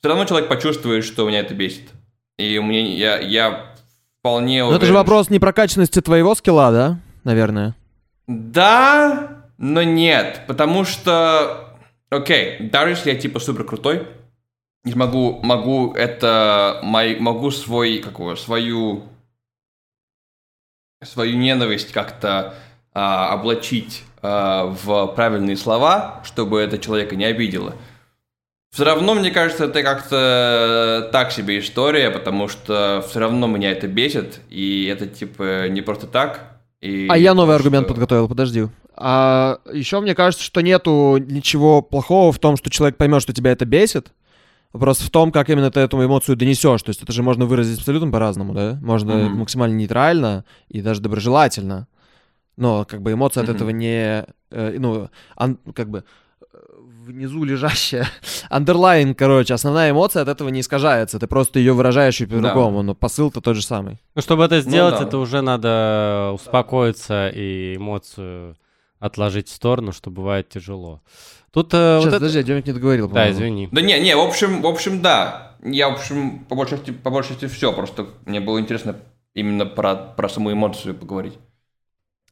все 0.00 0.08
равно 0.08 0.24
человек 0.24 0.48
почувствует, 0.48 1.04
что 1.04 1.26
меня 1.28 1.40
это 1.40 1.54
бесит. 1.54 1.90
И 2.38 2.58
у 2.58 2.62
меня 2.62 2.80
я, 2.80 3.18
я 3.18 3.74
вполне 4.20 4.64
Ну 4.64 4.70
это 4.70 4.86
же 4.86 4.92
уверен, 4.92 4.96
вопрос 4.96 5.30
не 5.30 5.38
прокачанности 5.38 6.00
твоего 6.00 6.34
скилла, 6.34 6.70
да? 6.70 7.00
Наверное. 7.24 7.74
Да, 8.26 9.44
но 9.56 9.82
нет, 9.82 10.42
потому 10.46 10.84
что, 10.84 11.78
окей, 12.10 12.58
даже 12.60 12.90
если 12.90 13.10
я 13.10 13.18
типа 13.18 13.40
супер 13.40 13.64
крутой, 13.64 14.06
и 14.84 14.94
могу, 14.94 15.40
могу 15.42 15.92
это, 15.94 16.80
мой, 16.82 17.18
могу 17.18 17.50
свой, 17.50 17.98
как 17.98 18.18
его, 18.18 18.36
свою, 18.36 19.04
свою 21.02 21.36
ненависть 21.36 21.92
как-то 21.92 22.54
а, 22.92 23.32
облачить 23.32 24.04
в 24.22 25.06
правильные 25.14 25.56
слова, 25.56 26.20
чтобы 26.24 26.60
это 26.60 26.78
человека 26.78 27.16
не 27.16 27.24
обидело. 27.24 27.74
Все 28.70 28.84
равно, 28.84 29.14
мне 29.14 29.30
кажется, 29.30 29.64
это 29.64 29.82
как-то 29.82 31.08
так 31.12 31.32
себе 31.32 31.58
история, 31.60 32.10
потому 32.10 32.48
что 32.48 33.04
все 33.08 33.20
равно 33.20 33.46
меня 33.46 33.70
это 33.72 33.86
бесит, 33.88 34.40
и 34.50 34.84
это 34.92 35.06
типа 35.06 35.68
не 35.68 35.80
просто 35.80 36.06
так. 36.06 36.56
И 36.80 37.06
А 37.10 37.16
я 37.16 37.34
новый 37.34 37.52
то, 37.52 37.56
аргумент 37.56 37.86
что- 37.86 37.94
подготовил, 37.94 38.28
подожди. 38.28 38.66
А 38.94 39.58
еще 39.72 40.00
мне 40.00 40.14
кажется, 40.14 40.44
что 40.44 40.60
нету 40.60 41.16
ничего 41.18 41.82
плохого 41.82 42.32
в 42.32 42.38
том, 42.38 42.56
что 42.56 42.68
человек 42.70 42.96
поймет, 42.96 43.22
что 43.22 43.32
тебя 43.32 43.52
это 43.52 43.64
бесит. 43.64 44.08
Вопрос 44.72 44.98
в 44.98 45.08
том, 45.10 45.32
как 45.32 45.48
именно 45.48 45.70
ты 45.70 45.80
эту 45.80 46.04
эмоцию 46.04 46.36
донесешь. 46.36 46.82
То 46.82 46.90
есть 46.90 47.02
это 47.02 47.12
же 47.12 47.22
можно 47.22 47.46
выразить 47.46 47.78
абсолютно 47.78 48.10
по-разному, 48.10 48.52
да? 48.52 48.78
Можно 48.82 49.14
Мгм. 49.14 49.38
максимально 49.38 49.76
нейтрально 49.76 50.44
и 50.68 50.82
даже 50.82 51.00
доброжелательно. 51.00 51.86
Но 52.58 52.84
как 52.84 53.02
бы 53.02 53.12
эмоция 53.12 53.44
от 53.44 53.48
этого 53.48 53.70
не... 53.70 54.26
э, 54.50 54.78
ну, 54.78 55.08
ан- 55.36 55.58
как 55.74 55.88
бы 55.88 56.02
внизу 57.06 57.44
лежащая 57.44 58.06
underline, 58.50 59.14
короче, 59.14 59.54
основная 59.54 59.92
эмоция 59.92 60.22
от 60.22 60.28
этого 60.28 60.48
не 60.48 60.60
искажается. 60.60 61.18
Ты 61.18 61.26
просто 61.26 61.60
ее 61.60 61.72
выражаешь 61.72 62.20
и 62.20 62.26
по-другому, 62.26 62.82
но 62.82 62.94
посыл-то 62.94 63.40
тот 63.40 63.56
же 63.56 63.62
самый. 63.62 63.98
Ну, 64.14 64.22
чтобы 64.22 64.44
это 64.44 64.60
сделать, 64.60 64.98
да. 64.98 65.04
это 65.04 65.18
уже 65.18 65.40
надо 65.40 66.32
успокоиться 66.34 67.30
и 67.34 67.76
эмоцию 67.76 68.56
отложить 68.98 69.48
в 69.48 69.52
сторону, 69.54 69.92
что 69.92 70.10
бывает 70.10 70.48
тяжело. 70.48 71.00
Тут 71.52 71.72
э, 71.72 71.76
Сейчас, 71.76 72.04
вот 72.04 72.08
это... 72.08 72.16
подожди, 72.16 72.42
Демик 72.42 72.66
не 72.66 72.72
договорил, 72.72 73.08
Да, 73.08 73.30
извини. 73.30 73.68
Да 73.70 73.80
не, 73.80 73.98
не, 74.00 74.16
в 74.16 74.20
общем, 74.20 74.62
в 74.62 74.66
общем, 74.66 75.00
да. 75.00 75.56
Я, 75.62 75.88
в 75.90 75.94
общем, 75.94 76.40
по 76.40 76.56
большей 76.56 76.78
части, 76.78 76.90
по 76.90 77.10
большей 77.10 77.30
части 77.30 77.46
все. 77.46 77.72
Просто 77.72 78.06
мне 78.26 78.40
было 78.40 78.60
интересно 78.60 78.96
именно 79.34 79.64
про, 79.66 79.94
про 79.94 80.28
саму 80.28 80.52
эмоцию 80.52 80.94
поговорить. 80.94 81.34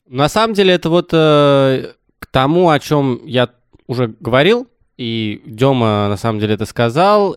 На 0.08 0.28
самом 0.28 0.54
деле 0.54 0.74
это 0.74 0.88
вот 0.88 1.10
э, 1.12 1.92
к 2.18 2.26
тому, 2.26 2.70
о 2.70 2.78
чем 2.78 3.20
я 3.24 3.50
уже 3.86 4.14
говорил, 4.20 4.68
и 4.96 5.42
Дема 5.46 6.08
на 6.08 6.16
самом 6.16 6.40
деле 6.40 6.54
это 6.54 6.64
сказал, 6.64 7.36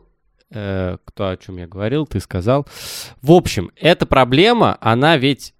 э, 0.51 0.97
кто 1.05 1.29
о 1.29 1.37
чем 1.37 1.57
я 1.57 1.67
говорил, 1.67 2.05
ты 2.05 2.19
сказал. 2.19 2.67
В 3.21 3.31
общем, 3.31 3.71
эта 3.75 4.05
проблема, 4.05 4.77
она 4.81 5.17
ведь 5.17 5.53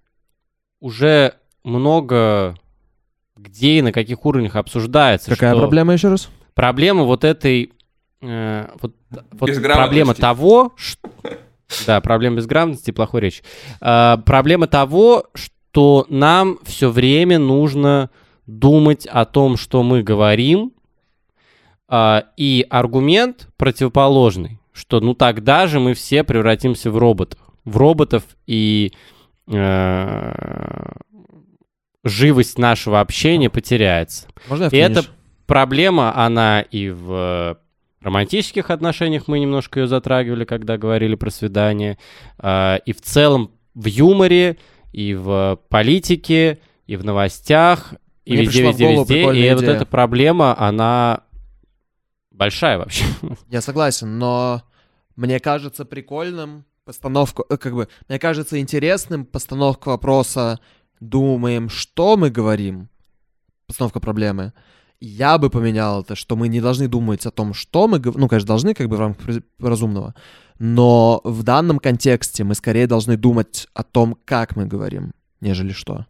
уже 0.80 1.34
много 1.64 2.56
где 3.36 3.78
и 3.78 3.82
на 3.82 3.92
каких 3.92 4.24
уровнях 4.24 4.56
обсуждается. 4.56 5.30
Какая 5.30 5.52
что 5.52 5.60
проблема 5.60 5.94
еще 5.94 6.08
раз? 6.08 6.28
Проблема 6.54 7.04
вот 7.04 7.24
этой... 7.24 7.72
э, 8.20 8.68
вот, 8.80 8.94
вот 9.32 9.62
проблема 9.62 10.14
того, 10.14 10.74
что... 10.76 11.08
Да, 11.86 12.00
проблема 12.00 12.36
безграмотности 12.36 12.90
и 12.90 12.92
плохой 12.92 13.20
речи. 13.20 13.44
А, 13.80 14.16
проблема 14.16 14.66
того, 14.66 15.26
что 15.34 15.54
нам 16.08 16.58
все 16.64 16.90
время 16.90 17.38
нужно 17.38 18.10
думать 18.46 19.06
о 19.06 19.24
том, 19.24 19.56
что 19.56 19.82
мы 19.82 20.02
говорим, 20.02 20.72
а, 21.88 22.24
и 22.36 22.66
аргумент 22.68 23.48
противоположный, 23.56 24.60
что 24.72 25.00
ну 25.00 25.14
тогда 25.14 25.66
же 25.66 25.80
мы 25.80 25.94
все 25.94 26.24
превратимся 26.24 26.90
в 26.90 26.98
роботов. 26.98 27.38
В 27.64 27.76
роботов 27.76 28.24
и 28.46 28.92
э, 29.48 30.92
живость 32.04 32.58
нашего 32.58 33.00
общения 33.00 33.50
потеряется. 33.50 34.28
Можно 34.48 34.64
я 34.64 34.68
И 34.68 34.90
вклинюсь? 34.90 35.10
проблема, 35.46 36.16
она 36.16 36.62
и 36.62 36.88
в 36.88 37.58
романтических 38.00 38.70
отношениях, 38.70 39.28
мы 39.28 39.40
немножко 39.40 39.80
ее 39.80 39.86
затрагивали, 39.86 40.44
когда 40.44 40.78
говорили 40.78 41.16
про 41.16 41.30
свидание, 41.30 41.98
а, 42.38 42.76
и 42.76 42.92
в 42.92 43.02
целом 43.02 43.50
в 43.74 43.86
юморе, 43.86 44.56
и 44.92 45.14
в 45.14 45.60
политике, 45.68 46.60
и 46.86 46.96
в 46.96 47.04
новостях, 47.04 47.94
и 48.24 48.32
Мне 48.32 48.42
везде, 48.42 48.62
везде, 48.68 48.92
везде. 48.92 49.02
И 49.02 49.16
прикольная 49.18 49.54
вот 49.54 49.64
идея. 49.64 49.76
эта 49.76 49.86
проблема, 49.86 50.58
она 50.58 51.22
большая 52.30 52.78
вообще. 52.78 53.04
Я 53.48 53.60
согласен, 53.60 54.18
но 54.18 54.62
мне 55.16 55.38
кажется 55.40 55.84
прикольным 55.84 56.64
постановку, 56.84 57.44
э, 57.48 57.56
как 57.56 57.74
бы, 57.74 57.88
мне 58.08 58.18
кажется 58.18 58.58
интересным 58.58 59.24
постановка 59.24 59.90
вопроса 59.90 60.60
«думаем, 60.98 61.68
что 61.68 62.16
мы 62.16 62.30
говорим?» 62.30 62.88
Постановка 63.66 64.00
проблемы. 64.00 64.52
Я 65.00 65.38
бы 65.38 65.48
поменял 65.48 66.02
это, 66.02 66.14
что 66.14 66.36
мы 66.36 66.48
не 66.48 66.60
должны 66.60 66.86
думать 66.86 67.24
о 67.24 67.30
том, 67.30 67.54
что 67.54 67.88
мы 67.88 67.98
говорим. 67.98 68.20
Ну, 68.20 68.28
конечно, 68.28 68.48
должны, 68.48 68.74
как 68.74 68.88
бы, 68.88 68.96
в 68.96 69.00
рамках 69.00 69.42
разумного. 69.58 70.14
Но 70.58 71.22
в 71.24 71.42
данном 71.42 71.78
контексте 71.78 72.44
мы 72.44 72.54
скорее 72.54 72.86
должны 72.86 73.16
думать 73.16 73.66
о 73.72 73.82
том, 73.82 74.16
как 74.26 74.56
мы 74.56 74.66
говорим, 74.66 75.12
нежели 75.40 75.72
что. 75.72 76.04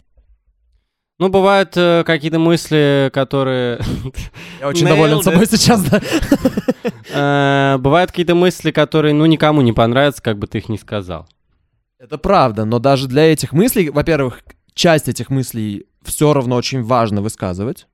Ну, 1.21 1.29
бывают 1.29 1.77
э, 1.77 2.03
какие-то 2.05 2.39
мысли, 2.39 3.11
которые... 3.13 3.79
Я 4.59 4.69
очень 4.69 4.87
доволен 4.87 5.23
собой 5.23 5.47
сейчас, 5.47 5.85
да. 5.85 6.01
э, 7.75 7.79
Бывают 7.79 8.11
какие-то 8.11 8.35
мысли, 8.35 8.71
которые, 8.71 9.13
ну, 9.13 9.27
никому 9.27 9.61
не 9.61 9.75
понравятся, 9.75 10.23
как 10.23 10.39
бы 10.39 10.47
ты 10.47 10.59
их 10.59 10.69
не 10.71 10.79
сказал. 10.79 11.29
Это 11.99 12.17
правда, 12.17 12.65
но 12.65 12.79
даже 12.79 13.07
для 13.07 13.31
этих 13.31 13.53
мыслей, 13.53 13.91
во-первых, 13.91 14.41
часть 14.73 15.09
этих 15.09 15.29
мыслей 15.29 15.85
все 16.03 16.33
равно 16.33 16.57
очень 16.57 16.83
важно 16.83 17.21
высказывать. 17.21 17.87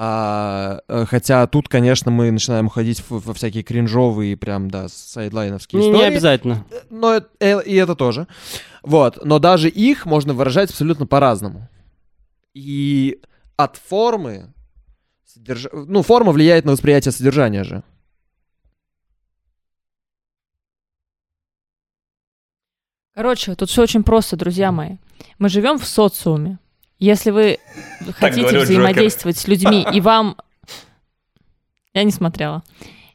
А, 0.00 0.80
э, 0.86 1.06
хотя 1.06 1.44
тут, 1.48 1.68
конечно, 1.68 2.12
мы 2.12 2.30
начинаем 2.30 2.66
уходить 2.66 3.02
во 3.08 3.34
всякие 3.34 3.64
кринжовые, 3.64 4.36
прям, 4.36 4.70
да, 4.70 4.88
сайдлайновские 4.88 5.80
Не, 5.82 5.88
не 5.88 5.92
истории. 5.94 6.12
обязательно. 6.12 6.64
Но 6.88 7.14
это- 7.14 7.28
э, 7.40 7.64
и 7.64 7.74
это 7.74 7.96
тоже. 7.96 8.28
Вот. 8.84 9.24
Но 9.24 9.40
даже 9.40 9.68
их 9.68 10.06
можно 10.06 10.34
выражать 10.34 10.70
абсолютно 10.70 11.04
по-разному. 11.06 11.68
И 12.54 13.20
от 13.56 13.76
формы... 13.76 14.54
содерж- 15.36 15.68
Ну, 15.72 16.02
форма 16.02 16.30
влияет 16.30 16.64
на 16.64 16.70
восприятие 16.72 17.10
содержания 17.10 17.64
же. 17.64 17.82
Короче, 23.14 23.54
тут 23.54 23.68
все 23.68 23.82
очень 23.82 24.02
просто, 24.04 24.36
друзья 24.36 24.70
мои. 24.70 24.98
Мы 25.38 25.48
живем 25.48 25.78
в 25.78 25.84
социуме. 25.86 26.58
Если 26.98 27.30
вы 27.30 27.58
хотите 28.16 28.58
взаимодействовать 28.58 29.38
с 29.38 29.46
людьми, 29.46 29.86
и 29.92 30.00
вам... 30.00 30.36
Я 31.94 32.04
не 32.04 32.10
смотрела. 32.12 32.62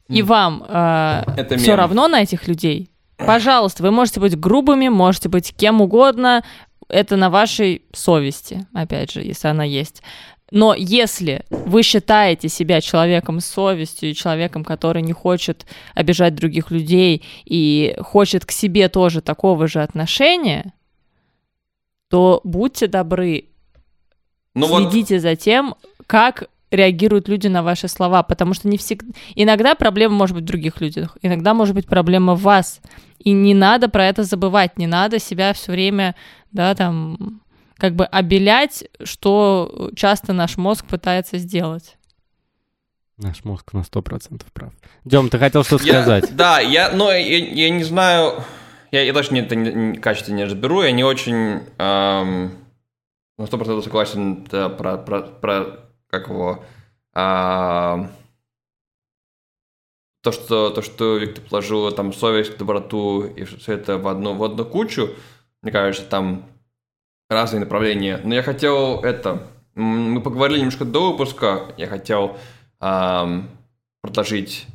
И 0.09 0.21
вам 0.21 0.63
Это 0.63 1.57
все 1.57 1.71
мем. 1.71 1.77
равно 1.77 2.07
на 2.07 2.21
этих 2.21 2.47
людей, 2.47 2.89
пожалуйста, 3.17 3.83
вы 3.83 3.91
можете 3.91 4.19
быть 4.19 4.37
грубыми, 4.37 4.89
можете 4.89 5.29
быть 5.29 5.55
кем 5.55 5.81
угодно, 5.81 6.43
это 6.89 7.15
на 7.15 7.29
вашей 7.29 7.83
совести, 7.93 8.67
опять 8.73 9.11
же, 9.11 9.21
если 9.21 9.47
она 9.47 9.63
есть. 9.63 10.03
Но 10.51 10.75
если 10.75 11.45
вы 11.49 11.81
считаете 11.81 12.47
себя 12.47 12.79
человеком 12.79 13.39
с 13.39 13.45
совестью 13.47 14.11
и 14.11 14.13
человеком, 14.13 14.63
который 14.63 15.01
не 15.01 15.13
хочет 15.13 15.65
обижать 15.95 16.35
других 16.35 16.69
людей 16.69 17.23
и 17.45 17.95
хочет 17.99 18.45
к 18.45 18.51
себе 18.51 18.87
тоже 18.87 19.21
такого 19.21 19.67
же 19.67 19.81
отношения, 19.81 20.73
то 22.07 22.39
будьте 22.43 22.85
добры, 22.85 23.45
Ну 24.55 24.67
вот, 24.67 24.91
следите 24.91 25.19
за 25.19 25.35
тем, 25.35 25.75
как 26.07 26.49
реагируют 26.71 27.27
люди 27.27 27.47
на 27.47 27.63
ваши 27.63 27.87
слова, 27.87 28.23
потому 28.23 28.53
что 28.53 28.67
не 28.67 28.77
всегда... 28.77 29.07
Иногда 29.35 29.75
проблема 29.75 30.15
может 30.15 30.35
быть 30.35 30.43
в 30.43 30.47
других 30.47 30.81
людях, 30.81 31.17
иногда 31.21 31.53
может 31.53 31.75
быть 31.75 31.85
проблема 31.87 32.35
в 32.35 32.41
вас. 32.41 32.81
И 33.19 33.31
не 33.31 33.53
надо 33.53 33.89
про 33.89 34.07
это 34.07 34.23
забывать, 34.23 34.77
не 34.77 34.87
надо 34.87 35.19
себя 35.19 35.53
все 35.53 35.71
время, 35.71 36.15
да, 36.51 36.75
там, 36.75 37.41
как 37.77 37.95
бы 37.95 38.05
обелять, 38.05 38.85
что 39.03 39.91
часто 39.95 40.33
наш 40.33 40.57
мозг 40.57 40.85
пытается 40.85 41.37
сделать. 41.37 41.97
Наш 43.17 43.43
мозг 43.45 43.73
на 43.73 43.79
100% 43.81 44.41
прав. 44.53 44.73
Дем, 45.05 45.29
ты 45.29 45.37
хотел 45.37 45.63
что-то 45.63 45.85
я- 45.85 45.93
сказать? 46.01 46.29
Да, 46.35 46.59
я, 46.59 46.91
но 46.91 47.11
я, 47.11 47.19
я 47.37 47.69
не 47.69 47.83
знаю, 47.83 48.43
я, 48.91 49.03
я 49.03 49.13
точно 49.13 49.37
это 49.37 49.55
не, 49.55 49.71
не- 49.71 49.97
качественно 49.97 50.37
не 50.37 50.45
разберу, 50.45 50.81
я 50.81 50.91
не 50.91 51.03
очень 51.03 51.61
эм, 51.77 52.51
на 53.37 53.43
100% 53.43 53.81
согласен 53.81 54.43
да, 54.45 54.69
про, 54.69 54.97
про, 54.97 55.21
про, 55.21 55.79
как 56.07 56.27
его, 56.29 56.63
ам, 57.13 58.11
то, 60.21 60.31
что, 60.31 60.69
то, 60.69 60.81
что 60.81 61.17
Виктор 61.17 61.43
положил 61.43 61.91
там 61.91 62.13
совесть, 62.13 62.57
доброту 62.57 63.25
и 63.25 63.43
все 63.43 63.73
это 63.73 63.97
в 63.97 64.07
одну, 64.07 64.35
в 64.35 64.43
одну 64.43 64.65
кучу, 64.65 65.09
мне 65.61 65.71
кажется, 65.71 66.07
там 66.07 66.45
разные 67.29 67.61
направления. 67.61 68.21
Но 68.23 68.33
я 68.33 68.43
хотел 68.43 69.01
это... 69.01 69.47
Мы 69.75 70.21
поговорили 70.21 70.59
немножко 70.59 70.85
до 70.85 71.11
выпуска. 71.11 71.73
Я 71.77 71.87
хотел 71.87 72.37
ам, 72.79 73.49
предложить... 74.01 74.67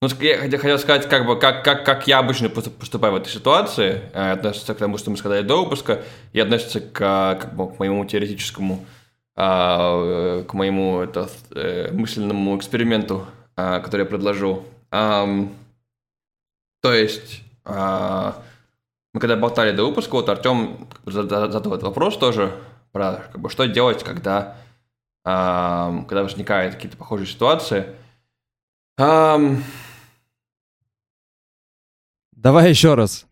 Ну, 0.00 0.08
я 0.20 0.38
хотел, 0.38 0.60
хотел 0.60 0.78
сказать, 0.78 1.08
как 1.08 1.26
бы, 1.26 1.36
как, 1.38 1.64
как, 1.64 1.84
как 1.84 2.06
я 2.06 2.20
обычно 2.20 2.46
поступ- 2.46 2.78
поступаю 2.78 3.14
в 3.14 3.16
этой 3.16 3.30
ситуации. 3.30 4.02
э, 4.14 4.32
Относится 4.32 4.74
к 4.74 4.78
тому, 4.78 4.96
что 4.96 5.10
мы 5.10 5.16
сказали 5.16 5.42
до 5.42 5.64
выпуска, 5.64 6.04
и 6.32 6.38
относится 6.38 6.80
к, 6.80 6.98
как 7.40 7.54
бы, 7.56 7.68
к 7.68 7.80
моему 7.80 8.04
теоретическому, 8.04 8.86
а, 9.34 10.40
э, 10.40 10.44
к 10.44 10.54
моему 10.54 11.00
это, 11.00 11.28
э, 11.52 11.90
мысленному 11.92 12.56
эксперименту, 12.56 13.26
а, 13.56 13.80
который 13.80 14.02
я 14.02 14.06
предложил. 14.06 14.64
Ам, 14.92 15.52
то 16.80 16.92
есть, 16.94 17.42
а, 17.64 18.40
мы 19.12 19.20
когда 19.20 19.34
болтали 19.36 19.72
до 19.72 19.84
выпуска, 19.84 20.12
вот 20.12 20.28
Артем 20.28 20.86
задал 21.06 21.74
этот 21.74 21.82
вопрос 21.82 22.16
тоже 22.16 22.52
про 22.92 23.14
как 23.32 23.40
бы, 23.40 23.50
что 23.50 23.66
делать, 23.66 24.04
когда, 24.04 24.56
когда 25.24 26.22
возникают 26.22 26.76
какие-то 26.76 26.96
похожие 26.96 27.26
ситуации. 27.26 27.86
Ам, 28.96 29.62
Давай 32.38 32.70
еще 32.70 32.94
раз. 32.94 33.26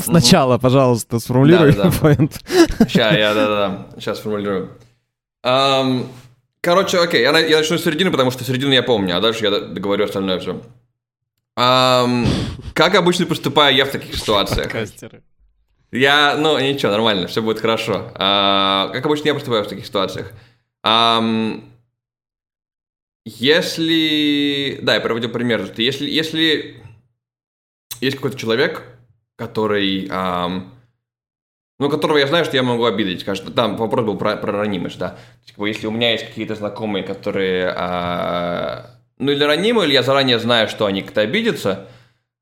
Сначала, 0.00 0.58
пожалуйста, 0.58 1.18
сформулируй 1.18 1.72
Да-да-да. 1.72 1.98
поинт. 1.98 2.40
Сейчас, 2.88 3.16
я, 3.16 3.34
да-да-да, 3.34 3.86
сейчас 3.98 4.20
формулирую. 4.20 4.78
Ам, 5.42 6.06
короче, 6.60 6.98
окей, 6.98 7.22
я, 7.22 7.36
я 7.38 7.58
начну 7.58 7.78
с 7.78 7.82
середины, 7.82 8.12
потому 8.12 8.30
что 8.30 8.44
середину 8.44 8.72
я 8.72 8.84
помню, 8.84 9.16
а 9.16 9.20
дальше 9.20 9.44
я 9.44 9.50
договорю 9.50 10.04
остальное 10.04 10.38
все. 10.38 10.62
как 11.56 12.94
обычно 12.94 13.26
поступаю 13.26 13.74
я 13.74 13.86
в 13.86 13.90
таких 13.90 14.14
ситуациях? 14.14 14.72
Я, 15.90 16.36
ну, 16.36 16.58
ничего, 16.58 16.92
нормально, 16.92 17.26
все 17.26 17.42
будет 17.42 17.58
хорошо. 17.58 18.12
А, 18.14 18.90
как 18.92 19.04
обычно 19.06 19.28
я 19.28 19.34
поступаю 19.34 19.64
в 19.64 19.68
таких 19.68 19.86
ситуациях? 19.86 20.32
Ам, 20.84 21.64
если... 23.24 24.78
Да, 24.82 24.94
я 24.94 25.00
приводил 25.00 25.30
пример. 25.30 25.72
Если, 25.76 26.08
если 26.08 26.83
есть 28.00 28.16
какой-то 28.16 28.38
человек, 28.38 28.82
который... 29.36 30.08
ам, 30.10 30.72
ну, 31.78 31.88
которого 31.90 32.18
я 32.18 32.26
знаю, 32.26 32.44
что 32.44 32.56
я 32.56 32.62
могу 32.62 32.84
обидеть. 32.84 33.22
Скажем, 33.22 33.52
там 33.52 33.76
вопрос 33.76 34.06
был 34.06 34.16
про, 34.16 34.36
про 34.36 34.52
ранимость, 34.52 34.98
да. 34.98 35.10
То 35.46 35.60
бы, 35.60 35.68
если 35.68 35.86
у 35.86 35.90
меня 35.90 36.12
есть 36.12 36.26
какие-то 36.26 36.54
знакомые, 36.54 37.04
которые... 37.04 37.72
а, 37.76 38.90
ну, 39.18 39.32
или 39.32 39.42
ранимы, 39.42 39.84
или 39.84 39.92
я 39.92 40.02
заранее 40.02 40.38
знаю, 40.38 40.68
что 40.68 40.86
они 40.86 41.02
как-то 41.02 41.20
обидятся, 41.20 41.88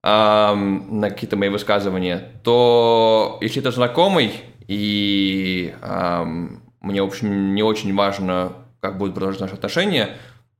ам, 0.02 1.00
на 1.00 1.10
какие-то 1.10 1.36
мои 1.36 1.48
высказывания, 1.48 2.32
то 2.44 3.38
если 3.40 3.60
это 3.60 3.70
знакомый, 3.70 4.32
и 4.68 5.74
ам, 5.80 6.62
мне, 6.80 7.02
в 7.02 7.06
общем, 7.06 7.54
не 7.54 7.62
очень 7.62 7.94
важно, 7.94 8.52
как 8.80 8.98
будут 8.98 9.14
продолжаться 9.14 9.44
наши 9.44 9.54
отношения, 9.54 10.16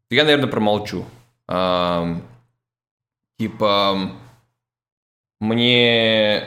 то 0.09 0.15
я, 0.15 0.25
наверное, 0.25 0.49
промолчу. 0.49 1.05
Ам, 1.49 2.23
типа, 3.39 4.13
мне... 5.43 6.45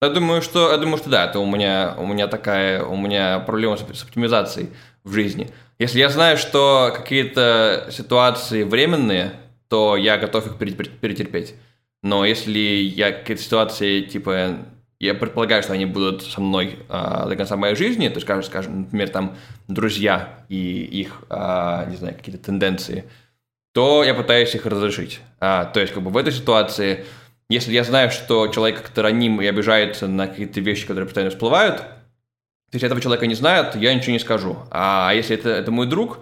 Я 0.00 0.10
думаю, 0.10 0.42
что, 0.42 0.70
я 0.70 0.76
думаю, 0.78 0.98
что 0.98 1.10
да, 1.10 1.24
это 1.26 1.40
у 1.40 1.46
меня, 1.46 1.96
у 1.98 2.06
меня 2.06 2.28
такая, 2.28 2.84
у 2.84 2.96
меня 2.96 3.40
проблема 3.40 3.76
с, 3.76 3.80
с 3.80 4.04
оптимизацией 4.04 4.68
в 5.02 5.12
жизни. 5.12 5.50
Если 5.80 5.98
я 5.98 6.08
знаю, 6.08 6.36
что 6.36 6.92
какие-то 6.96 7.88
ситуации 7.90 8.62
временные, 8.62 9.32
то 9.68 9.96
я 9.96 10.18
готов 10.18 10.46
их 10.46 10.56
пере- 10.56 10.72
пере- 10.72 10.90
перетерпеть. 10.90 11.56
Но 12.02 12.24
если 12.24 12.60
я 12.60 13.10
какие-то 13.10 13.42
ситуации, 13.42 14.02
типа, 14.02 14.58
я 15.00 15.14
предполагаю, 15.14 15.64
что 15.64 15.72
они 15.72 15.86
будут 15.86 16.22
со 16.22 16.40
мной 16.40 16.78
а, 16.88 17.26
до 17.26 17.34
конца 17.34 17.56
моей 17.56 17.74
жизни, 17.74 18.06
то 18.06 18.14
есть, 18.14 18.26
скажем, 18.26 18.44
скажем, 18.44 18.80
например, 18.82 19.08
там, 19.08 19.36
друзья 19.66 20.44
и 20.48 20.84
их, 20.84 21.24
а, 21.28 21.86
не 21.86 21.96
знаю, 21.96 22.14
какие-то 22.14 22.44
тенденции, 22.44 23.04
то 23.76 24.02
я 24.02 24.14
пытаюсь 24.14 24.54
их 24.54 24.64
разрешить. 24.64 25.20
А, 25.38 25.66
то 25.66 25.80
есть, 25.80 25.92
как 25.92 26.02
бы 26.02 26.08
в 26.08 26.16
этой 26.16 26.32
ситуации, 26.32 27.04
если 27.50 27.72
я 27.72 27.84
знаю, 27.84 28.10
что 28.10 28.48
человек 28.48 28.80
как-то 28.80 29.02
раним 29.02 29.42
и 29.42 29.46
обижается 29.46 30.08
на 30.08 30.28
какие-то 30.28 30.62
вещи, 30.62 30.86
которые 30.86 31.04
постоянно 31.04 31.30
всплывают, 31.30 31.80
то 31.80 32.72
если 32.72 32.86
этого 32.86 33.02
человека 33.02 33.26
не 33.26 33.34
знают, 33.34 33.76
я 33.76 33.92
ничего 33.92 34.12
не 34.12 34.18
скажу. 34.18 34.56
А 34.70 35.12
если 35.14 35.36
это, 35.36 35.50
это 35.50 35.70
мой 35.72 35.86
друг, 35.86 36.20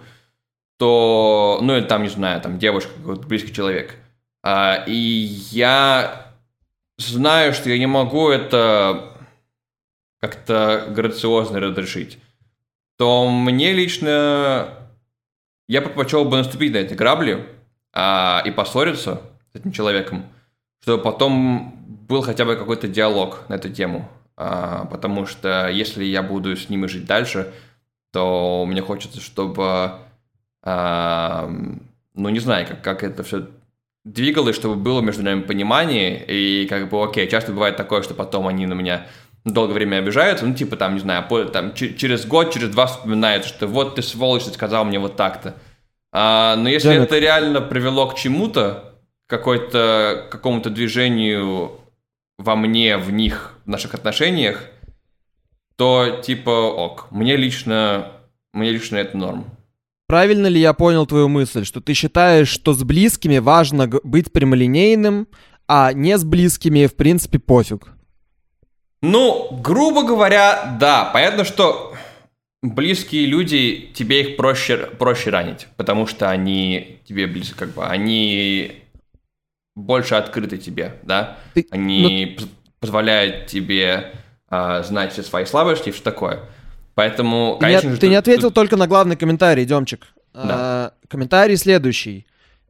то, 0.77 1.59
ну, 1.61 1.77
или 1.77 1.85
там, 1.85 2.03
не 2.03 2.09
знаю, 2.09 2.41
там, 2.41 2.59
девушка, 2.59 2.91
какой-то 2.97 3.25
близкий 3.25 3.53
человек, 3.53 3.95
а, 4.43 4.83
и 4.85 4.93
я 4.93 6.33
знаю, 6.97 7.53
что 7.53 7.69
я 7.69 7.77
не 7.77 7.87
могу 7.87 8.31
это 8.31 9.13
как-то 10.19 10.87
грациозно 10.89 11.61
разрешить, 11.61 12.19
то 12.97 13.29
мне 13.29 13.71
лично 13.71 14.84
я 15.67 15.81
предпочел 15.81 16.25
бы 16.25 16.37
наступить 16.37 16.73
на 16.73 16.77
эти 16.77 16.93
грабли 16.93 17.45
а, 17.93 18.41
и 18.45 18.51
поссориться 18.51 19.21
с 19.53 19.55
этим 19.55 19.71
человеком, 19.71 20.25
чтобы 20.81 21.01
потом 21.01 21.75
был 22.07 22.21
хотя 22.21 22.45
бы 22.45 22.55
какой-то 22.55 22.87
диалог 22.87 23.47
на 23.49 23.55
эту 23.55 23.69
тему. 23.69 24.07
А, 24.37 24.85
потому 24.85 25.25
что 25.25 25.69
если 25.69 26.03
я 26.03 26.21
буду 26.21 26.55
с 26.55 26.69
ними 26.69 26.87
жить 26.87 27.05
дальше, 27.05 27.53
то 28.11 28.65
мне 28.67 28.81
хочется, 28.81 29.21
чтобы, 29.21 29.91
а, 30.61 31.49
ну 32.13 32.29
не 32.29 32.39
знаю, 32.39 32.67
как, 32.67 32.81
как 32.81 33.03
это 33.03 33.23
все 33.23 33.47
двигалось, 34.03 34.55
чтобы 34.55 34.75
было 34.75 35.01
между 35.01 35.23
нами 35.23 35.41
понимание, 35.41 36.23
и 36.25 36.67
как 36.67 36.89
бы, 36.89 37.03
окей, 37.03 37.27
часто 37.27 37.51
бывает 37.51 37.75
такое, 37.75 38.03
что 38.03 38.13
потом 38.13 38.47
они 38.47 38.67
на 38.67 38.73
меня 38.73 39.07
долгое 39.51 39.73
время 39.73 39.97
обижаются, 39.97 40.45
ну, 40.45 40.53
типа, 40.55 40.75
там, 40.75 40.95
не 40.95 40.99
знаю, 40.99 41.27
по- 41.27 41.45
там, 41.45 41.73
че- 41.73 41.93
через 41.93 42.25
год, 42.25 42.51
через 42.53 42.69
два 42.69 42.87
вспоминают, 42.87 43.45
что 43.45 43.67
вот 43.67 43.95
ты 43.95 44.01
сволочь, 44.01 44.43
ты 44.43 44.51
сказал 44.51 44.85
мне 44.85 44.99
вот 44.99 45.15
так-то. 45.15 45.55
А, 46.11 46.55
но 46.55 46.69
если 46.69 46.89
Джанет. 46.89 47.03
это 47.03 47.19
реально 47.19 47.61
привело 47.61 48.07
к 48.07 48.15
чему-то, 48.15 48.95
какой-то, 49.27 50.27
какому-то 50.31 50.69
движению 50.69 51.71
во 52.37 52.55
мне, 52.55 52.97
в 52.97 53.11
них, 53.11 53.53
в 53.65 53.69
наших 53.69 53.93
отношениях, 53.93 54.61
то, 55.75 56.21
типа, 56.23 56.49
ок, 56.49 57.07
мне 57.11 57.35
лично, 57.35 58.11
мне 58.53 58.71
лично 58.71 58.97
это 58.97 59.17
норм. 59.17 59.45
Правильно 60.07 60.47
ли 60.47 60.59
я 60.59 60.73
понял 60.73 61.05
твою 61.05 61.27
мысль, 61.27 61.65
что 61.65 61.81
ты 61.81 61.93
считаешь, 61.93 62.47
что 62.47 62.73
с 62.73 62.83
близкими 62.83 63.39
важно 63.39 63.87
быть 64.03 64.31
прямолинейным, 64.31 65.27
а 65.67 65.93
не 65.93 66.17
с 66.17 66.23
близкими, 66.23 66.85
в 66.85 66.95
принципе, 66.95 67.39
пофиг? 67.39 67.87
Ну, 69.01 69.49
грубо 69.61 70.03
говоря, 70.03 70.77
да. 70.79 71.05
Понятно, 71.13 71.43
что 71.43 71.93
близкие 72.61 73.25
люди, 73.27 73.91
тебе 73.93 74.21
их 74.21 74.37
проще, 74.37 74.77
проще 74.77 75.29
ранить, 75.29 75.67
потому 75.77 76.07
что 76.07 76.29
они 76.29 76.99
тебе 77.07 77.27
близко, 77.27 77.55
как 77.59 77.69
бы, 77.73 77.85
они 77.85 78.81
больше 79.75 80.15
открыты 80.15 80.57
тебе, 80.57 80.99
да? 81.03 81.37
Ты- 81.53 81.67
Они 81.69 82.35
поз- 82.37 82.47
позволяют 82.79 83.47
тебе 83.47 84.13
а, 84.47 84.83
знать 84.83 85.11
все 85.13 85.21
свои 85.23 85.45
слабости 85.45 85.89
и 85.89 85.91
все 85.91 86.01
такое. 86.03 86.39
Поэтому, 86.93 87.57
Ты, 87.59 87.65
не, 87.65 87.71
конечно 87.73 87.91
же, 87.91 87.97
ты 87.99 88.07
не 88.07 88.15
тут- 88.15 88.19
ответил 88.19 88.47
тут- 88.49 88.53
только 88.55 88.77
на 88.77 88.87
главный 88.87 89.15
комментарий, 89.17 89.65
Демчик. 89.65 90.07
А, 90.33 90.93
комментарий 91.09 91.57
следующий. 91.57 92.25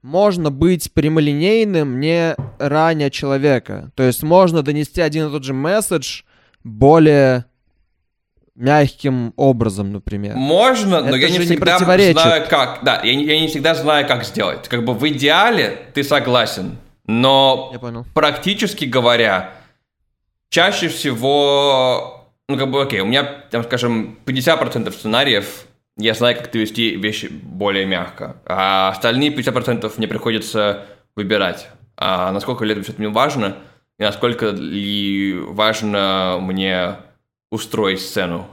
Можно 0.06 0.52
быть 0.52 0.94
прямолинейным, 0.94 2.00
не 2.00 2.36
раня 2.60 3.10
человека. 3.10 3.92
То 3.96 4.04
есть 4.04 4.22
можно 4.22 4.62
донести 4.62 5.02
один 5.02 5.30
и 5.30 5.32
тот 5.32 5.44
же 5.44 5.54
месседж 5.56 6.22
более 6.64 7.46
мягким 8.54 9.34
образом, 9.36 9.92
например. 9.92 10.36
Можно, 10.36 11.02
но 11.02 11.08
Это 11.08 11.18
я 11.18 11.30
не 11.32 11.40
не 11.40 11.46
всегда 11.46 11.78
противоречит. 11.78 12.22
знаю, 12.22 12.46
как. 12.48 12.82
Да, 12.84 13.02
я, 13.04 13.16
не- 13.16 13.26
я 13.26 13.40
не 13.42 13.48
всегда 13.48 13.74
знаю, 13.74 14.08
как 14.08 14.24
сделать. 14.26 14.68
Как 14.68 14.86
бы 14.86 14.94
в 14.94 15.08
идеале 15.10 15.88
ты 15.96 16.04
согласен, 16.04 16.78
но 17.08 17.74
практически 18.14 18.86
говоря, 18.86 19.54
чаще 20.50 20.88
всего, 20.88 22.28
ну, 22.48 22.58
как 22.60 22.70
бы, 22.70 22.84
окей, 22.84 23.00
у 23.00 23.06
меня, 23.08 23.24
там, 23.24 23.64
скажем, 23.64 24.20
50% 24.26 24.92
сценариев, 24.94 25.65
я 25.98 26.14
знаю, 26.14 26.36
как 26.36 26.52
довести 26.52 26.96
вещи 26.96 27.28
более 27.28 27.86
мягко, 27.86 28.38
а 28.46 28.90
остальные 28.90 29.32
50% 29.36 29.92
мне 29.98 30.08
приходится 30.08 30.86
выбирать. 31.16 31.70
А 31.98 32.32
насколько 32.32 32.66
ли 32.66 32.74
это 32.74 32.84
все-таки 32.84 33.08
важно, 33.08 33.56
и 33.98 34.04
насколько 34.04 34.48
ли 34.50 35.38
важно 35.40 36.38
мне 36.42 36.98
устроить 37.52 38.02
сцену 38.02 38.48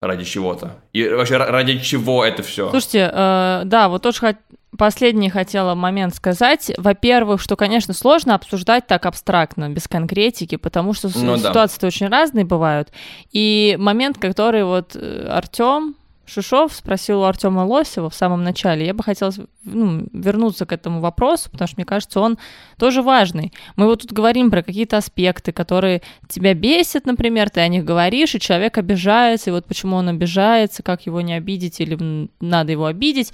ради 0.00 0.24
чего-то. 0.24 0.76
И 0.92 1.06
вообще, 1.08 1.34
ра- 1.34 1.50
ради 1.50 1.78
чего 1.78 2.24
это 2.24 2.42
все? 2.42 2.70
Слушайте, 2.70 3.10
э, 3.12 3.62
да, 3.64 3.88
вот 3.88 4.02
тоже 4.02 4.36
последний 4.78 5.30
хотела 5.30 5.74
момент 5.74 6.14
сказать. 6.14 6.70
Во-первых, 6.76 7.40
что, 7.40 7.56
конечно, 7.56 7.92
сложно 7.94 8.34
обсуждать 8.34 8.86
так 8.86 9.06
абстрактно, 9.06 9.68
без 9.70 9.88
конкретики, 9.88 10.56
потому 10.56 10.92
что 10.92 11.10
Ну 11.14 11.36
да. 11.36 11.48
ситуации 11.48 11.86
очень 11.86 12.08
разные 12.08 12.44
бывают. 12.44 12.90
И 13.32 13.76
момент, 13.78 14.18
который 14.18 14.64
вот 14.64 14.94
Артем 14.96 15.96
Шишов 16.26 16.74
спросил 16.74 17.20
у 17.20 17.24
Артема 17.24 17.60
Лосева 17.60 18.10
в 18.10 18.14
самом 18.14 18.42
начале, 18.42 18.84
я 18.84 18.94
бы 18.94 19.02
хотела 19.04 19.32
ну, 19.64 20.06
вернуться 20.12 20.66
к 20.66 20.72
этому 20.72 21.00
вопросу, 21.00 21.50
потому 21.50 21.68
что, 21.68 21.76
мне 21.76 21.84
кажется, 21.84 22.20
он 22.20 22.36
тоже 22.78 23.02
важный. 23.02 23.52
Мы 23.76 23.86
вот 23.86 24.02
тут 24.02 24.12
говорим 24.12 24.50
про 24.50 24.62
какие-то 24.62 24.96
аспекты, 24.96 25.52
которые 25.52 26.02
тебя 26.28 26.54
бесят, 26.54 27.06
например, 27.06 27.48
ты 27.50 27.60
о 27.60 27.68
них 27.68 27.84
говоришь, 27.84 28.34
и 28.34 28.40
человек 28.40 28.76
обижается, 28.76 29.50
и 29.50 29.52
вот 29.52 29.66
почему 29.66 29.96
он 29.96 30.08
обижается, 30.08 30.82
как 30.82 31.06
его 31.06 31.20
не 31.20 31.34
обидеть 31.34 31.80
или 31.80 32.28
надо 32.40 32.72
его 32.72 32.86
обидеть. 32.86 33.32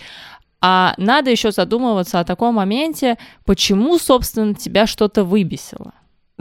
А 0.61 0.95
надо 0.97 1.31
еще 1.31 1.51
задумываться 1.51 2.21
о 2.21 2.25
таком 2.25 2.55
моменте, 2.57 3.19
почему, 3.45 3.99
собственно, 3.99 4.55
тебя 4.55 4.87
что-то 4.87 5.25
выбесило. 5.25 5.93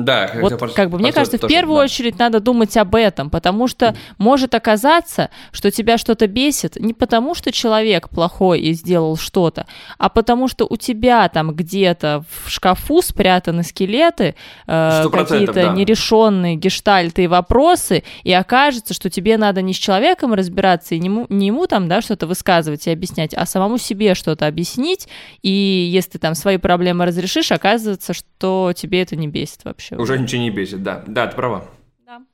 Да, 0.03 0.27
как, 0.27 0.41
Вот, 0.41 0.47
это 0.51 0.57
просто- 0.57 0.75
как 0.75 0.89
бы, 0.89 0.99
мне 0.99 1.11
кажется, 1.11 1.37
в 1.37 1.47
первую 1.47 1.77
да. 1.77 1.83
очередь 1.83 2.19
надо 2.19 2.39
думать 2.39 2.75
об 2.77 2.95
этом, 2.95 3.29
потому 3.29 3.67
что 3.67 3.95
может 4.17 4.55
оказаться, 4.55 5.29
что 5.51 5.71
тебя 5.71 5.97
что-то 5.97 6.27
бесит 6.27 6.75
не 6.75 6.93
потому, 6.93 7.35
что 7.35 7.51
человек 7.51 8.09
плохой 8.09 8.61
и 8.61 8.73
сделал 8.73 9.17
что-то, 9.17 9.65
а 9.97 10.09
потому 10.09 10.47
что 10.47 10.65
у 10.69 10.77
тебя 10.77 11.27
там 11.29 11.53
где-то 11.53 12.23
в 12.43 12.49
шкафу 12.49 13.01
спрятаны 13.01 13.63
скелеты, 13.63 14.35
э, 14.67 15.05
какие-то 15.11 15.53
да. 15.53 15.67
нерешенные 15.73 16.55
гештальты 16.55 17.23
и 17.23 17.27
вопросы, 17.27 18.03
и 18.23 18.33
окажется, 18.33 18.93
что 18.93 19.09
тебе 19.09 19.37
надо 19.37 19.61
не 19.61 19.73
с 19.73 19.77
человеком 19.77 20.33
разбираться 20.33 20.95
и 20.95 20.99
не 20.99 21.07
ему, 21.07 21.25
не 21.29 21.47
ему 21.47 21.67
там, 21.67 21.87
да, 21.87 22.01
что-то 22.01 22.27
высказывать 22.27 22.87
и 22.87 22.91
объяснять, 22.91 23.33
а 23.33 23.45
самому 23.45 23.77
себе 23.77 24.15
что-то 24.15 24.47
объяснить, 24.47 25.07
и 25.41 25.49
если 25.49 26.11
ты 26.11 26.19
там 26.19 26.35
свои 26.35 26.57
проблемы 26.57 27.05
разрешишь, 27.05 27.51
оказывается, 27.51 28.13
что 28.13 28.73
тебе 28.75 29.01
это 29.01 29.15
не 29.15 29.27
бесит 29.27 29.63
вообще. 29.63 29.90
Уже 29.91 30.17
ничего 30.17 30.41
не 30.41 30.49
бесит, 30.49 30.83
да. 30.83 31.03
Да, 31.05 31.27
ты 31.27 31.35
права. 31.35 31.69
Да. 32.05 32.25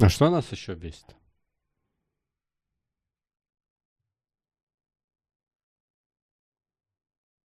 А 0.00 0.08
что 0.08 0.28
нас 0.28 0.50
еще 0.50 0.74
бесит? 0.74 1.06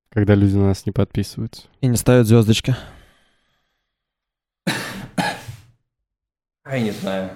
Когда 0.09 0.35
люди 0.35 0.55
на 0.55 0.69
нас 0.69 0.87
не 0.87 0.93
подписываются. 0.93 1.69
И 1.81 1.89
не 1.89 1.97
ставят 1.97 2.27
звездочки. 2.27 2.75
А, 6.63 6.77
я 6.77 6.81
не 6.81 6.93
знаю. 6.93 7.31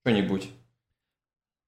Что-нибудь. 0.00 0.50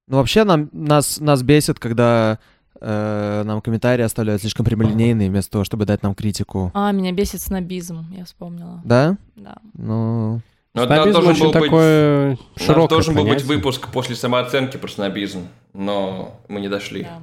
Ну, 0.07 0.17
вообще, 0.17 0.43
нам, 0.43 0.69
нас, 0.73 1.19
нас 1.19 1.43
бесит, 1.43 1.79
когда 1.79 2.39
э, 2.79 3.43
нам 3.45 3.61
комментарии 3.61 4.03
оставляют 4.03 4.41
слишком 4.41 4.65
прямолинейные, 4.65 5.29
вместо 5.29 5.51
того, 5.51 5.63
чтобы 5.63 5.85
дать 5.85 6.03
нам 6.03 6.15
критику. 6.15 6.71
А, 6.73 6.91
меня 6.91 7.11
бесит 7.11 7.41
снобизм, 7.41 8.05
я 8.11 8.25
вспомнила. 8.25 8.81
Да? 8.83 9.17
Да. 9.35 9.55
Ну, 9.73 10.41
Но 10.73 10.83
это 10.83 10.93
Снобизм 10.95 11.13
должен 11.13 11.31
очень 11.31 11.43
был 11.45 11.51
быть... 11.53 11.63
такое 11.63 12.29
нас 12.31 12.39
широкое 12.65 12.87
должен 12.89 13.15
был 13.15 13.21
быть 13.23 13.31
понятие. 13.31 13.55
выпуск 13.55 13.87
после 13.91 14.15
самооценки 14.15 14.77
про 14.77 14.87
снобизм, 14.87 15.47
но 15.73 16.39
мы 16.47 16.61
не 16.61 16.69
дошли. 16.69 17.03
да. 17.03 17.21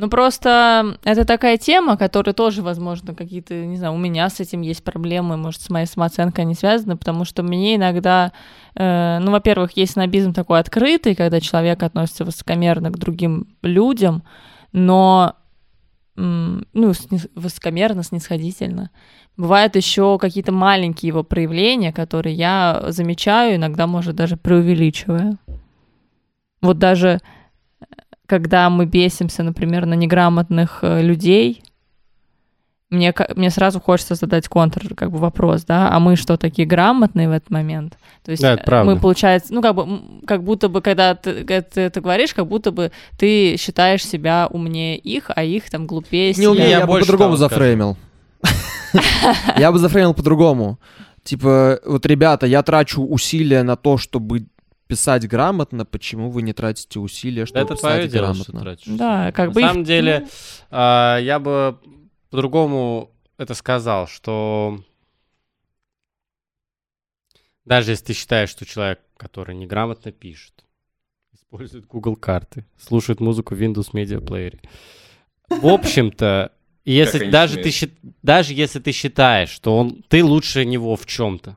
Ну, 0.00 0.08
просто 0.08 0.96
это 1.04 1.26
такая 1.26 1.58
тема, 1.58 1.98
которая 1.98 2.32
тоже, 2.32 2.62
возможно, 2.62 3.14
какие-то, 3.14 3.52
не 3.66 3.76
знаю, 3.76 3.92
у 3.92 3.98
меня 3.98 4.30
с 4.30 4.40
этим 4.40 4.62
есть 4.62 4.82
проблемы, 4.82 5.36
может, 5.36 5.60
с 5.60 5.68
моей 5.68 5.84
самооценкой 5.84 6.44
они 6.44 6.54
связаны, 6.54 6.96
потому 6.96 7.26
что 7.26 7.42
мне 7.42 7.76
иногда, 7.76 8.32
э, 8.76 9.18
ну, 9.20 9.30
во-первых, 9.30 9.72
есть 9.76 9.92
снобизм 9.92 10.32
такой 10.32 10.58
открытый, 10.58 11.14
когда 11.14 11.38
человек 11.38 11.82
относится 11.82 12.24
высокомерно 12.24 12.90
к 12.90 12.96
другим 12.96 13.48
людям, 13.60 14.22
но, 14.72 15.34
ну, 16.16 16.92
высокомерно, 17.34 18.02
снисходительно. 18.02 18.88
Бывают 19.36 19.76
еще 19.76 20.18
какие-то 20.18 20.50
маленькие 20.50 21.08
его 21.08 21.24
проявления, 21.24 21.92
которые 21.92 22.34
я 22.34 22.84
замечаю, 22.88 23.56
иногда, 23.56 23.86
может, 23.86 24.16
даже 24.16 24.38
преувеличивая. 24.38 25.36
Вот 26.62 26.78
даже 26.78 27.20
когда 28.30 28.70
мы 28.70 28.86
бесимся, 28.86 29.42
например, 29.42 29.86
на 29.86 29.94
неграмотных 29.94 30.78
э, 30.82 31.02
людей, 31.02 31.64
мне, 32.88 33.12
мне 33.34 33.50
сразу 33.50 33.80
хочется 33.80 34.14
задать 34.14 34.46
контр, 34.46 34.94
как 34.94 35.10
бы 35.10 35.18
вопрос, 35.18 35.64
да, 35.64 35.90
а 35.90 35.98
мы 35.98 36.14
что, 36.14 36.36
такие 36.36 36.66
грамотные 36.66 37.28
в 37.28 37.32
этот 37.32 37.50
момент? 37.50 37.98
То 38.24 38.30
есть 38.30 38.40
Да, 38.40 38.52
это 38.52 38.62
э, 38.62 38.66
правда. 38.66 38.92
мы, 38.92 39.00
получается, 39.00 39.52
ну, 39.52 39.60
как 39.60 39.74
бы, 39.74 40.00
как 40.28 40.44
будто 40.44 40.68
бы, 40.68 40.80
когда 40.80 41.16
ты, 41.16 41.40
когда 41.40 41.60
ты 41.60 41.80
это 41.80 42.00
говоришь, 42.00 42.32
как 42.32 42.46
будто 42.46 42.70
бы 42.70 42.92
ты 43.18 43.56
считаешь 43.58 44.06
себя 44.06 44.46
умнее 44.48 44.96
их, 44.96 45.32
а 45.34 45.42
их 45.42 45.68
там 45.68 45.88
глупее 45.88 46.32
не 46.36 46.46
умею, 46.46 46.68
я 46.68 46.78
я, 46.78 46.80
бы 46.82 46.92
больше 46.92 47.06
по-другому 47.06 47.36
зафреймил. 47.36 47.96
Я 49.56 49.70
бы 49.70 49.78
зафреймил 49.78 50.14
по-другому. 50.14 50.78
Типа, 51.24 51.80
вот, 51.84 52.06
ребята, 52.06 52.46
я 52.46 52.62
трачу 52.62 53.02
усилия 53.04 53.62
на 53.62 53.76
то, 53.76 53.98
чтобы 53.98 54.46
писать 54.90 55.26
грамотно, 55.28 55.84
почему 55.84 56.30
вы 56.30 56.42
не 56.42 56.52
тратите 56.52 56.98
усилия, 56.98 57.46
чтобы 57.46 57.60
Это 57.60 57.76
твое 57.76 57.98
писать 58.00 58.12
дело, 58.12 58.34
что 58.34 58.52
грамотно? 58.52 58.60
тратишь. 58.60 58.86
Да, 58.98 59.32
как 59.32 59.48
На 59.48 59.54
бы 59.54 59.60
их- 59.62 59.66
самом 59.68 59.84
деле, 59.84 60.20
ну, 60.20 60.28
а, 60.70 61.18
я 61.18 61.38
бы 61.38 61.78
по-другому 62.30 63.10
это 63.38 63.54
сказал, 63.54 64.06
что 64.06 64.82
даже 67.64 67.92
если 67.92 68.04
ты 68.06 68.12
считаешь, 68.14 68.50
что 68.50 68.64
человек, 68.66 69.00
который 69.16 69.54
неграмотно 69.54 70.12
пишет, 70.12 70.64
использует 71.32 71.86
Google 71.86 72.16
карты, 72.16 72.64
слушает 72.78 73.20
музыку 73.20 73.54
в 73.54 73.60
Windows 73.62 73.92
Media 73.92 74.18
Player, 74.20 74.58
в 75.48 75.66
общем-то, 75.66 76.52
если 76.84 77.30
даже 77.30 77.56
ты 77.62 77.90
даже 78.22 78.54
если 78.54 78.78
ты 78.80 78.92
считаешь, 78.92 79.50
что 79.50 79.76
он 79.76 80.02
ты 80.08 80.24
лучше 80.24 80.64
него 80.64 80.96
в 80.96 81.06
чем-то, 81.06 81.56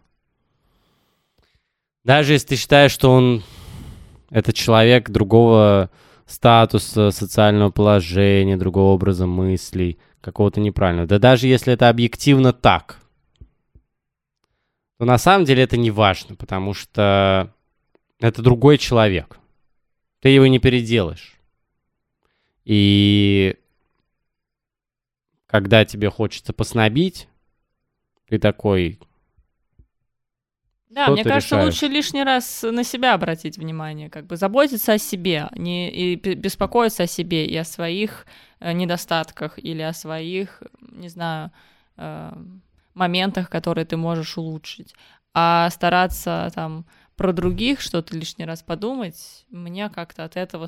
даже 2.03 2.33
если 2.33 2.47
ты 2.49 2.55
считаешь, 2.55 2.91
что 2.91 3.11
он 3.11 3.43
это 4.29 4.51
человек 4.53 5.09
другого 5.09 5.89
статуса, 6.25 7.11
социального 7.11 7.69
положения, 7.69 8.57
другого 8.57 8.93
образа 8.93 9.27
мыслей, 9.27 9.99
какого-то 10.21 10.59
неправильного. 10.59 11.07
Да 11.07 11.19
даже 11.19 11.47
если 11.47 11.73
это 11.73 11.89
объективно 11.89 12.53
так, 12.53 12.99
то 14.97 15.05
на 15.05 15.17
самом 15.17 15.45
деле 15.45 15.63
это 15.63 15.77
не 15.77 15.91
важно, 15.91 16.35
потому 16.35 16.73
что 16.73 17.53
это 18.19 18.41
другой 18.41 18.77
человек. 18.77 19.37
Ты 20.21 20.29
его 20.29 20.47
не 20.47 20.59
переделаешь. 20.59 21.37
И 22.63 23.57
когда 25.47 25.83
тебе 25.83 26.09
хочется 26.09 26.53
поснобить, 26.53 27.27
ты 28.27 28.39
такой, 28.39 28.99
Да, 30.93 31.09
мне 31.09 31.23
кажется, 31.23 31.55
решаешь? 31.55 31.73
лучше 31.73 31.87
лишний 31.87 32.23
раз 32.23 32.61
на 32.61 32.83
себя 32.83 33.15
обратить 33.15 33.57
внимание, 33.57 34.11
как 34.11 34.27
бы 34.27 34.37
заботиться 34.37 34.93
о 34.93 34.97
себе, 34.99 35.49
не 35.55 35.89
и 35.89 36.15
бе- 36.15 36.35
беспокоиться 36.35 37.03
о 37.03 37.07
себе 37.07 37.47
и 37.47 37.57
о 37.57 37.63
своих 37.63 38.27
э, 38.59 38.73
недостатках 38.73 39.57
или 39.57 39.81
о 39.81 39.91
своих, 39.91 40.61
не 40.91 41.09
знаю, 41.09 41.51
э, 41.97 42.33
моментах, 42.93 43.49
которые 43.49 43.85
ты 43.85 43.97
можешь 43.97 44.37
улучшить, 44.37 44.93
а 45.33 45.67
стараться 45.71 46.51
там 46.53 46.85
про 47.15 47.33
других 47.33 47.81
что-то 47.81 48.15
лишний 48.15 48.45
раз 48.45 48.61
подумать, 48.61 49.45
мне 49.49 49.89
как-то 49.89 50.25
от 50.25 50.37
этого 50.37 50.67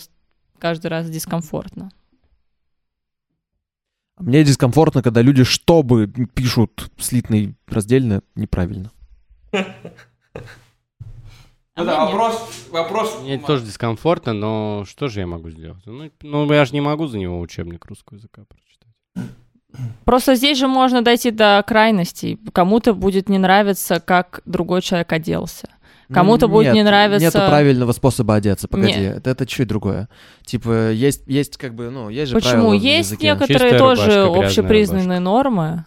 каждый 0.57 0.87
раз 0.87 1.07
дискомфортно. 1.07 1.91
Мне 4.17 4.43
дискомфортно, 4.43 5.03
когда 5.03 5.21
люди 5.21 5.43
чтобы 5.43 6.07
пишут 6.07 6.91
слитно 6.97 7.35
и 7.35 7.53
раздельно 7.67 8.23
неправильно. 8.33 8.91
А 11.75 11.81
Ну 11.81 11.85
да, 11.87 11.97
мне 11.97 12.05
нет. 12.05 12.13
вопрос, 12.13 12.67
вопрос... 12.71 13.17
мне 13.21 13.37
тоже 13.37 13.65
дискомфортно, 13.65 14.31
но 14.33 14.85
что 14.87 15.09
же 15.09 15.19
я 15.19 15.27
могу 15.27 15.49
сделать? 15.49 15.81
Ну, 15.85 16.09
ну, 16.21 16.53
я 16.53 16.63
же 16.63 16.73
не 16.73 16.79
могу 16.79 17.07
за 17.07 17.17
него 17.17 17.39
учебник 17.39 17.85
русского 17.85 18.15
языка 18.17 18.43
прочитать. 18.47 19.35
Просто 20.05 20.35
здесь 20.35 20.57
же 20.57 20.67
можно 20.67 21.01
дойти 21.01 21.31
до 21.31 21.61
крайностей. 21.67 22.39
Кому-то 22.53 22.93
будет 22.93 23.27
не 23.27 23.37
нравиться, 23.37 23.99
как 23.99 24.41
другой 24.45 24.81
человек 24.81 25.11
оделся. 25.11 25.67
Кому-то 26.13 26.47
будет 26.47 26.67
нет, 26.67 26.75
не 26.75 26.83
нравиться... 26.83 27.25
Нету 27.25 27.39
правильного 27.39 27.91
способа 27.91 28.35
одеться, 28.35 28.67
погоди, 28.67 28.99
Не. 28.99 29.05
это, 29.07 29.31
это 29.31 29.45
чуть 29.45 29.67
другое. 29.67 30.07
Типа, 30.45 30.91
есть, 30.91 31.23
есть 31.25 31.57
как 31.57 31.73
бы, 31.73 31.89
ну, 31.89 32.09
есть 32.09 32.31
же 32.31 32.35
Почему? 32.35 32.51
правила 32.51 32.69
в 32.69 32.81
Есть 32.81 33.21
некоторые 33.21 33.71
Чистая 33.71 33.79
тоже 33.79 34.25
рубашка, 34.25 34.45
общепризнанные 34.45 35.19
нормы. 35.19 35.85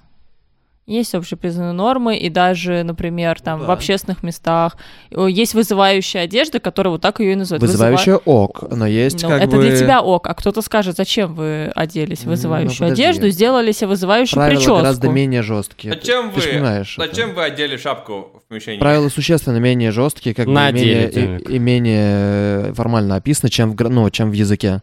Есть 0.88 1.14
общепризнанные 1.14 1.72
нормы, 1.74 2.16
и 2.16 2.30
даже, 2.30 2.82
например, 2.82 3.38
там 3.42 3.58
Ну 3.58 3.64
в 3.64 3.66
да. 3.66 3.74
общественных 3.74 4.22
местах 4.22 4.78
есть 5.10 5.52
вызывающая 5.52 6.22
одежда, 6.22 6.60
которая 6.60 6.92
вот 6.92 7.02
так 7.02 7.20
ее 7.20 7.32
и 7.32 7.34
называют. 7.34 7.60
Вызывающая 7.60 8.16
ок, 8.16 8.64
но 8.70 8.86
есть 8.86 9.22
Ну, 9.22 9.28
как 9.28 9.42
это 9.42 9.56
бы... 9.56 9.62
для 9.62 9.76
тебя 9.76 10.00
ок, 10.00 10.26
а 10.26 10.32
кто-то 10.32 10.62
скажет, 10.62 10.96
зачем 10.96 11.34
вы 11.34 11.70
оделись 11.74 12.20
в 12.20 12.24
Ну, 12.24 12.30
вызывающую 12.30 12.78
подожди. 12.88 13.02
одежду, 13.04 13.28
сделали 13.28 13.72
себе 13.72 13.88
вызывающую 13.88 14.34
Правила 14.36 14.56
прическу. 14.56 14.76
гораздо 14.76 15.08
менее 15.10 15.42
жесткие. 15.42 15.92
Зачем 15.92 16.30
Ты 16.30 16.40
вы, 16.40 16.46
понимаешь 16.52 16.96
это. 16.98 17.06
зачем 17.06 17.34
вы 17.34 17.44
одели 17.44 17.76
шапку 17.76 18.30
в 18.42 18.48
помещении? 18.48 18.78
Правила 18.80 19.10
существенно 19.10 19.58
менее 19.58 19.90
жесткие, 19.90 20.34
как 20.34 20.46
бы 20.46 20.52
и 20.52 20.54
менее, 20.54 21.10
и, 21.10 21.54
и 21.56 21.58
менее 21.58 22.72
формально 22.72 23.16
описаны, 23.16 23.50
чем 23.50 23.76
в, 23.76 23.88
ну, 23.90 24.08
чем 24.08 24.30
в 24.30 24.32
языке. 24.32 24.80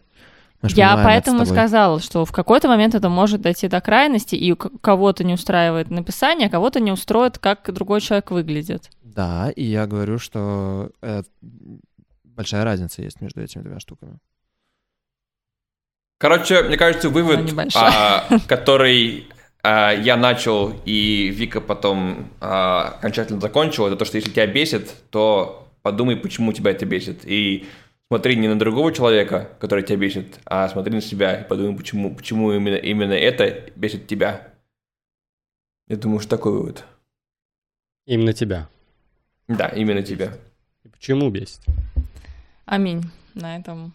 Ж 0.62 0.72
Я 0.72 0.96
поэтому 0.96 1.44
сказала, 1.44 2.00
что 2.00 2.24
в 2.24 2.32
какой-то 2.32 2.68
момент 2.68 2.94
это 2.94 3.08
может 3.08 3.40
дойти 3.40 3.68
до 3.68 3.80
крайности, 3.80 4.34
и 4.34 4.54
кого-то 4.54 5.24
не 5.24 5.34
устраивает 5.34 5.90
написание, 5.90 6.48
а 6.48 6.50
кого-то 6.50 6.80
не 6.80 6.92
устроит, 6.92 7.38
как 7.38 7.72
другой 7.72 8.00
человек 8.00 8.30
выглядит. 8.30 8.90
Да, 9.02 9.50
и 9.50 9.64
я 9.64 9.86
говорю, 9.86 10.18
что 10.18 10.90
э, 11.02 11.22
большая 12.24 12.64
разница 12.64 13.02
есть 13.02 13.20
между 13.20 13.42
этими 13.42 13.62
двумя 13.62 13.80
штуками. 13.80 14.18
Короче, 16.18 16.62
мне 16.62 16.76
кажется, 16.76 17.10
вывод, 17.10 17.52
а, 17.74 18.24
который 18.48 19.28
а, 19.62 19.92
я 19.92 20.16
начал 20.16 20.72
и 20.84 21.28
Вика 21.28 21.60
потом 21.60 22.30
а, 22.40 22.96
окончательно 22.98 23.40
закончила, 23.40 23.88
это 23.88 23.96
то, 23.96 24.04
что 24.04 24.16
если 24.16 24.30
тебя 24.30 24.46
бесит, 24.46 24.94
то 25.10 25.68
подумай, 25.82 26.16
почему 26.16 26.52
тебя 26.52 26.70
это 26.70 26.86
бесит. 26.86 27.20
И 27.24 27.66
смотри 28.08 28.36
не 28.36 28.48
на 28.48 28.58
другого 28.58 28.92
человека, 28.92 29.50
который 29.60 29.84
тебя 29.84 29.96
бесит, 29.98 30.38
а 30.44 30.68
смотри 30.68 30.94
на 30.94 31.00
себя 31.00 31.40
и 31.40 31.48
подумай, 31.48 31.76
почему, 31.76 32.14
почему 32.14 32.52
именно, 32.52 32.76
именно 32.76 33.12
это 33.12 33.70
бесит 33.76 34.06
тебя. 34.06 34.52
Я 35.88 35.96
думаю, 35.96 36.20
что 36.20 36.30
такой 36.30 36.52
вывод. 36.52 36.84
Именно 38.06 38.32
тебя. 38.32 38.68
Да, 39.48 39.68
именно 39.68 40.02
тебя. 40.02 40.32
И 40.84 40.88
почему 40.88 41.30
бесит? 41.30 41.60
Аминь. 42.64 43.02
На 43.34 43.56
этом 43.56 43.92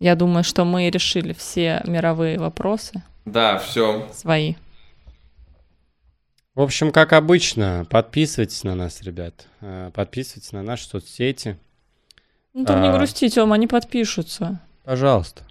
я 0.00 0.14
думаю, 0.16 0.44
что 0.44 0.64
мы 0.64 0.90
решили 0.90 1.32
все 1.32 1.80
мировые 1.86 2.38
вопросы 2.38 3.02
Да, 3.24 3.58
все. 3.58 4.08
свои. 4.12 4.54
В 6.54 6.60
общем, 6.60 6.90
как 6.90 7.12
обычно, 7.12 7.86
подписывайтесь 7.88 8.64
на 8.64 8.74
нас, 8.74 9.00
ребят. 9.02 9.46
Э, 9.60 9.90
Подписывайтесь 9.94 10.50
на 10.52 10.62
наши 10.62 10.88
соцсети. 10.88 11.56
Ну 12.54 12.64
там 12.64 12.82
не 12.82 12.88
А. 12.88 12.92
грусти, 12.96 13.28
Тёма, 13.28 13.54
они 13.54 13.66
подпишутся. 13.66 14.58
Пожалуйста, 14.84 15.42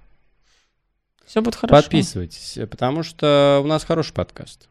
Все 1.26 1.42
будет 1.42 1.56
хорошо. 1.56 1.82
подписывайтесь, 1.82 2.58
потому 2.70 3.04
что 3.04 3.62
у 3.64 3.68
нас 3.68 3.84
хороший 3.84 4.14
подкаст. 4.14 4.68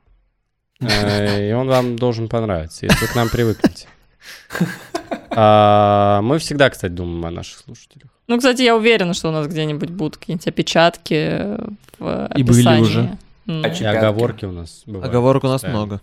Э, 0.80 1.48
И 1.48 1.52
он 1.52 1.68
вам 1.68 1.96
должен 1.96 2.28
понравиться, 2.28 2.84
если 2.86 3.00
вы 3.00 3.06
к 3.12 3.14
нам 3.14 3.28
привыкнете. 3.28 3.88
А, 5.38 6.22
Мы 6.22 6.38
всегда, 6.38 6.70
кстати, 6.70 6.92
думаем 6.92 7.26
о 7.26 7.30
наших 7.30 7.58
слушателях. 7.58 8.08
Ну, 8.26 8.38
кстати, 8.38 8.62
я 8.62 8.74
уверена, 8.74 9.12
что 9.12 9.28
у 9.28 9.32
нас 9.32 9.46
где-нибудь 9.46 9.90
будут 9.90 10.16
какие-нибудь 10.16 10.46
опечатки 10.48 11.58
в 11.98 12.30
И 12.34 12.42
были 12.42 12.60
описании. 12.60 12.80
уже. 12.82 13.18
Ну, 13.44 13.62
А 13.62 13.68
И 13.68 13.84
оговорки 13.84 14.46
у 14.46 14.52
нас 14.52 14.82
бывают. 14.86 15.06
Оговорок 15.10 15.44
у 15.44 15.48
нас 15.48 15.60
постоянно. 15.60 15.86
много. 15.86 16.00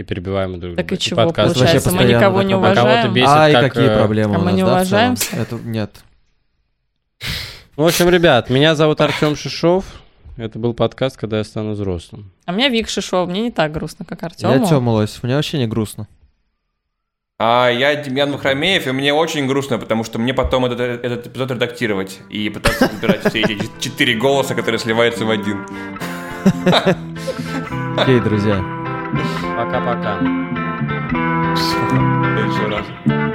И 0.00 0.02
перебиваем 0.02 0.52
друг 0.52 0.60
друга. 0.60 0.76
Так 0.76 0.92
и 0.92 0.94
И 0.94 0.98
чего, 0.98 1.26
подкаст 1.26 1.54
получается, 1.54 1.92
мы 1.92 2.04
никого 2.04 2.40
не 2.40 2.54
так. 2.54 2.62
А 2.62 2.74
кого-то 2.74 2.80
уважаем? 2.80 3.12
бесит, 3.12 3.28
Ай, 3.28 3.52
как, 3.52 3.62
какие 3.64 3.90
э, 3.90 3.98
проблемы 3.98 4.36
а 4.36 4.38
у 4.38 4.40
мы 4.40 4.46
нас, 4.46 4.54
не 4.54 4.62
да, 4.62 4.68
уважаемся? 4.68 5.36
Это 5.36 5.56
нет. 5.56 5.90
Ну, 7.76 7.84
в 7.84 7.86
общем, 7.86 8.08
ребят, 8.08 8.48
меня 8.48 8.74
зовут 8.74 8.98
Артем 9.02 9.36
Шишов. 9.36 9.84
Это 10.38 10.58
был 10.58 10.72
подкаст 10.72 11.18
«Когда 11.18 11.36
я 11.36 11.44
стану 11.44 11.72
взрослым». 11.72 12.32
А 12.46 12.52
меня 12.52 12.70
Вик 12.70 12.88
Шишов, 12.88 13.28
мне 13.28 13.42
не 13.42 13.50
так 13.50 13.72
грустно, 13.72 14.06
как 14.06 14.22
Артему. 14.22 14.54
Я 14.54 14.64
Тёма 14.64 14.88
Лосев, 14.88 15.22
мне 15.22 15.36
вообще 15.36 15.58
не 15.58 15.66
грустно. 15.66 16.08
А 17.38 17.68
я 17.68 17.94
Демьян 17.94 18.32
Вахромеев, 18.32 18.86
и 18.86 18.92
мне 18.92 19.12
очень 19.12 19.46
грустно, 19.46 19.76
потому 19.76 20.02
что 20.04 20.18
мне 20.18 20.32
потом 20.32 20.64
этот, 20.64 20.80
этот 20.80 21.26
эпизод 21.26 21.50
редактировать 21.50 22.20
и 22.30 22.48
пытаться 22.48 22.88
выбирать 22.88 23.28
все 23.28 23.40
эти 23.40 23.68
четыре 23.80 24.14
голоса, 24.14 24.54
которые 24.54 24.78
сливаются 24.78 25.26
в 25.26 25.30
один. 25.30 25.66
Окей, 27.98 28.18
друзья. 28.20 28.64
Пока-пока. 29.60 30.16
В 31.52 31.58
следующий 31.58 32.66
раз. 32.70 33.29